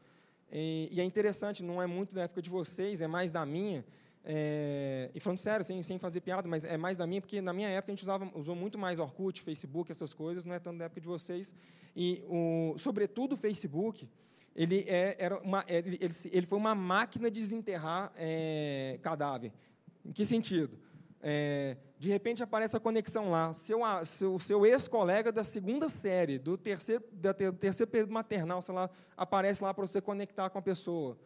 E, 0.52 0.88
e 0.90 1.00
é 1.00 1.04
interessante, 1.04 1.62
não 1.62 1.80
é 1.82 1.86
muito 1.86 2.14
da 2.14 2.22
época 2.22 2.42
de 2.42 2.50
vocês, 2.50 3.02
é 3.02 3.06
mais 3.06 3.32
da 3.32 3.44
minha. 3.44 3.84
É, 4.24 5.10
e 5.14 5.20
falando 5.20 5.38
sério, 5.38 5.64
sem, 5.64 5.82
sem 5.82 5.98
fazer 5.98 6.20
piada, 6.20 6.48
mas 6.48 6.64
é 6.64 6.76
mais 6.76 6.98
da 6.98 7.06
minha, 7.06 7.20
porque 7.20 7.40
na 7.40 7.52
minha 7.52 7.68
época 7.68 7.92
a 7.92 7.94
gente 7.94 8.02
usava, 8.02 8.30
usou 8.34 8.54
muito 8.54 8.78
mais 8.78 8.98
Orkut, 8.98 9.40
Facebook, 9.40 9.90
essas 9.90 10.12
coisas, 10.12 10.44
não 10.44 10.54
é 10.54 10.58
tanto 10.58 10.78
da 10.78 10.84
época 10.84 11.00
de 11.00 11.06
vocês. 11.06 11.54
E, 11.96 12.22
o, 12.28 12.74
sobretudo, 12.76 13.32
o 13.32 13.36
Facebook, 13.36 14.08
ele, 14.54 14.84
é, 14.86 15.16
era 15.18 15.38
uma, 15.38 15.64
ele, 15.68 15.98
ele, 16.00 16.14
ele 16.30 16.46
foi 16.46 16.58
uma 16.58 16.74
máquina 16.74 17.30
de 17.30 17.40
desenterrar 17.40 18.12
é, 18.16 18.98
cadáver. 19.02 19.52
Em 20.08 20.12
que 20.12 20.24
sentido? 20.24 20.78
É, 21.20 21.76
de 21.98 22.08
repente 22.08 22.42
aparece 22.42 22.74
a 22.74 22.80
conexão 22.80 23.30
lá. 23.30 23.52
Seu, 23.52 23.80
seu, 24.06 24.38
seu 24.38 24.64
ex-colega 24.64 25.30
da 25.30 25.44
segunda 25.44 25.86
série, 25.86 26.38
do 26.38 26.56
terceiro, 26.56 27.04
da 27.12 27.34
ter, 27.34 27.52
terceiro 27.52 27.90
período 27.90 28.12
maternal, 28.12 28.62
sei 28.62 28.74
lá, 28.74 28.88
aparece 29.14 29.62
lá 29.62 29.74
para 29.74 29.86
você 29.86 30.00
conectar 30.00 30.48
com 30.48 30.58
a 30.58 30.62
pessoa. 30.62 31.18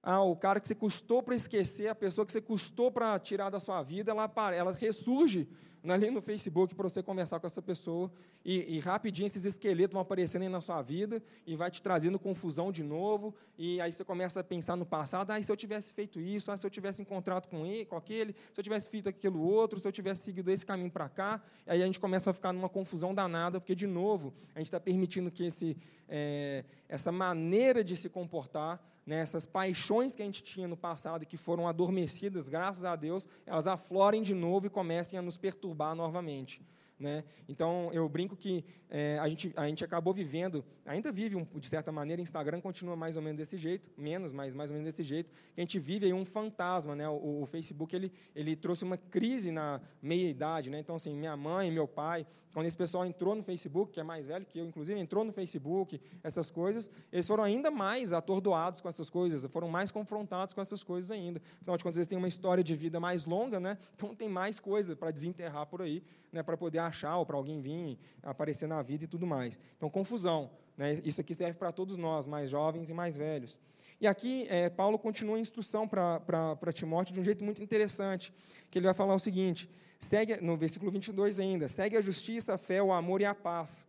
Ah, 0.00 0.22
o 0.22 0.36
cara 0.36 0.60
que 0.60 0.68
você 0.68 0.74
custou 0.74 1.20
para 1.20 1.34
esquecer, 1.34 1.88
a 1.88 1.94
pessoa 1.96 2.24
que 2.24 2.30
você 2.30 2.40
custou 2.40 2.92
para 2.92 3.18
tirar 3.18 3.50
da 3.50 3.58
sua 3.58 3.82
vida, 3.82 4.12
ela, 4.12 4.30
ela 4.54 4.72
ressurge 4.72 5.48
ali 5.92 6.10
no 6.10 6.20
Facebook 6.20 6.74
para 6.74 6.88
você 6.88 7.02
conversar 7.02 7.40
com 7.40 7.46
essa 7.46 7.62
pessoa 7.62 8.10
e, 8.44 8.76
e, 8.76 8.80
rapidinho 8.80 9.26
esses 9.26 9.44
esqueletos 9.44 9.92
vão 9.92 10.02
aparecendo 10.02 10.42
aí 10.42 10.48
na 10.48 10.60
sua 10.60 10.82
vida 10.82 11.22
e 11.46 11.56
vai 11.56 11.70
te 11.70 11.82
trazendo 11.82 12.18
confusão 12.18 12.70
de 12.70 12.82
novo 12.82 13.34
e 13.58 13.80
aí 13.80 13.92
você 13.92 14.04
começa 14.04 14.40
a 14.40 14.44
pensar 14.44 14.76
no 14.76 14.86
passado, 14.86 15.30
ah, 15.30 15.42
se 15.42 15.50
eu 15.50 15.56
tivesse 15.56 15.92
feito 15.92 16.20
isso, 16.20 16.50
ah, 16.50 16.56
se 16.56 16.66
eu 16.66 16.70
tivesse 16.70 17.02
encontrado 17.02 17.46
com 17.48 17.64
ele, 17.66 17.84
com 17.84 17.96
aquele, 17.96 18.34
se 18.52 18.60
eu 18.60 18.64
tivesse 18.64 18.88
feito 18.88 19.08
aquilo 19.08 19.40
outro, 19.40 19.80
se 19.80 19.86
eu 19.86 19.92
tivesse 19.92 20.22
seguido 20.22 20.50
esse 20.50 20.64
caminho 20.64 20.90
para 20.90 21.08
cá, 21.08 21.42
aí 21.66 21.82
a 21.82 21.86
gente 21.86 22.00
começa 22.00 22.30
a 22.30 22.32
ficar 22.32 22.52
numa 22.52 22.68
confusão 22.68 23.14
danada 23.14 23.60
porque 23.60 23.74
de 23.74 23.86
novo 23.86 24.34
a 24.54 24.58
gente 24.58 24.68
está 24.68 24.80
permitindo 24.80 25.30
que 25.30 25.44
esse, 25.44 25.76
é, 26.08 26.64
essa 26.88 27.10
maneira 27.12 27.82
de 27.82 27.96
se 27.96 28.08
comportar 28.08 28.80
né, 29.06 29.20
essas 29.20 29.46
paixões 29.46 30.16
que 30.16 30.22
a 30.22 30.24
gente 30.24 30.42
tinha 30.42 30.66
no 30.66 30.76
passado 30.76 31.22
e 31.22 31.26
que 31.26 31.36
foram 31.36 31.68
adormecidas, 31.68 32.48
graças 32.48 32.84
a 32.84 32.96
Deus, 32.96 33.28
elas 33.46 33.68
aflorem 33.68 34.20
de 34.20 34.34
novo 34.34 34.66
e 34.66 34.70
comecem 34.70 35.16
a 35.16 35.22
nos 35.22 35.36
perturbar 35.36 35.75
novamente. 35.94 36.60
Né? 36.98 37.24
Então, 37.46 37.90
eu 37.92 38.08
brinco 38.08 38.34
que 38.34 38.64
é, 38.88 39.18
a, 39.18 39.28
gente, 39.28 39.52
a 39.54 39.66
gente 39.66 39.84
acabou 39.84 40.14
vivendo, 40.14 40.64
ainda 40.84 41.12
vive, 41.12 41.36
um, 41.36 41.44
de 41.44 41.66
certa 41.66 41.92
maneira, 41.92 42.22
Instagram 42.22 42.60
continua 42.60 42.96
mais 42.96 43.16
ou 43.16 43.22
menos 43.22 43.36
desse 43.36 43.58
jeito, 43.58 43.90
menos, 43.98 44.32
mas 44.32 44.54
mais 44.54 44.70
ou 44.70 44.74
menos 44.74 44.86
desse 44.86 45.04
jeito, 45.04 45.30
que 45.30 45.60
a 45.60 45.62
gente 45.62 45.78
vive 45.78 46.06
aí 46.06 46.12
um 46.14 46.24
fantasma. 46.24 46.94
Né? 46.96 47.06
O, 47.08 47.42
o 47.42 47.46
Facebook 47.46 47.94
ele, 47.94 48.10
ele 48.34 48.56
trouxe 48.56 48.84
uma 48.84 48.96
crise 48.96 49.50
na 49.50 49.80
meia-idade. 50.00 50.70
Né? 50.70 50.78
Então, 50.78 50.96
assim, 50.96 51.14
minha 51.14 51.36
mãe, 51.36 51.70
meu 51.70 51.86
pai, 51.86 52.26
quando 52.56 52.68
esse 52.68 52.76
pessoal 52.78 53.04
entrou 53.04 53.34
no 53.34 53.42
Facebook, 53.42 53.92
que 53.92 54.00
é 54.00 54.02
mais 54.02 54.26
velho 54.26 54.46
que 54.46 54.58
eu, 54.58 54.64
inclusive, 54.64 54.98
entrou 54.98 55.22
no 55.22 55.30
Facebook, 55.30 56.00
essas 56.22 56.50
coisas, 56.50 56.90
eles 57.12 57.26
foram 57.26 57.44
ainda 57.44 57.70
mais 57.70 58.14
atordoados 58.14 58.80
com 58.80 58.88
essas 58.88 59.10
coisas, 59.10 59.44
foram 59.52 59.68
mais 59.68 59.90
confrontados 59.90 60.54
com 60.54 60.62
essas 60.62 60.82
coisas 60.82 61.10
ainda. 61.10 61.38
Afinal 61.60 61.76
de 61.76 61.84
contas, 61.84 61.98
eles 61.98 62.08
têm 62.08 62.16
uma 62.16 62.28
história 62.28 62.64
de 62.64 62.74
vida 62.74 62.98
mais 62.98 63.26
longa, 63.26 63.60
né? 63.60 63.76
então 63.94 64.14
tem 64.14 64.26
mais 64.26 64.58
coisa 64.58 64.96
para 64.96 65.10
desenterrar 65.10 65.66
por 65.66 65.82
aí, 65.82 66.02
né? 66.32 66.42
para 66.42 66.56
poder 66.56 66.78
achar 66.86 67.16
ou 67.16 67.26
para 67.26 67.36
alguém 67.36 67.60
vir 67.60 67.98
aparecer 68.22 68.66
na 68.66 68.82
vida 68.82 69.04
e 69.04 69.06
tudo 69.06 69.26
mais. 69.26 69.58
Então, 69.76 69.88
confusão. 69.90 70.50
Né? 70.76 70.98
Isso 71.04 71.20
aqui 71.20 71.34
serve 71.34 71.58
para 71.58 71.72
todos 71.72 71.96
nós, 71.96 72.26
mais 72.26 72.50
jovens 72.50 72.90
e 72.90 72.94
mais 72.94 73.16
velhos. 73.16 73.58
E 74.00 74.06
aqui, 74.06 74.46
é, 74.48 74.68
Paulo 74.68 74.98
continua 74.98 75.36
a 75.36 75.40
instrução 75.40 75.88
para 75.88 76.72
Timóteo 76.72 77.14
de 77.14 77.20
um 77.20 77.24
jeito 77.24 77.42
muito 77.42 77.62
interessante, 77.62 78.32
que 78.70 78.78
ele 78.78 78.84
vai 78.84 78.94
falar 78.94 79.14
o 79.14 79.18
seguinte, 79.18 79.70
segue, 79.98 80.36
no 80.42 80.56
versículo 80.56 80.90
22 80.90 81.40
ainda, 81.40 81.68
segue 81.68 81.96
a 81.96 82.00
justiça, 82.02 82.54
a 82.54 82.58
fé, 82.58 82.82
o 82.82 82.92
amor 82.92 83.22
e 83.22 83.24
a 83.24 83.34
paz. 83.34 83.86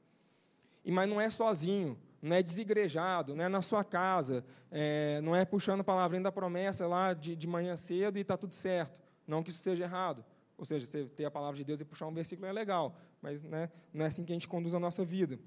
E, 0.86 0.92
mas 0.92 1.10
não 1.10 1.20
é 1.20 1.30
sozinho, 1.30 1.98
não 2.22 2.36
é 2.36 2.42
desigrejado, 2.42 3.36
não 3.36 3.44
é 3.44 3.50
na 3.50 3.62
sua 3.62 3.84
casa, 3.84 4.46
é, 4.72 5.20
não 5.22 5.36
é 5.36 5.44
puxando 5.44 5.82
a 5.82 5.84
palavrinha 5.84 6.24
da 6.24 6.32
promessa 6.32 6.88
lá 6.88 7.14
de, 7.14 7.36
de 7.36 7.48
manhã 7.48 7.76
cedo 7.76 8.18
e 8.18 8.22
está 8.22 8.38
tudo 8.38 8.54
certo. 8.54 9.02
Não 9.28 9.44
que 9.44 9.50
isso 9.50 9.62
seja 9.62 9.84
errado. 9.84 10.24
Ou 10.58 10.66
seja, 10.66 10.86
você 10.86 11.06
ter 11.06 11.26
a 11.26 11.32
palavra 11.32 11.56
de 11.56 11.64
Deus 11.64 11.80
e 11.80 11.86
puxar 11.86 12.08
um 12.08 12.14
versículo 12.14 12.48
é 12.48 12.52
legal, 12.52 12.96
mas 13.22 13.44
né, 13.44 13.70
não 13.94 14.06
é 14.06 14.08
assim 14.08 14.26
que 14.26 14.32
a 14.32 14.36
gente 14.36 14.48
conduz 14.48 14.74
a 14.74 14.80
nossa 14.80 15.06
vida. 15.06 15.40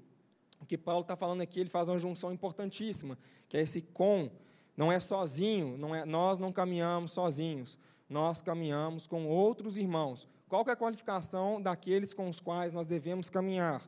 O 0.61 0.65
que 0.65 0.77
Paulo 0.77 1.01
está 1.01 1.15
falando 1.15 1.41
aqui, 1.41 1.59
ele 1.59 1.69
faz 1.69 1.89
uma 1.89 1.97
junção 1.97 2.31
importantíssima, 2.31 3.17
que 3.49 3.57
é 3.57 3.61
esse 3.61 3.81
com. 3.81 4.31
Não 4.77 4.91
é 4.91 4.99
sozinho, 4.99 5.77
não 5.77 5.93
é, 5.93 6.05
nós 6.05 6.39
não 6.39 6.51
caminhamos 6.53 7.11
sozinhos, 7.11 7.77
nós 8.07 8.41
caminhamos 8.41 9.05
com 9.05 9.27
outros 9.27 9.77
irmãos. 9.77 10.29
Qual 10.47 10.63
é 10.67 10.71
a 10.71 10.75
qualificação 10.75 11.61
daqueles 11.61 12.13
com 12.13 12.29
os 12.29 12.39
quais 12.39 12.71
nós 12.71 12.87
devemos 12.87 13.29
caminhar? 13.29 13.81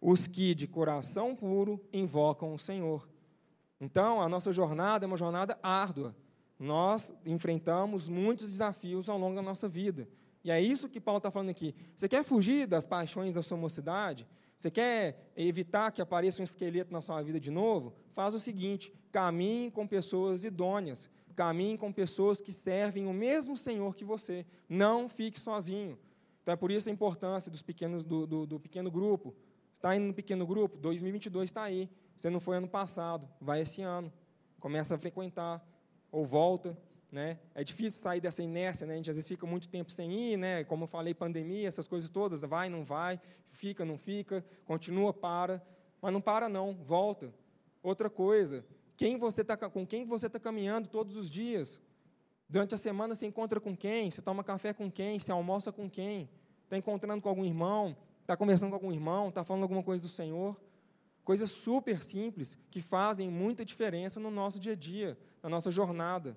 Os 0.00 0.26
que 0.26 0.54
de 0.54 0.66
coração 0.66 1.34
puro 1.34 1.80
invocam 1.92 2.54
o 2.54 2.58
Senhor. 2.58 3.08
Então, 3.80 4.20
a 4.20 4.28
nossa 4.28 4.52
jornada 4.52 5.04
é 5.04 5.08
uma 5.08 5.16
jornada 5.16 5.58
árdua. 5.62 6.14
Nós 6.58 7.12
enfrentamos 7.24 8.08
muitos 8.08 8.48
desafios 8.48 9.08
ao 9.08 9.18
longo 9.18 9.34
da 9.34 9.42
nossa 9.42 9.68
vida. 9.68 10.08
E 10.46 10.50
é 10.52 10.62
isso 10.62 10.88
que 10.88 11.00
Paulo 11.00 11.16
está 11.16 11.28
falando 11.28 11.50
aqui. 11.50 11.74
Você 11.92 12.08
quer 12.08 12.22
fugir 12.22 12.68
das 12.68 12.86
paixões 12.86 13.34
da 13.34 13.42
sua 13.42 13.56
mocidade? 13.56 14.24
Você 14.56 14.70
quer 14.70 15.32
evitar 15.36 15.90
que 15.90 16.00
apareça 16.00 16.40
um 16.40 16.44
esqueleto 16.44 16.92
na 16.92 17.00
sua 17.00 17.20
vida 17.20 17.40
de 17.40 17.50
novo? 17.50 17.92
Faz 18.12 18.32
o 18.32 18.38
seguinte: 18.38 18.92
caminhe 19.10 19.72
com 19.72 19.88
pessoas 19.88 20.44
idôneas, 20.44 21.10
caminhe 21.34 21.76
com 21.76 21.92
pessoas 21.92 22.40
que 22.40 22.52
servem 22.52 23.08
o 23.08 23.12
mesmo 23.12 23.56
Senhor 23.56 23.96
que 23.96 24.04
você. 24.04 24.46
Não 24.68 25.08
fique 25.08 25.40
sozinho. 25.40 25.98
Então 26.44 26.52
é 26.52 26.56
por 26.56 26.70
isso 26.70 26.88
a 26.88 26.92
importância 26.92 27.50
dos 27.50 27.60
pequenos, 27.60 28.04
do, 28.04 28.24
do, 28.24 28.46
do 28.46 28.60
pequeno 28.60 28.88
grupo. 28.88 29.34
Está 29.74 29.96
indo 29.96 30.06
no 30.06 30.14
pequeno 30.14 30.46
grupo? 30.46 30.76
2022 30.76 31.50
está 31.50 31.64
aí. 31.64 31.90
Você 32.16 32.30
não 32.30 32.38
foi 32.38 32.58
ano 32.58 32.68
passado, 32.68 33.28
vai 33.40 33.62
esse 33.62 33.82
ano. 33.82 34.12
Começa 34.60 34.94
a 34.94 34.98
frequentar, 34.98 35.60
ou 36.12 36.24
volta, 36.24 36.78
né? 37.16 37.38
É 37.54 37.64
difícil 37.64 37.98
sair 38.02 38.20
dessa 38.20 38.42
inércia, 38.42 38.86
né? 38.86 38.92
a 38.92 38.96
gente 38.98 39.08
às 39.08 39.16
vezes 39.16 39.26
fica 39.26 39.46
muito 39.46 39.70
tempo 39.70 39.90
sem 39.90 40.12
ir, 40.12 40.36
né? 40.36 40.64
como 40.64 40.84
eu 40.84 40.86
falei, 40.86 41.14
pandemia, 41.14 41.66
essas 41.66 41.88
coisas 41.88 42.10
todas, 42.10 42.42
vai, 42.42 42.68
não 42.68 42.84
vai, 42.84 43.18
fica, 43.48 43.86
não 43.86 43.96
fica, 43.96 44.44
continua, 44.66 45.14
para, 45.14 45.66
mas 46.02 46.12
não 46.12 46.20
para 46.20 46.46
não, 46.46 46.74
volta. 46.74 47.32
Outra 47.82 48.10
coisa, 48.10 48.66
quem 48.98 49.16
você 49.16 49.42
tá, 49.42 49.56
com 49.56 49.86
quem 49.86 50.04
você 50.04 50.26
está 50.26 50.38
caminhando 50.38 50.88
todos 50.88 51.16
os 51.16 51.30
dias? 51.30 51.80
Durante 52.46 52.74
a 52.74 52.78
semana 52.78 53.14
você 53.14 53.24
encontra 53.24 53.58
com 53.58 53.74
quem? 53.74 54.10
Você 54.10 54.20
toma 54.20 54.44
café 54.44 54.74
com 54.74 54.90
quem? 54.90 55.18
Você 55.18 55.32
almoça 55.32 55.72
com 55.72 55.88
quem? 55.88 56.28
Está 56.64 56.76
encontrando 56.76 57.22
com 57.22 57.30
algum 57.30 57.46
irmão? 57.46 57.96
Está 58.20 58.36
conversando 58.36 58.68
com 58.68 58.76
algum 58.76 58.92
irmão? 58.92 59.30
Está 59.30 59.42
falando 59.42 59.62
alguma 59.62 59.82
coisa 59.82 60.02
do 60.04 60.10
Senhor? 60.10 60.54
Coisas 61.24 61.50
super 61.50 62.02
simples 62.02 62.58
que 62.70 62.82
fazem 62.82 63.30
muita 63.30 63.64
diferença 63.64 64.20
no 64.20 64.30
nosso 64.30 64.60
dia 64.60 64.72
a 64.72 64.76
dia, 64.76 65.16
na 65.42 65.48
nossa 65.48 65.70
jornada. 65.70 66.36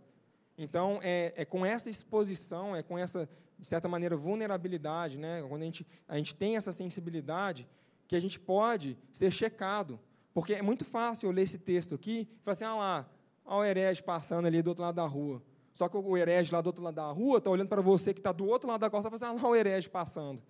Então, 0.62 1.00
é, 1.02 1.34
é, 1.38 1.46
com 1.46 1.66
essa 1.66 1.90
exposição, 1.90 2.76
é 2.76 2.84
com 2.84 2.98
essa, 2.98 3.30
de 3.58 3.66
certa 3.66 3.88
maneira, 3.88 4.18
vulnerabilidade, 4.18 5.18
né? 5.18 5.42
quando 5.48 5.62
a 5.62 5.66
gente, 5.66 5.88
a 6.06 6.18
gente 6.18 6.36
tem 6.36 6.58
essa 6.58 6.74
sensibilidade, 6.74 7.66
que 8.06 8.16
a 8.16 8.20
gente 8.20 8.38
pode 8.38 8.98
ser 9.10 9.32
checado. 9.32 9.98
Porque 10.34 10.54
é 10.54 10.62
muito 10.62 10.84
fácil 10.84 11.28
eu 11.28 11.32
ler 11.32 11.44
esse 11.44 11.58
texto 11.58 11.96
aqui 11.96 12.28
e 12.30 12.44
falar 12.44 12.54
assim, 12.54 12.66
ah 12.66 12.76
lá, 12.76 13.10
olha 13.46 13.60
o 13.62 13.64
herege 13.64 14.04
passando 14.04 14.48
ali 14.48 14.62
do 14.62 14.68
outro 14.68 14.84
lado 14.84 14.96
da 14.96 15.06
rua. 15.06 15.42
Só 15.74 15.88
que 15.88 15.96
o 15.96 16.18
herege 16.18 16.52
lá 16.52 16.60
do 16.60 16.68
outro 16.68 16.84
lado 16.84 16.96
da 16.96 17.10
rua 17.10 17.38
está 17.38 17.50
olhando 17.50 17.70
para 17.70 17.82
você 17.82 18.14
que 18.14 18.20
está 18.20 18.34
do 18.34 18.46
outro 18.46 18.70
lado 18.70 18.82
da 18.82 18.90
costa 18.90 19.08
e 19.08 19.18
fala 19.18 19.32
assim, 19.32 19.40
ah, 19.40 19.42
lá 19.42 19.50
o 19.50 19.56
herege 19.56 19.90
passando. 19.90 20.44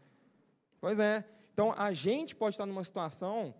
Pois 0.82 1.00
é. 1.00 1.24
Então, 1.54 1.72
a 1.78 1.94
gente 1.94 2.36
pode 2.36 2.56
estar 2.56 2.66
numa 2.66 2.84
situação 2.84 3.54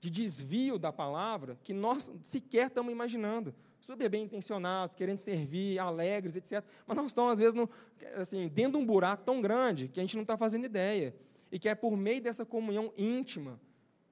de 0.00 0.10
desvio 0.10 0.80
da 0.80 0.92
palavra 0.92 1.56
que 1.62 1.72
nós 1.72 2.10
sequer 2.24 2.66
estamos 2.66 2.90
imaginando. 2.90 3.54
Super 3.82 4.08
bem 4.08 4.22
intencionados, 4.22 4.94
querendo 4.94 5.18
servir, 5.18 5.76
alegres, 5.80 6.36
etc. 6.36 6.64
Mas 6.86 6.96
nós 6.96 7.06
estamos, 7.06 7.32
às 7.32 7.38
vezes, 7.40 7.52
no, 7.52 7.68
assim, 8.14 8.46
dentro 8.46 8.78
de 8.78 8.78
um 8.78 8.86
buraco 8.86 9.24
tão 9.24 9.40
grande 9.40 9.88
que 9.88 9.98
a 9.98 10.02
gente 10.04 10.14
não 10.14 10.22
está 10.22 10.36
fazendo 10.36 10.64
ideia. 10.64 11.14
E 11.50 11.58
que 11.58 11.68
é 11.68 11.74
por 11.74 11.96
meio 11.96 12.22
dessa 12.22 12.46
comunhão 12.46 12.92
íntima 12.96 13.60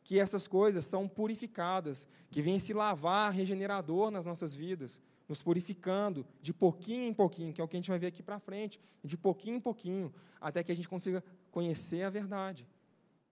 que 0.03 0.19
essas 0.19 0.49
coisas 0.49 0.85
são 0.85 1.07
purificadas, 1.07 2.09
que 2.31 2.43
vem 2.43 2.59
se 2.59 2.73
lavar 2.73 3.33
regenerador 3.33 4.11
nas 4.11 4.27
nossas 4.27 4.55
vidas, 4.55 5.01
nos 5.29 5.41
purificando 5.41 6.27
de 6.43 6.53
pouquinho 6.53 7.05
em 7.05 7.15
pouquinho, 7.15 7.53
que 7.53 7.61
é 7.61 7.65
o 7.65 7.69
que 7.69 7.77
a 7.77 7.79
gente 7.79 7.91
vai 7.91 7.99
ver 7.99 8.09
aqui 8.09 8.25
para 8.25 8.41
frente, 8.41 8.81
de 9.05 9.17
pouquinho 9.17 9.57
em 9.57 9.61
pouquinho, 9.61 10.13
até 10.41 10.65
que 10.65 10.73
a 10.73 10.75
gente 10.75 10.89
consiga 10.89 11.23
conhecer 11.53 12.03
a 12.03 12.11
verdade 12.11 12.67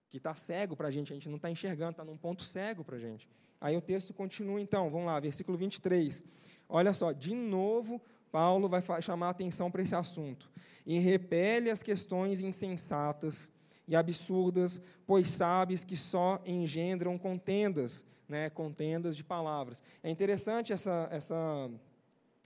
que 0.09 0.17
está 0.17 0.33
cego 0.35 0.75
para 0.75 0.87
a 0.87 0.91
gente, 0.91 1.13
a 1.13 1.15
gente 1.15 1.29
não 1.29 1.35
está 1.35 1.49
enxergando, 1.49 1.91
está 1.91 2.03
num 2.03 2.17
ponto 2.17 2.43
cego 2.43 2.83
para 2.83 2.95
a 2.95 2.99
gente. 2.99 3.27
Aí 3.61 3.75
o 3.75 3.81
texto 3.81 4.13
continua, 4.13 4.59
então, 4.59 4.89
vamos 4.89 5.07
lá, 5.07 5.19
versículo 5.19 5.57
23. 5.57 6.23
Olha 6.67 6.93
só, 6.93 7.11
de 7.11 7.35
novo, 7.35 8.01
Paulo 8.31 8.69
vai 8.69 8.81
chamar 9.01 9.29
atenção 9.29 9.69
para 9.69 9.81
esse 9.81 9.95
assunto. 9.95 10.49
E 10.85 10.97
repele 10.99 11.69
as 11.69 11.83
questões 11.83 12.41
insensatas 12.41 13.51
e 13.87 13.95
absurdas, 13.95 14.81
pois 15.05 15.31
sabes 15.31 15.83
que 15.83 15.97
só 15.97 16.41
engendram 16.45 17.17
contendas, 17.17 18.05
né, 18.27 18.49
contendas 18.49 19.15
de 19.17 19.23
palavras. 19.23 19.81
É 20.03 20.09
interessante 20.09 20.71
essa, 20.71 21.07
essa, 21.11 21.69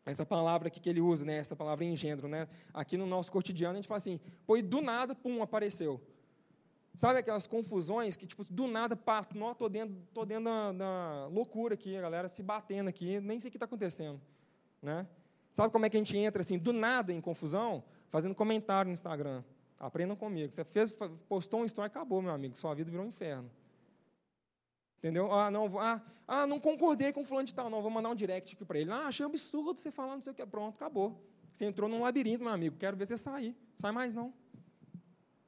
essa 0.05 0.25
palavra 0.25 0.69
aqui 0.69 0.79
que 0.79 0.89
ele 0.89 1.01
usa, 1.01 1.25
né, 1.25 1.37
essa 1.37 1.55
palavra 1.55 1.83
engendro. 1.83 2.27
Né? 2.27 2.47
Aqui 2.73 2.97
no 2.97 3.05
nosso 3.05 3.31
cotidiano 3.31 3.73
a 3.73 3.75
gente 3.75 3.87
fala 3.87 3.97
assim, 3.97 4.19
pois 4.47 4.63
do 4.63 4.81
nada, 4.81 5.13
pum, 5.13 5.43
apareceu. 5.43 6.01
Sabe 6.95 7.19
aquelas 7.19 7.47
confusões 7.47 8.15
que, 8.15 8.27
tipo, 8.27 8.43
do 8.51 8.67
nada, 8.67 8.95
pá, 8.95 9.25
não, 9.33 9.51
estou 9.51 9.67
dentro, 9.67 9.95
tô 10.13 10.25
dentro 10.25 10.45
da, 10.45 10.71
da, 10.71 11.27
loucura 11.27 11.73
aqui, 11.73 11.97
a 11.97 12.01
galera 12.01 12.27
se 12.27 12.43
batendo 12.43 12.87
aqui, 12.87 13.19
nem 13.19 13.39
sei 13.39 13.49
o 13.49 13.51
que 13.51 13.57
está 13.57 13.65
acontecendo. 13.65 14.21
Né? 14.79 15.07
Sabe 15.51 15.71
como 15.71 15.85
é 15.85 15.89
que 15.89 15.97
a 15.97 15.99
gente 15.99 16.15
entra, 16.15 16.41
assim, 16.41 16.57
do 16.57 16.71
nada 16.71 17.11
em 17.11 17.19
confusão? 17.19 17.83
Fazendo 18.09 18.35
comentário 18.35 18.89
no 18.89 18.93
Instagram. 18.93 19.43
Aprendam 19.79 20.15
comigo. 20.15 20.53
Você 20.53 20.63
fez, 20.63 20.95
postou 21.27 21.61
uma 21.61 21.65
história, 21.65 21.87
acabou, 21.87 22.21
meu 22.21 22.31
amigo, 22.31 22.55
sua 22.55 22.75
vida 22.75 22.91
virou 22.91 23.05
um 23.05 23.09
inferno. 23.09 23.49
Entendeu? 24.99 25.31
Ah, 25.31 25.49
não, 25.49 25.79
ah, 25.79 25.99
ah, 26.27 26.47
não 26.47 26.59
concordei 26.59 27.11
com 27.11 27.21
o 27.21 27.25
fulano 27.25 27.47
de 27.47 27.55
tal, 27.55 27.69
não, 27.71 27.81
vou 27.81 27.91
mandar 27.91 28.09
um 28.09 28.15
direct 28.15 28.55
aqui 28.55 28.63
para 28.63 28.79
ele. 28.79 28.91
Ah, 28.91 29.07
achei 29.07 29.25
absurdo 29.25 29.79
você 29.79 29.89
falar 29.89 30.13
não 30.13 30.21
sei 30.21 30.31
o 30.31 30.35
que. 30.35 30.45
Pronto, 30.45 30.75
acabou. 30.75 31.19
Você 31.51 31.65
entrou 31.65 31.89
num 31.89 32.01
labirinto, 32.01 32.43
meu 32.43 32.53
amigo, 32.53 32.77
quero 32.77 32.95
ver 32.95 33.07
você 33.07 33.17
sair. 33.17 33.55
Sai 33.75 33.91
mais 33.91 34.13
não. 34.13 34.31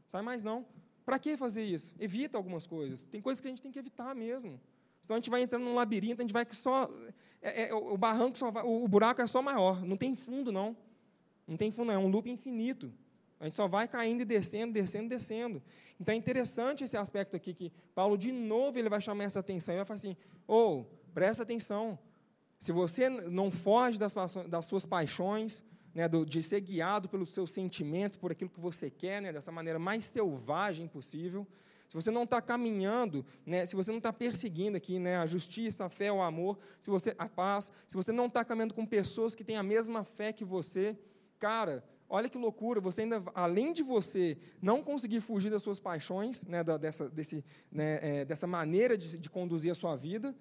Sai 0.07 0.21
mais 0.21 0.43
não. 0.43 0.65
Para 1.05 1.19
que 1.19 1.37
fazer 1.37 1.63
isso? 1.63 1.93
Evita 1.99 2.37
algumas 2.37 2.65
coisas. 2.65 3.05
Tem 3.05 3.21
coisas 3.21 3.39
que 3.39 3.47
a 3.47 3.51
gente 3.51 3.61
tem 3.61 3.71
que 3.71 3.77
evitar 3.77 4.15
mesmo. 4.15 4.59
Senão 5.01 5.17
a 5.17 5.19
gente 5.19 5.29
vai 5.29 5.43
entrando 5.43 5.63
num 5.63 5.75
labirinto, 5.75 6.21
a 6.21 6.23
gente 6.23 6.33
vai 6.33 6.43
que 6.43 6.55
só. 6.55 6.89
É, 7.41 7.69
é, 7.69 7.73
o 7.75 7.95
barranco 7.95 8.37
só 8.37 8.49
vai, 8.49 8.63
o 8.63 8.87
buraco 8.87 9.21
é 9.21 9.27
só 9.27 9.39
maior. 9.39 9.85
Não 9.85 9.95
tem 9.95 10.15
fundo, 10.15 10.51
não. 10.51 10.75
Não 11.47 11.55
tem 11.55 11.69
fundo, 11.69 11.87
não. 11.87 11.93
É 11.93 11.97
um 11.97 12.07
loop 12.07 12.27
infinito. 12.27 12.91
A 13.39 13.43
gente 13.43 13.55
só 13.55 13.67
vai 13.67 13.87
caindo 13.87 14.21
e 14.21 14.25
descendo, 14.25 14.73
descendo, 14.73 15.07
descendo. 15.07 15.61
Então 15.99 16.13
é 16.15 16.17
interessante 16.17 16.83
esse 16.83 16.97
aspecto 16.97 17.35
aqui, 17.35 17.53
que 17.53 17.71
Paulo, 17.93 18.17
de 18.17 18.31
novo, 18.31 18.79
ele 18.79 18.89
vai 18.89 18.99
chamar 18.99 19.25
essa 19.25 19.39
atenção. 19.39 19.73
Ele 19.75 19.79
vai 19.79 19.85
falar 19.85 19.95
assim: 19.97 20.17
ô, 20.47 20.79
oh, 20.79 20.85
presta 21.13 21.43
atenção. 21.43 21.99
Se 22.57 22.71
você 22.71 23.07
não 23.07 23.51
foge 23.51 23.99
das, 23.99 24.13
das 24.49 24.65
suas 24.65 24.87
paixões, 24.87 25.63
né, 25.95 26.09
do, 26.09 26.25
de 26.25 26.43
ser 26.43 26.59
guiado 26.59 27.07
pelos 27.07 27.29
seus 27.29 27.49
sentimentos, 27.49 28.17
por 28.17 28.33
aquilo 28.33 28.49
que 28.49 28.59
você 28.59 28.91
quer, 28.91 29.21
né, 29.21 29.31
dessa 29.31 29.49
maneira 29.49 29.79
mais 29.79 30.03
selvagem 30.03 30.89
possível. 30.89 31.47
Se 31.87 31.95
você 31.95 32.11
não 32.11 32.23
está 32.23 32.41
caminhando, 32.41 33.25
né, 33.45 33.65
se 33.65 33.75
você 33.75 33.91
não 33.91 33.99
está 33.99 34.11
perseguindo 34.11 34.75
aqui 34.75 34.99
né, 34.99 35.15
a 35.15 35.25
justiça, 35.25 35.85
a 35.85 35.89
fé, 35.89 36.11
o 36.11 36.21
amor, 36.21 36.59
se 36.81 36.89
você 36.89 37.15
a 37.17 37.29
paz, 37.29 37.71
se 37.87 37.95
você 37.95 38.11
não 38.11 38.25
está 38.25 38.43
caminhando 38.43 38.73
com 38.73 38.85
pessoas 38.85 39.33
que 39.33 39.43
têm 39.43 39.55
a 39.55 39.63
mesma 39.63 40.03
fé 40.03 40.33
que 40.33 40.43
você, 40.43 40.97
cara, 41.39 41.81
olha 42.09 42.27
que 42.27 42.37
loucura, 42.37 42.81
você 42.81 43.03
ainda, 43.03 43.23
além 43.33 43.71
de 43.71 43.81
você 43.81 44.37
não 44.61 44.83
conseguir 44.83 45.21
fugir 45.21 45.49
das 45.49 45.61
suas 45.61 45.79
paixões, 45.79 46.43
né, 46.43 46.61
da, 46.61 46.75
dessa, 46.75 47.09
desse, 47.09 47.45
né, 47.71 47.99
é, 48.01 48.25
dessa 48.25 48.45
maneira 48.45 48.97
de, 48.97 49.17
de 49.17 49.29
conduzir 49.29 49.71
a 49.71 49.75
sua 49.75 49.95
vida, 49.95 50.35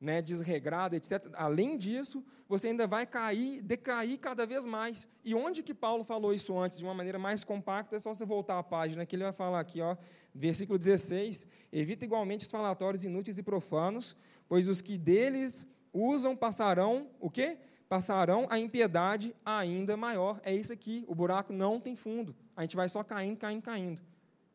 né, 0.00 0.22
desregrada, 0.22 0.96
etc. 0.96 1.28
Além 1.34 1.76
disso, 1.76 2.24
você 2.48 2.68
ainda 2.68 2.86
vai 2.86 3.06
cair, 3.06 3.60
decair 3.62 4.18
cada 4.18 4.46
vez 4.46 4.64
mais. 4.64 5.08
E 5.24 5.34
onde 5.34 5.62
que 5.62 5.74
Paulo 5.74 6.04
falou 6.04 6.32
isso 6.32 6.56
antes, 6.58 6.78
de 6.78 6.84
uma 6.84 6.94
maneira 6.94 7.18
mais 7.18 7.44
compacta, 7.44 7.96
é 7.96 7.98
só 7.98 8.14
você 8.14 8.24
voltar 8.24 8.58
à 8.58 8.62
página, 8.62 9.04
que 9.04 9.16
ele 9.16 9.24
vai 9.24 9.32
falar 9.32 9.60
aqui, 9.60 9.80
ó, 9.80 9.96
versículo 10.34 10.78
16: 10.78 11.46
Evita 11.72 12.04
igualmente 12.04 12.44
os 12.44 12.50
falatórios 12.50 13.04
inúteis 13.04 13.38
e 13.38 13.42
profanos, 13.42 14.16
pois 14.48 14.68
os 14.68 14.80
que 14.80 14.96
deles 14.96 15.66
usam 15.92 16.36
passarão, 16.36 17.08
o 17.20 17.28
quê? 17.28 17.58
Passarão 17.88 18.46
a 18.50 18.58
impiedade 18.58 19.34
ainda 19.44 19.96
maior. 19.96 20.40
É 20.44 20.54
isso 20.54 20.72
aqui, 20.72 21.04
o 21.08 21.14
buraco 21.14 21.52
não 21.52 21.80
tem 21.80 21.96
fundo. 21.96 22.36
A 22.54 22.62
gente 22.62 22.76
vai 22.76 22.88
só 22.88 23.02
caindo, 23.02 23.36
caindo, 23.36 23.62
caindo. 23.62 24.02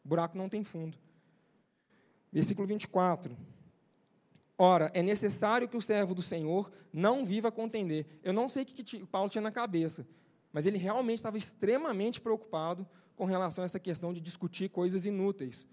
O 0.06 0.08
buraco 0.08 0.38
não 0.38 0.48
tem 0.48 0.64
fundo. 0.64 0.98
Versículo 2.32 2.68
24. 2.68 3.36
Ora, 4.66 4.90
é 4.94 5.04
necessário 5.04 5.68
que 5.68 5.76
o 5.76 5.82
servo 5.82 6.16
do 6.16 6.22
Senhor 6.22 6.72
não 6.94 7.26
viva 7.26 7.50
a 7.50 7.52
contender. 7.52 8.06
Eu 8.24 8.32
não 8.32 8.48
sei 8.48 8.64
o 8.64 8.66
que 8.66 9.06
Paulo 9.06 9.30
tinha 9.30 9.42
na 9.42 9.52
cabeça, 9.52 10.08
mas 10.54 10.66
ele 10.66 10.78
realmente 10.78 11.18
estava 11.18 11.36
extremamente 11.36 12.22
preocupado 12.22 12.88
com 13.14 13.26
relação 13.26 13.62
a 13.62 13.66
essa 13.66 13.78
questão 13.78 14.14
de 14.14 14.22
discutir 14.22 14.70
coisas 14.70 15.06
inúteis. 15.06 15.68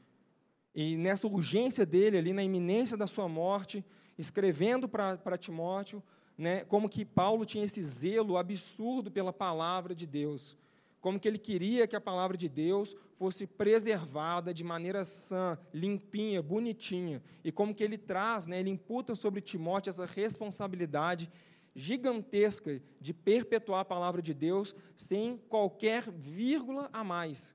E 0.74 0.96
nessa 0.96 1.28
urgência 1.28 1.86
dele, 1.86 2.18
ali 2.18 2.32
na 2.32 2.42
iminência 2.42 2.96
da 2.96 3.06
sua 3.06 3.28
morte, 3.28 3.84
escrevendo 4.18 4.88
para 4.88 5.38
Timóteo, 5.38 6.02
né, 6.36 6.64
como 6.64 6.88
que 6.88 7.04
Paulo 7.04 7.46
tinha 7.46 7.64
esse 7.64 7.80
zelo 7.80 8.36
absurdo 8.36 9.08
pela 9.08 9.32
palavra 9.32 9.94
de 9.94 10.04
Deus 10.04 10.58
como 11.00 11.18
que 11.18 11.26
ele 11.26 11.38
queria 11.38 11.86
que 11.86 11.96
a 11.96 12.00
palavra 12.00 12.36
de 12.36 12.48
Deus 12.48 12.94
fosse 13.16 13.46
preservada 13.46 14.52
de 14.52 14.62
maneira 14.62 15.04
sã, 15.04 15.58
limpinha, 15.72 16.42
bonitinha, 16.42 17.22
e 17.42 17.50
como 17.50 17.74
que 17.74 17.82
ele 17.82 17.98
traz, 17.98 18.46
né, 18.46 18.60
ele 18.60 18.70
imputa 18.70 19.14
sobre 19.14 19.40
Timóteo 19.40 19.90
essa 19.90 20.04
responsabilidade 20.04 21.30
gigantesca 21.74 22.82
de 23.00 23.14
perpetuar 23.14 23.80
a 23.80 23.84
palavra 23.84 24.20
de 24.20 24.34
Deus 24.34 24.74
sem 24.96 25.38
qualquer 25.48 26.10
vírgula 26.10 26.90
a 26.92 27.02
mais, 27.04 27.54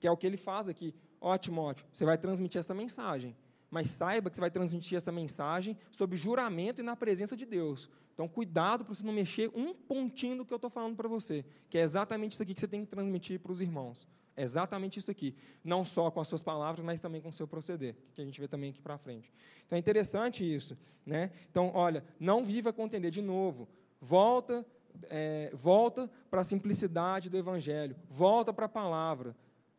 que 0.00 0.06
é 0.06 0.10
o 0.10 0.16
que 0.16 0.26
ele 0.26 0.36
faz 0.36 0.68
aqui. 0.68 0.94
Ó, 1.20 1.32
oh, 1.32 1.38
Timóteo, 1.38 1.86
você 1.92 2.04
vai 2.04 2.18
transmitir 2.18 2.58
essa 2.58 2.74
mensagem, 2.74 3.36
mas 3.70 3.90
saiba 3.90 4.28
que 4.28 4.36
você 4.36 4.40
vai 4.40 4.50
transmitir 4.50 4.96
essa 4.96 5.12
mensagem 5.12 5.76
sob 5.90 6.16
juramento 6.16 6.80
e 6.80 6.84
na 6.84 6.96
presença 6.96 7.36
de 7.36 7.46
Deus. 7.46 7.88
Então, 8.16 8.26
cuidado 8.26 8.82
para 8.82 8.94
você 8.94 9.04
não 9.04 9.12
mexer 9.12 9.50
um 9.54 9.74
pontinho 9.74 10.38
do 10.38 10.46
que 10.46 10.50
eu 10.50 10.56
estou 10.56 10.70
falando 10.70 10.96
para 10.96 11.06
você, 11.06 11.44
que 11.68 11.76
é 11.76 11.82
exatamente 11.82 12.32
isso 12.32 12.42
aqui 12.42 12.54
que 12.54 12.60
você 12.60 12.66
tem 12.66 12.80
que 12.82 12.86
transmitir 12.86 13.38
para 13.38 13.52
os 13.52 13.60
irmãos. 13.60 14.08
É 14.34 14.42
exatamente 14.42 14.98
isso 14.98 15.10
aqui. 15.10 15.36
Não 15.62 15.84
só 15.84 16.10
com 16.10 16.18
as 16.18 16.26
suas 16.26 16.42
palavras, 16.42 16.82
mas 16.82 16.98
também 16.98 17.20
com 17.20 17.28
o 17.28 17.32
seu 17.32 17.46
proceder, 17.46 17.94
que 18.14 18.22
a 18.22 18.24
gente 18.24 18.40
vê 18.40 18.48
também 18.48 18.70
aqui 18.70 18.80
para 18.80 18.96
frente. 18.96 19.30
Então, 19.66 19.76
é 19.76 19.78
interessante 19.78 20.42
isso. 20.42 20.78
Né? 21.04 21.30
Então, 21.50 21.70
olha, 21.74 22.02
não 22.18 22.42
viva 22.42 22.72
contender 22.72 23.10
de 23.10 23.20
novo. 23.20 23.68
Volta, 24.00 24.64
é, 25.10 25.50
volta 25.52 26.10
para 26.30 26.40
a 26.40 26.44
simplicidade 26.44 27.28
do 27.28 27.36
Evangelho. 27.36 27.94
Volta 28.08 28.50
para 28.50 28.64
a 28.64 28.70
palavra. 28.70 29.36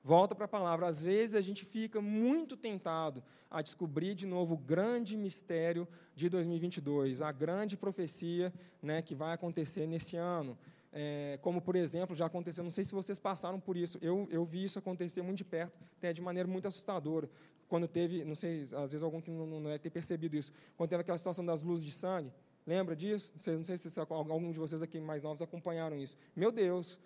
Volta 0.08 0.34
para 0.34 0.46
a 0.46 0.48
palavra. 0.48 0.88
Às 0.88 1.02
vezes 1.02 1.36
a 1.36 1.42
gente 1.42 1.66
fica 1.66 2.00
muito 2.00 2.56
tentado 2.56 3.22
a 3.52 3.62
descobrir 3.62 4.16
de 4.16 4.26
novo 4.26 4.54
o 4.54 4.58
grande 4.58 5.18
mistério 5.18 5.86
de 6.16 6.30
2022, 6.30 7.22
a 7.22 7.30
grande 7.30 7.76
profecia 7.76 8.54
né, 8.82 9.02
que 9.02 9.14
vai 9.14 9.34
acontecer 9.34 9.86
nesse 9.86 10.16
ano. 10.16 10.58
É, 10.94 11.38
como, 11.42 11.60
por 11.60 11.76
exemplo, 11.76 12.16
já 12.16 12.26
aconteceu, 12.26 12.64
não 12.64 12.72
sei 12.72 12.86
se 12.86 12.94
vocês 12.94 13.20
passaram 13.20 13.60
por 13.60 13.76
isso, 13.76 14.00
eu, 14.02 14.26
eu 14.32 14.46
vi 14.46 14.64
isso 14.64 14.80
acontecer 14.80 15.22
muito 15.22 15.40
de 15.40 15.44
perto, 15.44 15.78
até 15.98 16.14
de 16.14 16.22
maneira 16.22 16.48
muito 16.48 16.70
assustadora. 16.70 17.30
Quando 17.68 17.86
teve, 17.86 18.24
não 18.24 18.34
sei, 18.34 18.62
às 18.62 18.92
vezes 18.92 19.04
algum 19.04 19.20
que 19.20 19.30
não, 19.30 19.46
não 19.46 19.62
deve 19.62 19.80
ter 19.80 19.90
percebido 19.90 20.38
isso, 20.38 20.54
quando 20.78 20.90
teve 20.90 21.02
aquela 21.02 21.18
situação 21.18 21.46
das 21.46 21.62
luzes 21.62 21.86
de 21.86 21.92
sangue, 21.92 22.32
lembra 22.66 22.96
disso? 22.96 23.30
Não 23.34 23.42
sei, 23.42 23.58
não 23.58 23.66
sei 23.66 23.78
se 23.78 24.00
algum 24.00 24.54
de 24.54 24.58
vocês 24.58 24.82
aqui 24.82 25.02
mais 25.02 25.22
novos 25.22 25.42
acompanharam 25.42 25.98
isso. 25.98 26.16
Meu 26.34 26.50
Deus, 26.50 26.98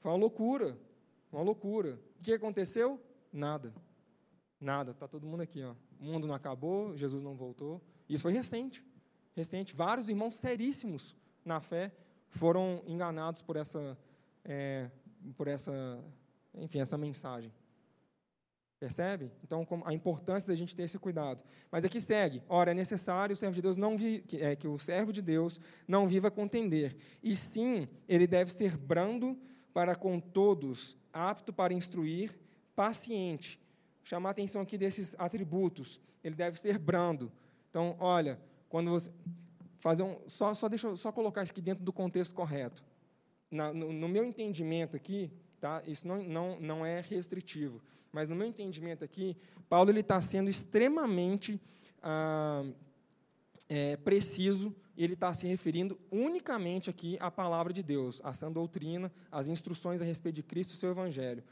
foi 0.00 0.10
uma 0.10 0.18
loucura. 0.18 0.76
Uma 1.32 1.42
loucura. 1.42 1.98
O 2.18 2.22
que 2.22 2.32
aconteceu? 2.32 3.00
Nada. 3.32 3.72
Nada. 4.60 4.92
Está 4.92 5.06
todo 5.06 5.26
mundo 5.26 5.42
aqui. 5.42 5.62
Ó. 5.62 5.74
O 6.00 6.04
mundo 6.04 6.26
não 6.26 6.34
acabou, 6.34 6.96
Jesus 6.96 7.22
não 7.22 7.34
voltou. 7.34 7.80
Isso 8.08 8.22
foi 8.22 8.32
recente. 8.32 8.84
Recente. 9.34 9.74
Vários 9.74 10.08
irmãos 10.08 10.34
seríssimos 10.34 11.16
na 11.44 11.60
fé 11.60 11.92
foram 12.28 12.82
enganados 12.86 13.42
por 13.42 13.56
essa, 13.56 13.96
é, 14.44 14.90
por 15.36 15.48
essa, 15.48 15.72
enfim, 16.54 16.80
essa 16.80 16.98
mensagem. 16.98 17.52
Percebe? 18.78 19.32
Então, 19.42 19.66
a 19.84 19.92
importância 19.92 20.46
da 20.46 20.54
gente 20.54 20.74
ter 20.74 20.84
esse 20.84 20.98
cuidado. 20.98 21.42
Mas 21.70 21.84
aqui 21.84 22.00
segue. 22.00 22.42
Ora, 22.48 22.70
é 22.70 22.74
necessário 22.74 23.34
o 23.34 23.36
servo 23.36 23.54
de 23.56 23.62
Deus 23.62 23.76
não 23.76 23.96
vi, 23.96 24.20
que, 24.20 24.36
é, 24.36 24.54
que 24.54 24.68
o 24.68 24.78
servo 24.78 25.12
de 25.12 25.20
Deus 25.20 25.60
não 25.86 26.06
viva 26.06 26.30
contender. 26.30 26.96
E 27.20 27.34
sim, 27.34 27.88
ele 28.06 28.26
deve 28.26 28.52
ser 28.52 28.76
brando 28.76 29.36
para 29.74 29.96
com 29.96 30.20
todos, 30.20 30.96
apto 31.18 31.52
para 31.52 31.74
instruir, 31.74 32.38
paciente. 32.74 33.60
Chamar 34.02 34.30
a 34.30 34.32
atenção 34.32 34.62
aqui 34.62 34.78
desses 34.78 35.14
atributos. 35.18 36.00
Ele 36.22 36.34
deve 36.34 36.58
ser 36.58 36.78
brando. 36.78 37.30
Então, 37.68 37.96
olha, 37.98 38.38
quando 38.68 38.90
você 38.90 39.10
fazer 39.78 40.02
um, 40.02 40.18
só, 40.26 40.52
só 40.54 40.68
deixa 40.68 40.88
eu 40.88 40.96
só 40.96 41.12
colocar 41.12 41.42
isso 41.42 41.52
aqui 41.52 41.60
dentro 41.60 41.84
do 41.84 41.92
contexto 41.92 42.34
correto. 42.34 42.82
Na, 43.50 43.72
no, 43.72 43.92
no, 43.92 44.08
meu 44.08 44.24
entendimento 44.24 44.96
aqui, 44.96 45.30
tá? 45.60 45.82
Isso 45.86 46.06
não, 46.06 46.22
não, 46.22 46.60
não 46.60 46.86
é 46.86 47.00
restritivo. 47.00 47.80
Mas 48.12 48.28
no 48.28 48.36
meu 48.36 48.46
entendimento 48.46 49.04
aqui, 49.04 49.36
Paulo 49.68 49.90
ele 49.90 50.00
está 50.00 50.20
sendo 50.20 50.50
extremamente 50.50 51.60
ah, 52.02 52.64
é, 53.68 53.96
preciso 53.96 54.74
ele 54.98 55.14
está 55.14 55.32
se 55.32 55.46
referindo 55.46 55.96
unicamente 56.10 56.90
aqui 56.90 57.16
à 57.20 57.30
palavra 57.30 57.72
de 57.72 57.84
Deus, 57.84 58.20
à 58.24 58.32
sã 58.32 58.50
doutrina, 58.50 59.12
às 59.30 59.46
instruções 59.46 60.02
a 60.02 60.04
respeito 60.04 60.34
de 60.34 60.42
Cristo 60.42 60.74
e 60.74 60.76
seu 60.76 60.90
Evangelho. 60.90 61.44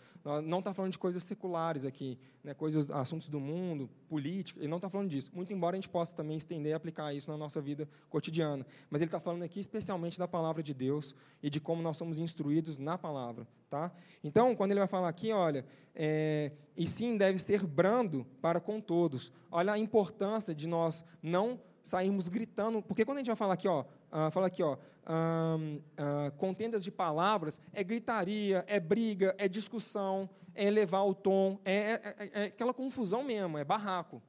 Não 0.45 0.59
está 0.59 0.75
falando 0.75 0.91
de 0.91 0.99
coisas 0.99 1.23
seculares 1.23 1.85
aqui, 1.85 2.19
né, 2.43 2.53
coisas, 2.53 2.91
assuntos 2.91 3.29
do 3.29 3.39
mundo, 3.39 3.89
política, 4.09 4.59
ele 4.59 4.67
não 4.67 4.79
está 4.79 4.91
falando 4.91 5.09
disso. 5.09 5.31
Muito 5.33 5.55
embora 5.55 5.77
a 5.77 5.79
gente 5.79 5.89
possa 5.89 6.12
também 6.17 6.37
estender 6.37 6.73
e 6.73 6.75
aplicar 6.75 7.14
isso 7.14 7.31
na 7.31 7.37
nossa 7.37 7.61
vida 7.61 7.89
cotidiana. 8.11 8.67
Mas 8.91 9.01
ele 9.01 9.09
está 9.09 9.21
falando 9.21 9.45
aqui 9.45 9.61
especialmente 9.61 10.19
da 10.19 10.27
palavra 10.27 10.61
de 10.61 10.75
Deus 10.75 11.14
e 11.41 11.49
de 11.49 11.61
como 11.61 11.81
nós 11.81 11.97
somos 11.97 12.19
instruídos 12.19 12.79
na 12.79 12.99
palavra. 12.99 13.47
Tá? 13.71 13.93
Então, 14.25 14.57
quando 14.57 14.73
ele 14.73 14.81
vai 14.81 14.89
falar 14.89 15.09
aqui, 15.09 15.31
olha, 15.31 15.64
é, 15.95 16.51
e 16.77 16.89
sim 16.89 17.17
deve 17.17 17.39
ser 17.39 17.64
brando 17.64 18.27
para 18.43 18.61
com 18.61 18.81
todos. 18.81 19.33
Olha 19.53 19.73
a 19.73 19.79
importância 19.79 20.53
de 20.53 20.67
nós 20.67 21.05
não 21.23 21.61
sairmos 21.87 22.26
gritando, 22.28 22.82
porque 22.82 23.05
quando 23.05 23.18
a 23.18 23.20
gente 23.20 23.28
vai 23.28 23.37
falar 23.37 23.55
aqui, 23.55 23.68
ó, 23.68 23.82
uh, 23.82 24.30
fala 24.32 24.49
aqui, 24.49 24.61
ó, 24.61 24.74
uh, 24.74 24.76
uh, 24.76 26.32
contendas 26.37 26.82
de 26.82 26.91
palavras, 26.91 27.61
é 27.72 27.84
gritaria, 27.84 28.64
é 28.66 28.80
briga, 28.80 29.37
é 29.39 29.47
discussão, 29.47 30.28
é 30.53 30.64
elevar 30.64 31.07
o 31.07 31.14
tom, 31.14 31.61
é, 31.64 31.74
é, 31.74 32.16
é, 32.18 32.30
é 32.32 32.45
aquela 32.47 32.74
confusão 32.74 33.22
mesmo, 33.22 33.57
é 33.57 33.64
barraco. 33.64 34.20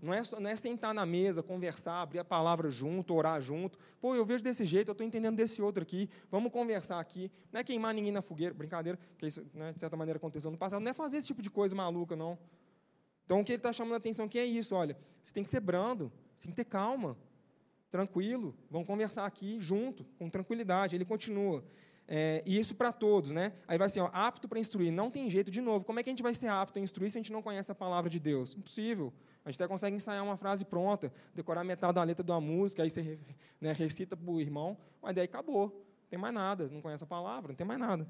Não 0.00 0.12
é, 0.12 0.22
não 0.40 0.50
é 0.50 0.56
sentar 0.56 0.92
na 0.92 1.06
mesa, 1.06 1.42
conversar, 1.42 2.02
abrir 2.02 2.18
a 2.18 2.24
palavra 2.24 2.70
junto, 2.70 3.14
orar 3.14 3.40
junto. 3.40 3.78
Pô, 4.00 4.16
eu 4.16 4.24
vejo 4.24 4.42
desse 4.42 4.64
jeito, 4.64 4.88
eu 4.88 4.92
estou 4.92 5.06
entendendo 5.06 5.36
desse 5.36 5.62
outro 5.62 5.82
aqui, 5.82 6.10
vamos 6.28 6.52
conversar 6.52 6.98
aqui. 6.98 7.30
Não 7.52 7.60
é 7.60 7.64
queimar 7.64 7.94
ninguém 7.94 8.10
na 8.10 8.20
fogueira, 8.20 8.52
brincadeira, 8.52 8.98
que 9.16 9.26
isso, 9.26 9.46
né, 9.54 9.72
de 9.72 9.78
certa 9.78 9.96
maneira, 9.96 10.16
aconteceu 10.16 10.50
no 10.50 10.58
passado. 10.58 10.82
Não 10.82 10.90
é 10.90 10.94
fazer 10.94 11.18
esse 11.18 11.28
tipo 11.28 11.40
de 11.40 11.50
coisa 11.50 11.74
maluca, 11.76 12.16
não. 12.16 12.36
Então, 13.24 13.40
o 13.40 13.44
que 13.44 13.52
ele 13.52 13.58
está 13.58 13.72
chamando 13.72 13.94
a 13.94 13.98
atenção 13.98 14.26
aqui 14.26 14.38
é 14.38 14.44
isso, 14.44 14.74
olha, 14.74 14.96
você 15.22 15.32
tem 15.32 15.44
que 15.44 15.50
ser 15.50 15.60
brando, 15.60 16.12
você 16.36 16.46
tem 16.46 16.50
que 16.50 16.56
ter 16.56 16.64
calma, 16.64 17.16
tranquilo, 17.90 18.54
vamos 18.70 18.86
conversar 18.86 19.26
aqui 19.26 19.60
junto, 19.60 20.04
com 20.18 20.28
tranquilidade. 20.30 20.96
Ele 20.96 21.04
continua. 21.04 21.64
É, 22.08 22.42
e 22.44 22.58
isso 22.58 22.74
para 22.74 22.90
todos, 22.92 23.30
né? 23.30 23.52
Aí 23.66 23.78
vai 23.78 23.86
assim, 23.86 24.00
ó, 24.00 24.10
apto 24.12 24.48
para 24.48 24.58
instruir. 24.58 24.92
Não 24.92 25.10
tem 25.10 25.30
jeito, 25.30 25.50
de 25.50 25.60
novo, 25.60 25.84
como 25.84 26.00
é 26.00 26.02
que 26.02 26.10
a 26.10 26.12
gente 26.12 26.22
vai 26.22 26.34
ser 26.34 26.48
apto 26.48 26.78
a 26.78 26.82
instruir 26.82 27.10
se 27.10 27.18
a 27.18 27.20
gente 27.20 27.32
não 27.32 27.42
conhece 27.42 27.70
a 27.70 27.74
palavra 27.74 28.10
de 28.10 28.18
Deus? 28.18 28.54
Impossível. 28.54 29.12
A 29.44 29.50
gente 29.50 29.60
até 29.62 29.68
consegue 29.68 29.96
ensaiar 29.96 30.24
uma 30.24 30.36
frase 30.36 30.64
pronta, 30.64 31.12
decorar 31.34 31.64
metade 31.64 31.94
da 31.94 32.02
letra 32.02 32.24
de 32.24 32.30
uma 32.30 32.40
música, 32.40 32.82
aí 32.82 32.90
você 32.90 33.18
né, 33.60 33.72
recita 33.72 34.16
para 34.16 34.30
o 34.30 34.40
irmão, 34.40 34.76
mas 35.00 35.14
daí 35.14 35.24
acabou. 35.24 35.68
Não 35.68 36.08
tem 36.10 36.18
mais 36.18 36.34
nada, 36.34 36.66
não 36.68 36.80
conhece 36.80 37.04
a 37.04 37.06
palavra, 37.06 37.48
não 37.48 37.56
tem 37.56 37.66
mais 37.66 37.80
nada. 37.80 38.06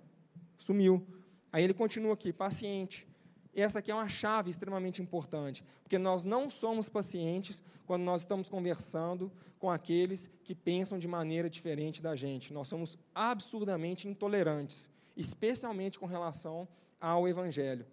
Sumiu. 0.58 1.06
Aí 1.52 1.64
ele 1.64 1.74
continua 1.74 2.14
aqui, 2.14 2.32
paciente. 2.32 3.06
E 3.54 3.60
essa 3.60 3.80
aqui 3.80 3.90
é 3.90 3.94
uma 3.94 4.08
chave 4.08 4.50
extremamente 4.50 5.02
importante, 5.02 5.62
porque 5.82 5.98
nós 5.98 6.24
não 6.24 6.48
somos 6.48 6.88
pacientes 6.88 7.62
quando 7.86 8.02
nós 8.02 8.22
estamos 8.22 8.48
conversando 8.48 9.30
com 9.58 9.70
aqueles 9.70 10.30
que 10.42 10.54
pensam 10.54 10.98
de 10.98 11.06
maneira 11.06 11.50
diferente 11.50 12.02
da 12.02 12.16
gente. 12.16 12.52
Nós 12.52 12.68
somos 12.68 12.98
absurdamente 13.14 14.08
intolerantes, 14.08 14.90
especialmente 15.14 15.98
com 15.98 16.06
relação 16.06 16.66
ao 16.98 17.28
Evangelho. 17.28 17.86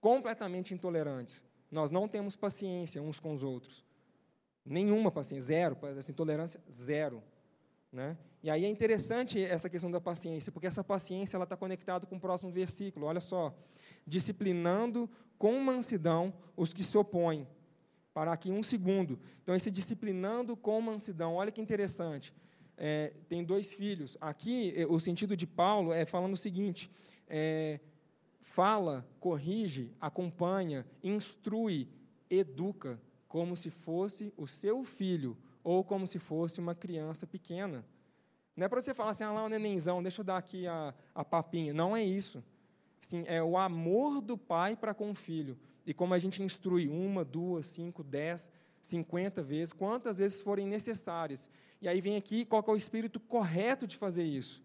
Completamente 0.00 0.72
intolerantes. 0.72 1.44
Nós 1.70 1.90
não 1.90 2.08
temos 2.08 2.34
paciência 2.34 3.02
uns 3.02 3.20
com 3.20 3.32
os 3.32 3.42
outros. 3.42 3.84
Nenhuma 4.64 5.10
paciência, 5.10 5.46
zero, 5.46 5.78
essa 5.96 6.10
intolerância, 6.10 6.60
zero. 6.70 7.22
Né? 7.92 8.16
E 8.42 8.50
aí 8.50 8.64
é 8.64 8.68
interessante 8.68 9.42
essa 9.42 9.68
questão 9.68 9.90
da 9.90 10.00
paciência, 10.00 10.50
porque 10.52 10.66
essa 10.66 10.82
paciência 10.82 11.36
está 11.40 11.56
conectada 11.56 12.06
com 12.06 12.16
o 12.16 12.20
próximo 12.20 12.50
versículo. 12.50 13.06
Olha 13.06 13.20
só 13.20 13.54
disciplinando 14.06 15.10
com 15.38 15.58
mansidão 15.60 16.32
os 16.56 16.72
que 16.72 16.84
se 16.84 16.96
opõem. 16.96 17.46
Parar 18.14 18.32
aqui 18.32 18.50
um 18.50 18.62
segundo. 18.62 19.18
Então, 19.42 19.54
esse 19.54 19.70
disciplinando 19.70 20.56
com 20.56 20.80
mansidão, 20.80 21.34
olha 21.34 21.52
que 21.52 21.60
interessante. 21.60 22.32
É, 22.76 23.12
tem 23.28 23.44
dois 23.44 23.72
filhos. 23.72 24.16
Aqui, 24.20 24.72
é, 24.76 24.86
o 24.86 24.98
sentido 24.98 25.36
de 25.36 25.46
Paulo 25.46 25.92
é 25.92 26.04
falando 26.04 26.34
o 26.34 26.36
seguinte: 26.36 26.90
é, 27.28 27.80
fala, 28.40 29.06
corrige, 29.20 29.92
acompanha, 30.00 30.86
instrui, 31.02 31.88
educa, 32.30 33.00
como 33.28 33.56
se 33.56 33.70
fosse 33.70 34.32
o 34.36 34.46
seu 34.46 34.82
filho 34.84 35.36
ou 35.62 35.82
como 35.82 36.06
se 36.06 36.18
fosse 36.18 36.60
uma 36.60 36.74
criança 36.74 37.26
pequena. 37.26 37.84
Não 38.56 38.64
é 38.64 38.68
para 38.68 38.80
você 38.80 38.94
falar 38.94 39.10
assim, 39.10 39.24
ah 39.24 39.32
lá, 39.32 39.44
o 39.44 39.48
nenenzão, 39.48 40.02
deixa 40.02 40.22
eu 40.22 40.24
dar 40.24 40.38
aqui 40.38 40.66
a, 40.66 40.94
a 41.14 41.24
papinha. 41.24 41.74
Não 41.74 41.94
é 41.94 42.02
isso. 42.02 42.42
Sim, 43.00 43.24
é 43.26 43.42
o 43.42 43.56
amor 43.56 44.20
do 44.20 44.36
pai 44.36 44.74
para 44.76 44.94
com 44.94 45.10
o 45.10 45.14
filho. 45.14 45.58
E 45.86 45.94
como 45.94 46.14
a 46.14 46.18
gente 46.18 46.42
instrui 46.42 46.88
uma, 46.88 47.24
duas, 47.24 47.66
cinco, 47.68 48.02
dez, 48.02 48.50
cinquenta 48.80 49.42
vezes, 49.42 49.72
quantas 49.72 50.18
vezes 50.18 50.40
forem 50.40 50.66
necessárias. 50.66 51.48
E 51.80 51.88
aí 51.88 52.00
vem 52.00 52.16
aqui 52.16 52.44
qual 52.44 52.64
é 52.66 52.70
o 52.70 52.76
espírito 52.76 53.20
correto 53.20 53.86
de 53.86 53.96
fazer 53.96 54.24
isso. 54.24 54.62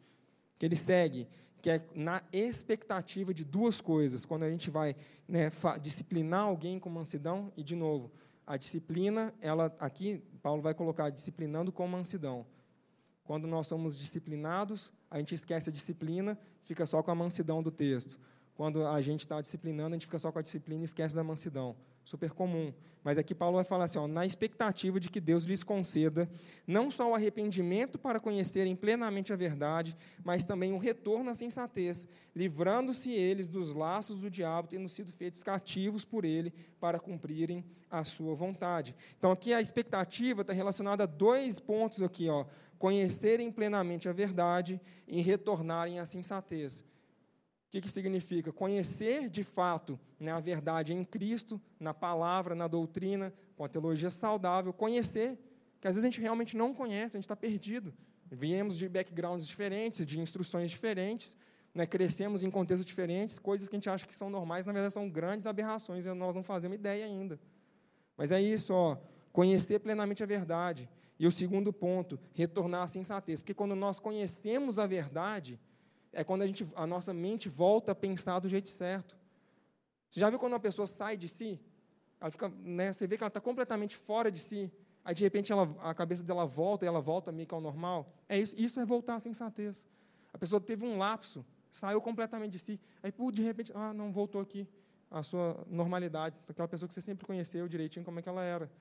Que 0.57 0.65
ele 0.65 0.75
segue, 0.75 1.27
que 1.61 1.69
é 1.69 1.85
na 1.93 2.23
expectativa 2.31 3.33
de 3.33 3.45
duas 3.45 3.79
coisas. 3.79 4.25
Quando 4.25 4.43
a 4.43 4.49
gente 4.49 4.69
vai 4.69 4.95
né, 5.27 5.51
disciplinar 5.79 6.41
alguém 6.41 6.79
com 6.79 6.89
mansidão, 6.89 7.51
e 7.55 7.63
de 7.63 7.75
novo, 7.75 8.11
a 8.45 8.57
disciplina, 8.57 9.33
ela 9.39 9.75
aqui, 9.79 10.23
Paulo 10.41 10.61
vai 10.61 10.73
colocar 10.73 11.09
disciplinando 11.09 11.71
com 11.71 11.87
mansidão. 11.87 12.45
Quando 13.31 13.47
nós 13.47 13.65
somos 13.65 13.97
disciplinados, 13.97 14.91
a 15.09 15.17
gente 15.17 15.33
esquece 15.33 15.69
a 15.69 15.71
disciplina, 15.71 16.37
fica 16.65 16.85
só 16.85 17.01
com 17.01 17.11
a 17.11 17.15
mansidão 17.15 17.63
do 17.63 17.71
texto. 17.71 18.19
Quando 18.55 18.85
a 18.85 19.01
gente 19.01 19.21
está 19.21 19.41
disciplinando, 19.41 19.95
a 19.95 19.97
gente 19.97 20.05
fica 20.05 20.19
só 20.19 20.31
com 20.31 20.39
a 20.39 20.41
disciplina 20.41 20.81
e 20.81 20.85
esquece 20.85 21.15
da 21.15 21.23
mansidão. 21.23 21.75
Super 22.03 22.31
comum. 22.31 22.73
Mas 23.03 23.17
aqui 23.17 23.33
Paulo 23.33 23.55
vai 23.55 23.63
falar 23.63 23.85
assim: 23.85 23.99
ó, 23.99 24.07
na 24.07 24.25
expectativa 24.25 24.99
de 24.99 25.09
que 25.09 25.19
Deus 25.19 25.43
lhes 25.43 25.63
conceda 25.63 26.29
não 26.65 26.89
só 26.89 27.09
o 27.09 27.15
arrependimento 27.15 27.97
para 27.97 28.19
conhecerem 28.19 28.75
plenamente 28.75 29.31
a 29.31 29.35
verdade, 29.35 29.95
mas 30.23 30.45
também 30.45 30.73
um 30.73 30.77
retorno 30.77 31.29
à 31.29 31.33
sensatez, 31.33 32.07
livrando-se 32.35 33.11
eles 33.11 33.47
dos 33.47 33.73
laços 33.73 34.19
do 34.19 34.29
diabo, 34.29 34.67
tendo 34.67 34.89
sido 34.89 35.11
feitos 35.11 35.43
cativos 35.43 36.03
por 36.03 36.25
ele 36.25 36.53
para 36.79 36.99
cumprirem 36.99 37.63
a 37.89 38.03
sua 38.03 38.33
vontade. 38.33 38.95
Então 39.17 39.31
aqui 39.31 39.53
a 39.53 39.61
expectativa 39.61 40.41
está 40.41 40.53
relacionada 40.53 41.03
a 41.03 41.07
dois 41.07 41.59
pontos 41.59 42.01
aqui, 42.01 42.29
ó 42.29 42.45
conhecerem 42.81 43.51
plenamente 43.51 44.09
a 44.09 44.11
verdade 44.11 44.81
e 45.07 45.21
retornarem 45.21 45.99
à 45.99 46.05
sensatez. 46.05 46.83
O 47.71 47.73
que, 47.73 47.79
que 47.79 47.89
significa? 47.89 48.51
Conhecer 48.51 49.29
de 49.29 49.45
fato 49.45 49.97
né, 50.19 50.29
a 50.29 50.41
verdade 50.41 50.93
em 50.93 51.05
Cristo, 51.05 51.59
na 51.79 51.93
palavra, 51.93 52.53
na 52.53 52.67
doutrina, 52.67 53.33
com 53.55 53.63
a 53.63 53.69
teologia 53.69 54.09
saudável, 54.09 54.73
conhecer, 54.73 55.39
que 55.79 55.87
às 55.87 55.93
vezes 55.93 56.03
a 56.03 56.09
gente 56.09 56.19
realmente 56.19 56.57
não 56.57 56.73
conhece, 56.73 57.15
a 57.15 57.17
gente 57.17 57.23
está 57.23 57.35
perdido. 57.35 57.93
Viemos 58.29 58.77
de 58.77 58.89
backgrounds 58.89 59.47
diferentes, 59.47 60.05
de 60.05 60.19
instruções 60.19 60.69
diferentes, 60.69 61.37
né, 61.73 61.85
crescemos 61.85 62.43
em 62.43 62.51
contextos 62.51 62.85
diferentes, 62.85 63.39
coisas 63.39 63.69
que 63.69 63.75
a 63.77 63.77
gente 63.77 63.89
acha 63.89 64.05
que 64.05 64.13
são 64.13 64.29
normais, 64.29 64.65
na 64.65 64.73
verdade 64.73 64.93
são 64.93 65.09
grandes 65.09 65.47
aberrações 65.47 66.05
e 66.05 66.13
nós 66.13 66.35
não 66.35 66.43
fazemos 66.43 66.75
ideia 66.75 67.05
ainda. 67.05 67.39
Mas 68.17 68.33
é 68.33 68.41
isso, 68.41 68.73
ó, 68.73 68.97
conhecer 69.31 69.79
plenamente 69.79 70.21
a 70.21 70.25
verdade. 70.25 70.89
E 71.17 71.25
o 71.25 71.31
segundo 71.31 71.71
ponto, 71.71 72.19
retornar 72.33 72.83
à 72.83 72.87
sensatez. 72.87 73.41
Porque 73.41 73.53
quando 73.53 73.75
nós 73.75 73.97
conhecemos 73.97 74.77
a 74.77 74.85
verdade, 74.85 75.57
é 76.13 76.23
quando 76.23 76.41
a, 76.41 76.47
gente, 76.47 76.65
a 76.75 76.85
nossa 76.85 77.13
mente 77.13 77.47
volta 77.47 77.91
a 77.93 77.95
pensar 77.95 78.39
do 78.39 78.49
jeito 78.49 78.69
certo. 78.69 79.17
Você 80.09 80.19
já 80.19 80.29
viu 80.29 80.37
quando 80.37 80.53
uma 80.53 80.59
pessoa 80.59 80.85
sai 80.85 81.15
de 81.15 81.27
si? 81.27 81.59
Ela 82.19 82.29
fica, 82.29 82.49
né, 82.49 82.91
você 82.91 83.07
vê 83.07 83.17
que 83.17 83.23
ela 83.23 83.29
está 83.29 83.39
completamente 83.39 83.95
fora 83.95 84.29
de 84.29 84.39
si. 84.39 84.71
Aí, 85.03 85.15
de 85.15 85.23
repente, 85.23 85.51
ela, 85.51 85.75
a 85.81 85.93
cabeça 85.93 86.23
dela 86.23 86.45
volta 86.45 86.85
e 86.85 86.87
ela 86.87 87.01
volta 87.01 87.31
meio 87.31 87.47
que 87.47 87.53
ao 87.53 87.61
normal. 87.61 88.13
É 88.29 88.37
isso, 88.37 88.55
isso 88.57 88.79
é 88.79 88.85
voltar 88.85 89.15
à 89.15 89.19
sensatez. 89.19 89.87
A 90.31 90.37
pessoa 90.37 90.61
teve 90.61 90.85
um 90.85 90.97
lapso, 90.97 91.45
saiu 91.71 91.99
completamente 92.01 92.51
de 92.51 92.59
si. 92.59 92.79
Aí, 93.01 93.11
de 93.31 93.41
repente, 93.41 93.71
ah, 93.73 93.93
não, 93.93 94.11
voltou 94.11 94.41
aqui 94.41 94.67
à 95.09 95.23
sua 95.23 95.65
normalidade. 95.67 96.37
Aquela 96.47 96.67
pessoa 96.67 96.87
que 96.87 96.93
você 96.93 97.01
sempre 97.01 97.25
conheceu 97.25 97.67
direitinho 97.67 98.05
como 98.05 98.19
é 98.19 98.21
que 98.21 98.29
ela 98.29 98.43
era. 98.43 98.71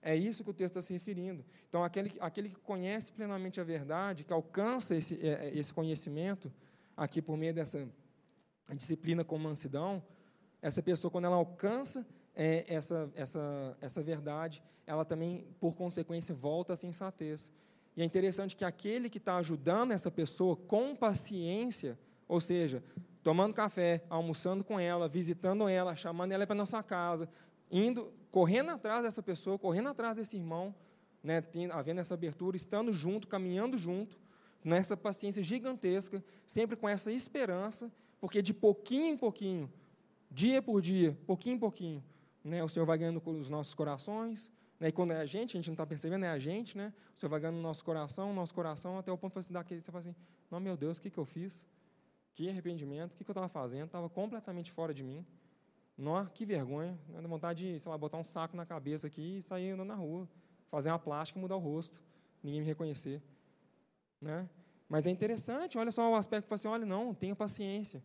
É 0.00 0.14
isso 0.14 0.44
que 0.44 0.50
o 0.50 0.54
texto 0.54 0.76
está 0.76 0.82
se 0.82 0.92
referindo. 0.92 1.44
Então, 1.68 1.82
aquele, 1.82 2.12
aquele 2.20 2.50
que 2.50 2.60
conhece 2.60 3.10
plenamente 3.10 3.60
a 3.60 3.64
verdade, 3.64 4.22
que 4.22 4.32
alcança 4.32 4.94
esse, 4.94 5.18
é, 5.20 5.46
é, 5.46 5.58
esse 5.58 5.74
conhecimento, 5.74 6.52
aqui 6.96 7.20
por 7.20 7.36
meio 7.36 7.52
dessa 7.52 7.86
disciplina 8.74 9.24
com 9.24 9.38
mansidão, 9.38 10.02
essa 10.62 10.82
pessoa, 10.82 11.10
quando 11.10 11.26
ela 11.26 11.36
alcança 11.36 12.06
é, 12.34 12.64
essa, 12.68 13.10
essa, 13.14 13.76
essa 13.80 14.02
verdade, 14.02 14.62
ela 14.86 15.04
também, 15.04 15.46
por 15.60 15.74
consequência, 15.74 16.34
volta 16.34 16.72
à 16.72 16.76
sensatez. 16.76 17.52
E 17.96 18.02
é 18.02 18.04
interessante 18.04 18.56
que 18.56 18.64
aquele 18.64 19.08
que 19.08 19.18
está 19.18 19.36
ajudando 19.36 19.92
essa 19.92 20.10
pessoa 20.10 20.56
com 20.56 20.94
paciência, 20.94 21.98
ou 22.28 22.40
seja, 22.40 22.82
tomando 23.22 23.54
café, 23.54 24.04
almoçando 24.08 24.62
com 24.62 24.78
ela, 24.78 25.08
visitando 25.08 25.68
ela, 25.68 25.96
chamando 25.96 26.32
ela 26.32 26.46
para 26.46 26.54
nossa 26.54 26.82
casa, 26.82 27.28
indo, 27.70 28.12
correndo 28.30 28.70
atrás 28.70 29.02
dessa 29.02 29.22
pessoa, 29.22 29.58
correndo 29.58 29.88
atrás 29.88 30.16
desse 30.16 30.36
irmão, 30.36 30.74
né, 31.22 31.40
tendo, 31.40 31.72
havendo 31.72 32.00
essa 32.00 32.14
abertura, 32.14 32.56
estando 32.56 32.92
junto, 32.92 33.26
caminhando 33.26 33.76
junto, 33.76 34.16
nessa 34.66 34.96
paciência 34.96 35.44
gigantesca, 35.44 36.24
sempre 36.44 36.74
com 36.74 36.88
essa 36.88 37.12
esperança, 37.12 37.88
porque 38.20 38.42
de 38.42 38.52
pouquinho 38.52 39.14
em 39.14 39.16
pouquinho, 39.16 39.72
dia 40.28 40.60
por 40.60 40.82
dia, 40.82 41.16
pouquinho 41.24 41.54
em 41.54 41.58
pouquinho, 41.58 42.04
né, 42.42 42.64
o 42.64 42.68
Senhor 42.68 42.84
vai 42.84 42.98
ganhando 42.98 43.22
os 43.24 43.48
nossos 43.48 43.74
corações, 43.74 44.50
né, 44.80 44.88
e 44.88 44.92
quando 44.92 45.12
é 45.12 45.18
a 45.18 45.24
gente, 45.24 45.52
a 45.52 45.58
gente 45.60 45.68
não 45.68 45.74
está 45.74 45.86
percebendo, 45.86 46.24
é 46.24 46.30
a 46.30 46.38
gente, 46.38 46.76
né, 46.76 46.92
o 47.14 47.16
Senhor 47.16 47.30
vai 47.30 47.38
ganhando 47.38 47.60
o 47.60 47.62
nosso 47.62 47.84
coração, 47.84 48.34
nosso 48.34 48.52
coração, 48.52 48.98
até 48.98 49.12
o 49.12 49.16
ponto 49.16 49.38
de 49.38 49.46
você 49.46 49.52
dar 49.52 49.60
aquele, 49.60 49.80
você 49.80 49.92
fala 49.92 50.00
assim, 50.00 50.16
não, 50.50 50.58
meu 50.58 50.76
Deus, 50.76 50.98
o 50.98 51.02
que, 51.02 51.10
que 51.10 51.18
eu 51.18 51.24
fiz? 51.24 51.64
Que 52.34 52.48
arrependimento, 52.48 53.12
o 53.12 53.16
que, 53.16 53.22
que 53.22 53.30
eu 53.30 53.34
estava 53.34 53.48
fazendo? 53.48 53.86
Estava 53.86 54.10
completamente 54.10 54.72
fora 54.72 54.92
de 54.92 55.04
mim. 55.04 55.24
Nossa, 55.96 56.28
que 56.28 56.44
vergonha. 56.44 56.98
Né, 57.08 57.22
dá 57.22 57.28
vontade 57.28 57.72
de, 57.72 57.80
sei 57.80 57.90
lá, 57.90 57.96
botar 57.96 58.18
um 58.18 58.24
saco 58.24 58.56
na 58.56 58.66
cabeça 58.66 59.06
aqui 59.06 59.38
e 59.38 59.42
sair 59.42 59.70
andando 59.70 59.88
na 59.88 59.94
rua. 59.94 60.28
Fazer 60.68 60.90
uma 60.90 60.98
plástica 60.98 61.38
e 61.38 61.40
mudar 61.40 61.56
o 61.56 61.60
rosto. 61.60 62.02
Ninguém 62.42 62.60
me 62.60 62.66
reconhecer. 62.66 63.22
Né? 64.20 64.48
Mas 64.88 65.06
é 65.06 65.10
interessante, 65.10 65.76
olha 65.78 65.90
só 65.90 66.10
o 66.10 66.14
aspecto 66.14 66.44
que 66.44 66.48
fala 66.48 66.56
assim, 66.56 66.68
olha, 66.68 66.86
não, 66.86 67.12
tenha 67.12 67.34
paciência. 67.34 68.02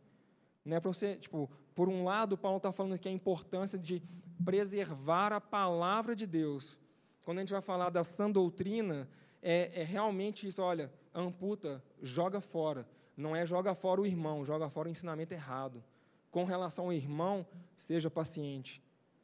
Né, 0.64 0.80
para 0.80 0.92
você, 0.92 1.16
tipo, 1.16 1.50
por 1.74 1.90
um 1.90 2.04
lado, 2.04 2.38
Paulo 2.38 2.58
está 2.58 2.72
falando 2.72 2.94
aqui 2.94 3.08
a 3.10 3.12
importância 3.12 3.78
de 3.80 4.02
preservar 4.44 5.34
a 5.34 5.42
palavra 5.42 6.16
de 6.16 6.28
Deus. 6.28 6.78
Quando 7.24 7.38
a 7.38 7.42
gente 7.42 7.54
vai 7.54 7.62
falar 7.62 7.90
da 7.90 8.04
sã 8.04 8.30
doutrina, 8.30 9.08
é, 9.42 9.82
é 9.82 9.84
realmente 9.84 10.48
isso, 10.48 10.62
olha, 10.62 10.92
amputa, 11.14 11.84
joga 12.02 12.42
fora. 12.42 12.88
Não 13.16 13.36
é 13.36 13.46
joga 13.46 13.76
fora 13.76 14.02
o 14.02 14.06
irmão, 14.06 14.46
joga 14.46 14.70
fora 14.70 14.88
o 14.88 14.92
ensinamento 14.92 15.34
errado. 15.34 15.84
Com 16.30 16.44
relação 16.44 16.86
ao 16.86 16.94
irmão, 16.94 17.46
seja 17.76 18.10
paciente. 18.10 18.84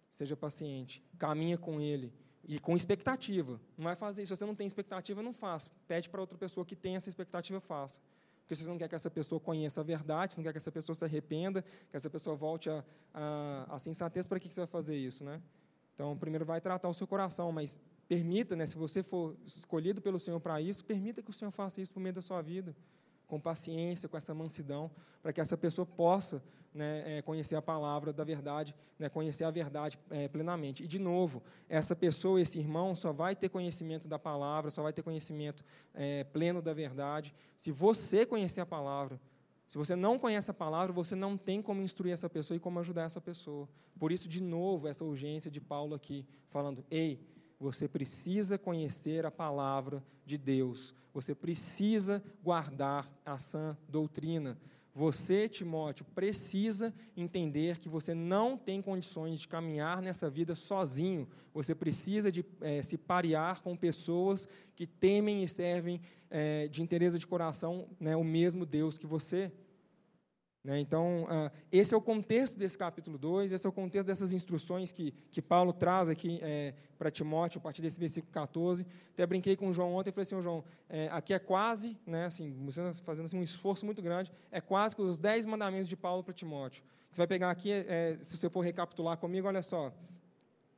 Seja 0.10 0.36
paciente. 0.36 1.04
Caminha 1.18 1.58
com 1.58 1.80
ele. 1.80 2.14
E 2.46 2.60
com 2.60 2.76
expectativa. 2.76 3.60
Não 3.78 3.86
vai 3.86 3.96
fazer 3.96 4.24
isso. 4.24 4.36
Se 4.36 4.40
você 4.40 4.46
não 4.46 4.56
tem 4.56 4.66
expectativa, 4.68 5.22
não 5.22 5.34
faça. 5.34 5.70
Pede 5.88 6.10
para 6.10 6.22
outra 6.22 6.38
pessoa 6.38 6.66
que 6.66 6.76
tem 6.76 6.96
essa 6.96 7.10
expectativa, 7.10 7.60
faça 7.60 8.02
porque 8.48 8.56
você 8.56 8.70
não 8.70 8.78
quer 8.78 8.88
que 8.88 8.96
essa 8.96 9.12
pessoa 9.12 9.42
conheça 9.42 9.82
a 9.82 9.84
verdade, 9.84 10.34
você 10.34 10.40
não 10.40 10.46
quer 10.46 10.54
que 10.54 10.58
essa 10.58 10.72
pessoa 10.72 10.96
se 10.96 11.04
arrependa, 11.04 11.62
que 11.62 11.98
essa 11.98 12.10
pessoa 12.10 12.34
volte 12.34 12.70
a, 12.70 12.82
a, 13.14 13.76
a 13.76 13.78
sensatez, 13.78 14.26
para 14.26 14.40
que 14.40 14.48
você 14.48 14.62
vai 14.62 14.68
fazer 14.68 14.96
isso, 14.96 15.26
né? 15.26 15.42
Então, 15.94 16.18
primeiro 16.18 16.46
vai 16.46 16.62
tratar 16.62 16.88
o 16.88 16.94
seu 16.94 17.06
coração, 17.06 17.52
mas 17.52 17.82
permita, 18.08 18.56
né, 18.56 18.66
se 18.66 18.78
você 18.78 19.04
for 19.04 19.36
escolhido 19.46 20.02
pelo 20.02 20.18
Senhor 20.18 20.40
para 20.40 20.62
isso, 20.62 20.86
permita 20.86 21.22
que 21.22 21.30
o 21.30 21.34
Senhor 21.34 21.52
faça 21.52 21.82
isso 21.82 21.92
por 21.92 22.00
meio 22.00 22.16
da 22.16 22.22
sua 22.22 22.42
vida 22.42 22.74
com 23.28 23.40
paciência, 23.40 24.08
com 24.08 24.18
essa 24.18 24.34
mansidão, 24.34 24.90
para 25.22 25.34
que 25.34 25.42
essa 25.42 25.58
pessoa 25.58 25.86
possa 25.86 26.42
né, 26.74 27.18
é, 27.18 27.22
conhecer 27.22 27.56
a 27.56 27.62
palavra 27.62 28.14
da 28.14 28.24
verdade, 28.24 28.74
né, 28.98 29.10
conhecer 29.10 29.44
a 29.44 29.52
verdade 29.52 30.00
é, 30.10 30.28
plenamente. 30.28 30.84
E, 30.84 30.88
de 30.88 31.00
novo, 31.00 31.42
essa 31.68 31.96
pessoa, 31.96 32.40
esse 32.40 32.58
irmão, 32.58 32.96
só 32.96 33.12
vai 33.12 33.36
ter 33.36 33.50
conhecimento 33.50 34.08
da 34.08 34.18
palavra, 34.18 34.72
só 34.72 34.84
vai 34.84 34.94
ter 34.94 35.02
conhecimento 35.02 35.64
é, 35.94 36.24
pleno 36.24 36.62
da 36.62 36.74
verdade, 36.74 37.34
se 37.56 37.72
você 37.72 38.26
conhecer 38.26 38.62
a 38.62 38.66
palavra. 38.66 39.20
Se 39.66 39.78
você 39.78 39.98
não 39.98 40.18
conhece 40.18 40.50
a 40.50 40.54
palavra, 40.54 40.94
você 40.94 41.14
não 41.14 41.38
tem 41.38 41.62
como 41.62 41.82
instruir 41.82 42.14
essa 42.14 42.30
pessoa 42.30 42.56
e 42.56 42.60
como 42.60 42.80
ajudar 42.80 43.04
essa 43.04 43.20
pessoa. 43.20 43.68
Por 44.00 44.14
isso, 44.14 44.30
de 44.30 44.42
novo, 44.42 44.88
essa 44.88 45.04
urgência 45.04 45.52
de 45.52 45.60
Paulo 45.60 45.94
aqui, 45.94 46.26
falando: 46.48 46.86
ei, 46.90 47.20
você 47.60 47.88
precisa 47.88 48.58
conhecer 48.58 49.26
a 49.26 49.32
palavra 49.32 50.04
de 50.26 50.38
Deus. 50.38 50.94
Você 51.14 51.34
precisa 51.34 52.24
guardar 52.44 53.12
a 53.26 53.40
sã 53.40 53.76
doutrina. 53.90 54.58
Você, 54.94 55.48
Timóteo, 55.48 56.06
precisa 56.16 56.92
entender 57.16 57.78
que 57.78 57.88
você 57.88 58.16
não 58.16 58.58
tem 58.58 58.82
condições 58.82 59.40
de 59.40 59.48
caminhar 59.48 60.02
nessa 60.02 60.28
vida 60.28 60.56
sozinho. 60.56 61.28
Você 61.54 61.76
precisa 61.76 62.32
de 62.32 62.44
é, 62.62 62.82
se 62.82 62.98
parear 62.98 63.62
com 63.62 63.78
pessoas 63.78 64.48
que 64.76 64.88
temem 64.88 65.44
e 65.44 65.48
servem 65.48 66.02
é, 66.32 66.68
de 66.68 66.82
interesse 66.82 67.20
de 67.20 67.28
coração 67.28 67.88
né, 68.00 68.16
o 68.16 68.24
mesmo 68.24 68.66
Deus 68.66 68.98
que 68.98 69.06
você. 69.06 69.52
Né? 70.68 70.82
Então, 70.82 71.26
ah, 71.30 71.50
esse 71.72 71.94
é 71.94 71.98
o 71.98 72.02
contexto 72.02 72.60
desse 72.60 72.78
capítulo 72.78 73.18
2, 73.18 73.54
esse 73.54 73.66
é 73.66 73.70
o 73.70 73.72
contexto 73.72 74.08
dessas 74.08 74.34
instruções 74.34 74.92
que, 74.92 75.14
que 75.32 75.42
Paulo 75.42 75.72
traz 75.72 76.10
aqui 76.10 76.40
é, 76.42 76.74
para 76.98 77.10
Timóteo, 77.10 77.60
a 77.60 77.62
partir 77.62 77.82
desse 77.82 77.98
versículo 77.98 78.34
14. 78.34 78.86
Até 79.14 79.26
brinquei 79.26 79.56
com 79.56 79.70
o 79.70 79.72
João 79.72 79.94
ontem 79.94 80.10
e 80.10 80.12
falei 80.12 80.24
assim, 80.24 80.42
João, 80.42 80.66
é, 80.90 81.08
aqui 81.10 81.34
é 81.34 81.40
quase, 81.40 81.98
né, 82.06 82.26
assim, 82.26 82.54
você 82.66 82.82
fazendo 83.06 83.28
assim, 83.28 83.40
um 83.40 83.44
esforço 83.44 83.86
muito 83.86 84.02
grande, 84.02 84.30
é 84.52 84.60
quase 84.60 84.94
que 84.94 85.02
os 85.02 85.18
dez 85.18 85.46
mandamentos 85.46 85.88
de 85.88 85.96
Paulo 85.96 86.22
para 86.22 86.34
Timóteo. 86.34 86.84
Você 87.10 87.22
vai 87.22 87.28
pegar 87.28 87.50
aqui, 87.50 87.72
é, 87.72 88.18
se 88.20 88.36
você 88.36 88.50
for 88.50 88.60
recapitular 88.60 89.16
comigo, 89.18 89.48
olha 89.48 89.64
só, 89.64 89.94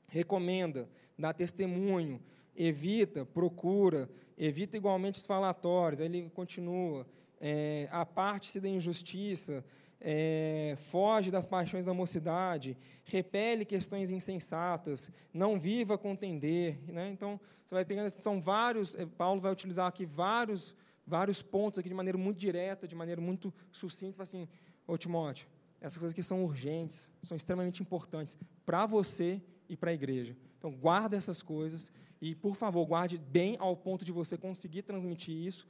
recomenda, 0.08 0.88
dá 1.18 1.34
testemunho, 1.34 2.22
evita, 2.56 3.26
procura, 3.26 4.08
evita 4.38 4.78
igualmente 4.78 5.20
os 5.20 5.26
falatórios, 5.26 6.00
aí 6.00 6.06
ele 6.06 6.30
continua, 6.30 7.08
é, 7.40 7.88
aparte-se 7.92 8.60
da 8.60 8.68
injustiça, 8.68 9.64
é, 10.02 10.76
foge 10.78 11.30
das 11.30 11.46
paixões 11.46 11.86
da 11.86 11.94
mocidade, 11.94 12.78
repele 13.04 13.66
questões 13.66 14.12
insensatas, 14.12 15.12
não 15.34 15.60
viva 15.60 15.98
contender. 15.98 16.80
Né? 16.88 17.10
Então, 17.10 17.40
você 17.66 17.76
vai 17.76 17.86
pegando, 17.86 18.10
são 18.10 18.42
vários, 18.42 18.96
é, 18.96 19.06
Paulo 19.06 19.42
vai 19.42 19.52
utilizar 19.52 19.88
aqui 19.88 20.06
vários, 20.06 20.76
vários 21.06 21.42
pontos 21.42 21.80
aqui 21.80 21.90
de 21.90 21.96
maneira 21.96 22.18
muito 22.18 22.38
direta, 22.38 22.88
de 22.88 22.96
maneira 22.96 23.22
muito 23.22 23.54
sucinta, 23.72 24.24
assim, 24.24 24.48
ô 24.88 24.98
Timóteo, 24.98 25.48
essas 25.82 25.98
coisas 25.98 26.14
que 26.14 26.24
são 26.24 26.44
urgentes, 26.44 27.12
são 27.22 27.36
extremamente 27.38 27.82
importantes 27.82 28.38
para 28.66 28.86
você 28.86 29.42
e 29.68 29.78
para 29.78 29.92
a 29.92 29.94
igreja. 29.94 30.36
Então, 30.58 30.72
guarda 30.72 31.16
essas 31.16 31.42
coisas 31.42 31.92
e, 32.22 32.36
por 32.36 32.56
favor, 32.56 32.86
guarde 32.86 33.18
bem 33.18 33.56
ao 33.60 33.76
ponto 33.78 34.04
de 34.04 34.12
você 34.12 34.38
conseguir 34.38 34.82
transmitir 34.82 35.34
isso, 35.34 35.66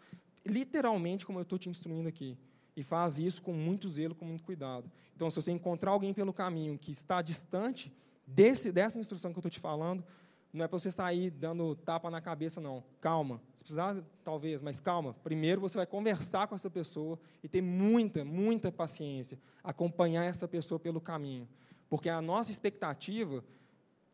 literalmente 0.46 1.26
como 1.26 1.40
eu 1.40 1.44
estou 1.44 1.60
te 1.60 1.70
instruindo 1.70 2.08
aqui. 2.08 2.38
E 2.76 2.84
faz 2.84 3.20
isso 3.20 3.42
com 3.42 3.54
muito 3.54 3.90
zelo, 3.90 4.16
com 4.16 4.26
muito 4.26 4.44
cuidado. 4.44 4.90
Então, 5.16 5.30
se 5.30 5.36
você 5.36 5.52
encontrar 5.52 5.92
alguém 5.92 6.14
pelo 6.14 6.32
caminho 6.32 6.78
que 6.78 6.92
está 6.92 7.22
distante 7.22 7.92
desse, 8.26 8.72
dessa 8.72 8.98
instrução 8.98 9.32
que 9.32 9.38
eu 9.38 9.42
estou 9.42 9.52
te 9.52 9.60
falando, 9.60 10.04
não 10.52 10.66
é 10.66 10.68
para 10.68 10.80
você 10.80 10.90
sair 10.90 11.30
dando 11.30 11.76
tapa 11.76 12.10
na 12.10 12.20
cabeça, 12.20 12.60
não. 12.60 12.84
Calma. 13.00 13.42
Se 13.56 13.64
precisar, 13.64 14.02
talvez, 14.24 14.62
mas 14.62 14.80
calma. 14.80 15.14
Primeiro 15.24 15.62
você 15.62 15.78
vai 15.78 15.86
conversar 15.86 16.48
com 16.48 16.56
essa 16.56 16.70
pessoa 16.70 17.20
e 17.44 17.48
ter 17.48 17.62
muita, 17.62 18.26
muita 18.26 18.72
paciência. 18.72 19.38
Acompanhar 19.64 20.24
essa 20.24 20.48
pessoa 20.48 20.80
pelo 20.80 21.00
caminho. 21.00 21.48
Porque 21.88 22.10
a 22.10 22.22
nossa 22.22 22.50
expectativa 22.50 23.44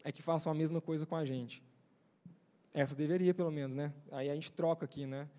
é 0.03 0.11
que 0.11 0.21
façam 0.21 0.51
a 0.51 0.55
mesma 0.55 0.81
coisa 0.81 1.05
com 1.05 1.15
a 1.15 1.23
gente. 1.23 1.63
Essa 2.73 2.95
deveria, 2.95 3.33
pelo 3.33 3.51
menos, 3.51 3.75
né? 3.75 3.93
Aí 4.11 4.29
a 4.29 4.33
gente 4.35 4.51
troca 4.51 4.83
aqui, 4.83 5.05
né? 5.05 5.29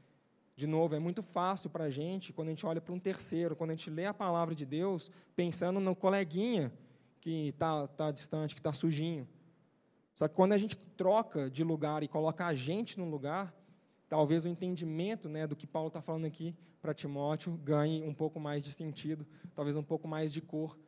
De 0.57 0.66
novo, 0.66 0.94
é 0.94 0.98
muito 0.98 1.22
fácil 1.22 1.68
para 1.68 1.84
a 1.84 1.90
gente, 1.90 2.32
quando 2.32 2.48
a 2.48 2.50
gente 2.52 2.64
olha 2.64 2.80
para 2.80 2.94
um 2.94 2.98
terceiro, 2.98 3.54
quando 3.54 3.70
a 3.70 3.74
gente 3.74 3.90
lê 3.90 4.07
a 4.07 4.14
palavra 4.14 4.54
de 4.54 4.64
Deus, 4.64 5.11
pensando 5.34 5.78
no 5.78 5.94
coleguinha 5.94 6.72
que 7.20 7.48
está 7.48 7.86
tá 7.86 8.11
distante, 8.11 8.54
que 8.54 8.61
está 8.61 8.72
sujinho. 8.72 9.28
Só 10.14 10.26
que 10.26 10.34
quando 10.34 10.54
a 10.54 10.59
gente 10.59 10.74
troca 10.96 11.50
de 11.50 11.62
lugar 11.62 12.02
e 12.02 12.09
coloca 12.09 12.46
a 12.46 12.54
gente 12.54 12.98
no 12.98 13.04
lugar, 13.04 13.54
talvez 14.09 14.46
o 14.46 14.48
entendimento 14.48 15.28
né, 15.28 15.46
do 15.46 15.54
que 15.54 15.66
Paulo 15.66 15.88
está 15.88 16.00
falando 16.00 16.24
aqui 16.24 16.57
para 16.80 16.94
Timóteo 16.94 17.52
ganhe 17.62 18.02
um 18.02 18.14
pouco 18.14 18.40
mais 18.40 18.62
de 18.62 18.72
sentido, 18.72 19.26
talvez 19.54 19.76
um 19.76 19.82
pouco 19.82 20.09
mais 20.09 20.32
de 20.32 20.40
cor 20.40 20.78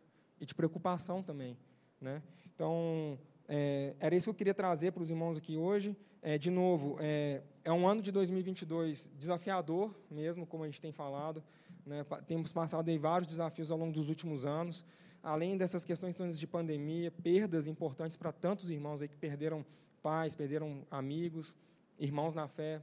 e 0.40 0.46
de 0.46 0.54
preocupação 0.54 1.22
também. 1.22 1.58
Né? 2.00 2.22
Então, 2.54 3.18
é, 3.48 3.94
era 3.98 4.14
isso 4.14 4.26
que 4.26 4.30
eu 4.30 4.34
queria 4.34 4.54
trazer 4.54 4.92
para 4.92 5.02
os 5.02 5.08
irmãos 5.08 5.38
aqui 5.38 5.56
hoje. 5.56 5.96
É, 6.20 6.36
de 6.36 6.50
novo, 6.50 6.98
é, 7.00 7.42
é, 7.64 7.72
um 7.72 7.88
ano 7.88 8.02
de 8.02 8.12
2022 8.12 9.08
desafiador, 9.18 9.94
mesmo, 10.10 10.46
como 10.46 10.64
a 10.64 10.66
gente 10.66 10.80
tem 10.80 10.92
falado. 10.92 11.42
Né? 11.86 12.04
Temos 12.26 12.52
passado 12.52 12.88
aí 12.90 12.98
vários 12.98 13.26
desafios 13.26 13.70
ao 13.70 13.78
longo 13.78 13.92
dos 13.92 14.10
últimos 14.10 14.44
anos. 14.44 14.84
Além 15.22 15.56
dessas 15.56 15.84
questões 15.84 16.38
de 16.38 16.46
pandemia, 16.46 17.10
perdas 17.10 17.66
importantes 17.66 18.16
para 18.16 18.32
tantos 18.32 18.70
irmãos 18.70 19.00
aí 19.00 19.08
que 19.08 19.16
perderam 19.16 19.64
pais, 20.02 20.34
perderam 20.34 20.86
amigos, 20.90 21.54
irmãos 21.98 22.34
na 22.34 22.46
fé, 22.46 22.82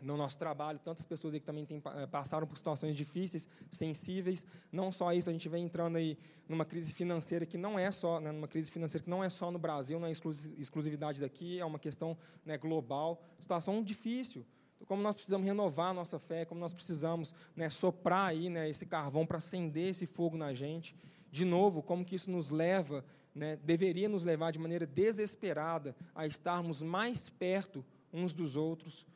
no 0.00 0.16
nosso 0.16 0.38
trabalho, 0.38 0.78
tantas 0.78 1.06
pessoas 1.06 1.34
que 1.34 1.40
também 1.40 1.64
tem, 1.64 1.82
eh, 1.84 2.06
passaram 2.06 2.46
por 2.46 2.56
situações 2.56 2.94
difíceis, 2.94 3.48
sensíveis. 3.70 4.46
Não 4.70 4.92
só 4.92 5.12
isso, 5.12 5.30
a 5.30 5.32
gente 5.32 5.48
vem 5.48 5.64
entrando 5.64 5.96
aí 5.96 6.18
numa 6.48 6.64
crise 6.64 6.92
financeira 6.92 7.46
que 7.46 7.56
não 7.56 7.78
é 7.78 7.90
só, 7.90 8.20
né, 8.20 8.30
numa 8.30 8.46
crise 8.46 8.70
financeira 8.70 9.02
que 9.02 9.10
não 9.10 9.24
é 9.24 9.30
só 9.30 9.50
no 9.50 9.58
Brasil, 9.58 9.98
não 9.98 10.06
é 10.06 10.10
exclusividade 10.10 11.20
daqui, 11.20 11.58
é 11.58 11.64
uma 11.64 11.78
questão 11.78 12.16
né, 12.44 12.58
global. 12.58 13.22
Situação 13.40 13.82
difícil. 13.82 14.44
Como 14.86 15.02
nós 15.02 15.16
precisamos 15.16 15.46
renovar 15.46 15.90
a 15.90 15.94
nossa 15.94 16.18
fé, 16.18 16.44
como 16.44 16.60
nós 16.60 16.74
precisamos 16.74 17.34
né, 17.56 17.70
soprar 17.70 18.28
aí 18.28 18.50
né, 18.50 18.68
esse 18.68 18.84
carvão 18.84 19.24
para 19.26 19.38
acender 19.38 19.90
esse 19.90 20.06
fogo 20.06 20.36
na 20.36 20.52
gente. 20.52 20.94
de 21.32 21.44
novo, 21.44 21.82
como 21.82 22.04
que 22.04 22.14
isso 22.14 22.30
nos 22.30 22.48
leva, 22.48 23.04
né, 23.34 23.56
deveria 23.56 24.08
nos 24.08 24.24
levar 24.24 24.52
de 24.52 24.58
maneira 24.58 24.86
desesperada 24.86 25.94
a 26.14 26.26
estarmos 26.26 26.82
mais 26.82 27.28
perto 27.28 27.84
uns 28.10 28.32
dos 28.32 28.56
outros, 28.56 29.06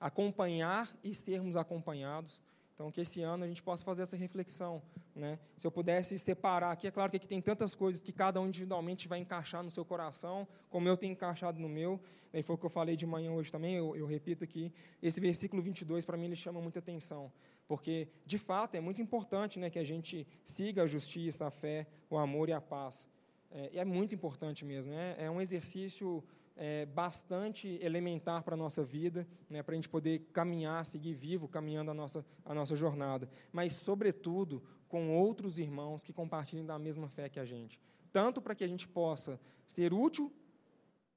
acompanhar 0.00 0.88
e 1.02 1.14
sermos 1.14 1.56
acompanhados. 1.56 2.40
Então, 2.74 2.92
que 2.92 3.00
esse 3.00 3.20
ano 3.22 3.42
a 3.42 3.48
gente 3.48 3.60
possa 3.60 3.84
fazer 3.84 4.02
essa 4.02 4.16
reflexão. 4.16 4.80
Né? 5.12 5.36
Se 5.56 5.66
eu 5.66 5.70
pudesse 5.70 6.16
separar 6.16 6.70
aqui, 6.70 6.86
é 6.86 6.92
claro 6.92 7.10
que 7.10 7.16
aqui 7.16 7.26
tem 7.26 7.40
tantas 7.40 7.74
coisas 7.74 8.00
que 8.00 8.12
cada 8.12 8.40
um 8.40 8.46
individualmente 8.46 9.08
vai 9.08 9.18
encaixar 9.18 9.64
no 9.64 9.70
seu 9.70 9.84
coração, 9.84 10.46
como 10.70 10.88
eu 10.88 10.96
tenho 10.96 11.12
encaixado 11.12 11.58
no 11.58 11.68
meu. 11.68 12.00
E 12.32 12.40
foi 12.40 12.54
o 12.54 12.58
que 12.58 12.66
eu 12.66 12.70
falei 12.70 12.94
de 12.94 13.04
manhã 13.04 13.32
hoje 13.32 13.50
também, 13.50 13.74
eu, 13.74 13.96
eu 13.96 14.06
repito 14.06 14.44
aqui. 14.44 14.72
Esse 15.02 15.18
versículo 15.18 15.60
22, 15.60 16.04
para 16.04 16.16
mim, 16.16 16.26
ele 16.26 16.36
chama 16.36 16.60
muita 16.60 16.78
atenção. 16.78 17.32
Porque, 17.66 18.06
de 18.24 18.38
fato, 18.38 18.76
é 18.76 18.80
muito 18.80 19.02
importante 19.02 19.58
né, 19.58 19.70
que 19.70 19.78
a 19.80 19.84
gente 19.84 20.24
siga 20.44 20.84
a 20.84 20.86
justiça, 20.86 21.46
a 21.46 21.50
fé, 21.50 21.84
o 22.08 22.16
amor 22.16 22.48
e 22.48 22.52
a 22.52 22.60
paz. 22.60 23.08
É, 23.50 23.78
é 23.78 23.84
muito 23.84 24.14
importante 24.14 24.64
mesmo. 24.64 24.92
É, 24.92 25.24
é 25.24 25.30
um 25.30 25.40
exercício 25.40 26.22
é, 26.58 26.84
bastante 26.86 27.78
elementar 27.80 28.42
para 28.42 28.54
a 28.54 28.56
nossa 28.56 28.82
vida, 28.82 29.26
né, 29.48 29.62
para 29.62 29.72
a 29.72 29.76
gente 29.76 29.88
poder 29.88 30.18
caminhar, 30.32 30.84
seguir 30.84 31.14
vivo, 31.14 31.46
caminhando 31.46 31.92
a 31.92 31.94
nossa, 31.94 32.26
a 32.44 32.52
nossa 32.52 32.74
jornada. 32.74 33.30
Mas, 33.52 33.74
sobretudo, 33.74 34.62
com 34.88 35.16
outros 35.16 35.58
irmãos 35.58 36.02
que 36.02 36.12
compartilhem 36.12 36.66
da 36.66 36.78
mesma 36.78 37.08
fé 37.08 37.28
que 37.28 37.38
a 37.38 37.44
gente. 37.44 37.80
Tanto 38.12 38.42
para 38.42 38.54
que 38.54 38.64
a 38.64 38.68
gente 38.68 38.88
possa 38.88 39.40
ser 39.64 39.94
útil, 39.94 40.32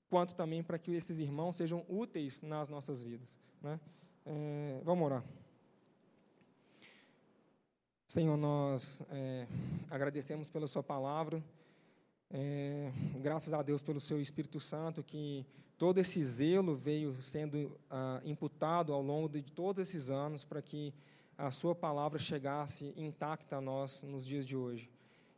quanto 0.09 0.35
também 0.35 0.61
para 0.61 0.77
que 0.77 0.93
esses 0.93 1.19
irmãos 1.19 1.55
sejam 1.55 1.83
úteis 1.89 2.41
nas 2.41 2.69
nossas 2.69 3.01
vidas. 3.01 3.39
Né? 3.61 3.79
É, 4.25 4.81
vamos 4.83 5.05
orar. 5.05 5.23
Senhor, 8.07 8.35
nós 8.37 9.01
é, 9.09 9.47
agradecemos 9.89 10.49
pela 10.49 10.67
Sua 10.67 10.83
palavra. 10.83 11.41
É, 12.34 12.89
graças 13.19 13.53
a 13.53 13.61
Deus 13.61 13.84
pelo 13.84 13.99
seu 13.99 14.19
Espírito 14.21 14.57
Santo, 14.57 15.03
que 15.03 15.45
todo 15.77 15.97
esse 15.97 16.23
zelo 16.23 16.73
veio 16.73 17.21
sendo 17.21 17.77
ah, 17.89 18.21
imputado 18.23 18.93
ao 18.93 19.01
longo 19.01 19.27
de 19.27 19.41
todos 19.41 19.79
esses 19.79 20.09
anos 20.09 20.45
para 20.45 20.61
que 20.61 20.93
a 21.38 21.51
sua 21.51 21.75
palavra 21.75 22.17
chegasse 22.19 22.93
intacta 22.95 23.57
a 23.57 23.61
nós 23.61 24.01
nos 24.03 24.25
dias 24.25 24.45
de 24.45 24.55
hoje. 24.55 24.89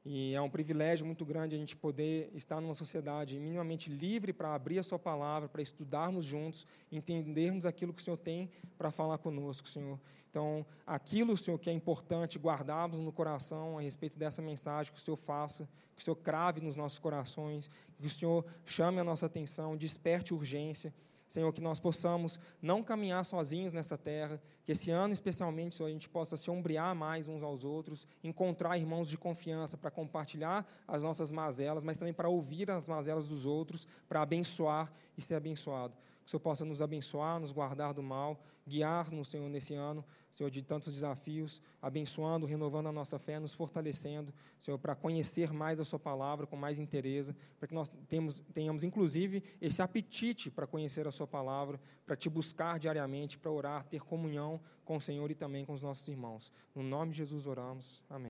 E 0.05 0.33
é 0.33 0.41
um 0.41 0.49
privilégio 0.49 1.05
muito 1.05 1.23
grande 1.23 1.55
a 1.55 1.57
gente 1.57 1.77
poder 1.77 2.29
estar 2.35 2.59
numa 2.59 2.75
sociedade 2.75 3.39
minimamente 3.39 3.89
livre 3.89 4.33
para 4.33 4.53
abrir 4.53 4.77
a 4.79 4.83
Sua 4.83 4.99
palavra, 4.99 5.47
para 5.47 5.61
estudarmos 5.61 6.25
juntos, 6.25 6.67
entendermos 6.91 7.65
aquilo 7.65 7.93
que 7.93 8.01
o 8.01 8.03
Senhor 8.03 8.17
tem 8.17 8.49
para 8.77 8.91
falar 8.91 9.17
conosco, 9.17 9.67
Senhor. 9.67 9.97
Então, 10.29 10.65
aquilo, 10.85 11.37
Senhor, 11.37 11.57
que 11.57 11.69
é 11.69 11.73
importante 11.73 12.37
guardarmos 12.37 12.99
no 12.99 13.13
coração 13.13 13.77
a 13.77 13.81
respeito 13.81 14.19
dessa 14.19 14.41
mensagem, 14.41 14.91
que 14.91 14.99
o 14.99 15.01
Senhor 15.01 15.15
faça, 15.15 15.69
que 15.95 16.01
o 16.01 16.03
Senhor 16.03 16.15
crave 16.17 16.59
nos 16.59 16.75
nossos 16.75 16.99
corações, 16.99 17.69
que 17.97 18.05
o 18.05 18.09
Senhor 18.09 18.45
chame 18.65 18.99
a 18.99 19.03
nossa 19.03 19.27
atenção, 19.27 19.77
desperte 19.77 20.33
urgência 20.33 20.93
Senhor, 21.33 21.51
que 21.51 21.61
nós 21.61 21.79
possamos 21.79 22.39
não 22.61 22.83
caminhar 22.83 23.25
sozinhos 23.25 23.73
nessa 23.73 23.97
terra, 23.97 24.39
que 24.63 24.71
esse 24.71 24.91
ano, 24.91 25.15
especialmente, 25.15 25.75
Senhor, 25.75 25.89
a 25.89 25.91
gente 25.91 26.07
possa 26.07 26.37
se 26.37 26.51
ombrear 26.51 26.93
mais 26.95 27.27
uns 27.27 27.41
aos 27.41 27.65
outros, 27.65 28.07
encontrar 28.23 28.77
irmãos 28.77 29.09
de 29.09 29.17
confiança 29.17 29.75
para 29.75 29.89
compartilhar 29.89 30.63
as 30.87 31.01
nossas 31.01 31.31
mazelas, 31.31 31.83
mas 31.83 31.97
também 31.97 32.13
para 32.13 32.29
ouvir 32.29 32.69
as 32.69 32.87
mazelas 32.87 33.27
dos 33.27 33.47
outros, 33.47 33.87
para 34.07 34.21
abençoar 34.21 34.93
e 35.17 35.23
ser 35.23 35.33
abençoado. 35.33 35.95
Que 36.23 36.27
o 36.27 36.31
Senhor 36.31 36.39
possa 36.39 36.63
nos 36.63 36.81
abençoar, 36.81 37.39
nos 37.39 37.51
guardar 37.51 37.93
do 37.93 38.01
mal, 38.01 38.41
guiar-nos, 38.65 39.27
Senhor, 39.27 39.49
nesse 39.49 39.73
ano, 39.73 40.05
Senhor, 40.31 40.49
de 40.49 40.61
tantos 40.61 40.91
desafios, 40.91 41.61
abençoando, 41.81 42.45
renovando 42.45 42.87
a 42.87 42.91
nossa 42.91 43.19
fé, 43.19 43.39
nos 43.39 43.53
fortalecendo, 43.53 44.33
Senhor, 44.57 44.77
para 44.77 44.95
conhecer 44.95 45.51
mais 45.51 45.79
a 45.79 45.85
Sua 45.85 45.99
palavra 45.99 46.47
com 46.47 46.55
mais 46.55 46.79
interesse, 46.79 47.35
para 47.59 47.67
que 47.67 47.73
nós 47.73 47.89
temos, 48.07 48.39
tenhamos, 48.53 48.83
inclusive, 48.83 49.43
esse 49.61 49.81
apetite 49.81 50.49
para 50.49 50.65
conhecer 50.65 51.07
a 51.07 51.11
Sua 51.11 51.27
palavra, 51.27 51.79
para 52.05 52.15
te 52.15 52.29
buscar 52.29 52.79
diariamente, 52.79 53.37
para 53.37 53.51
orar, 53.51 53.83
ter 53.85 54.01
comunhão 54.01 54.61
com 54.85 54.97
o 54.97 55.01
Senhor 55.01 55.29
e 55.29 55.35
também 55.35 55.65
com 55.65 55.73
os 55.73 55.81
nossos 55.81 56.07
irmãos. 56.07 56.51
No 56.73 56.83
nome 56.83 57.11
de 57.11 57.17
Jesus 57.17 57.45
oramos. 57.45 58.01
Amém. 58.09 58.21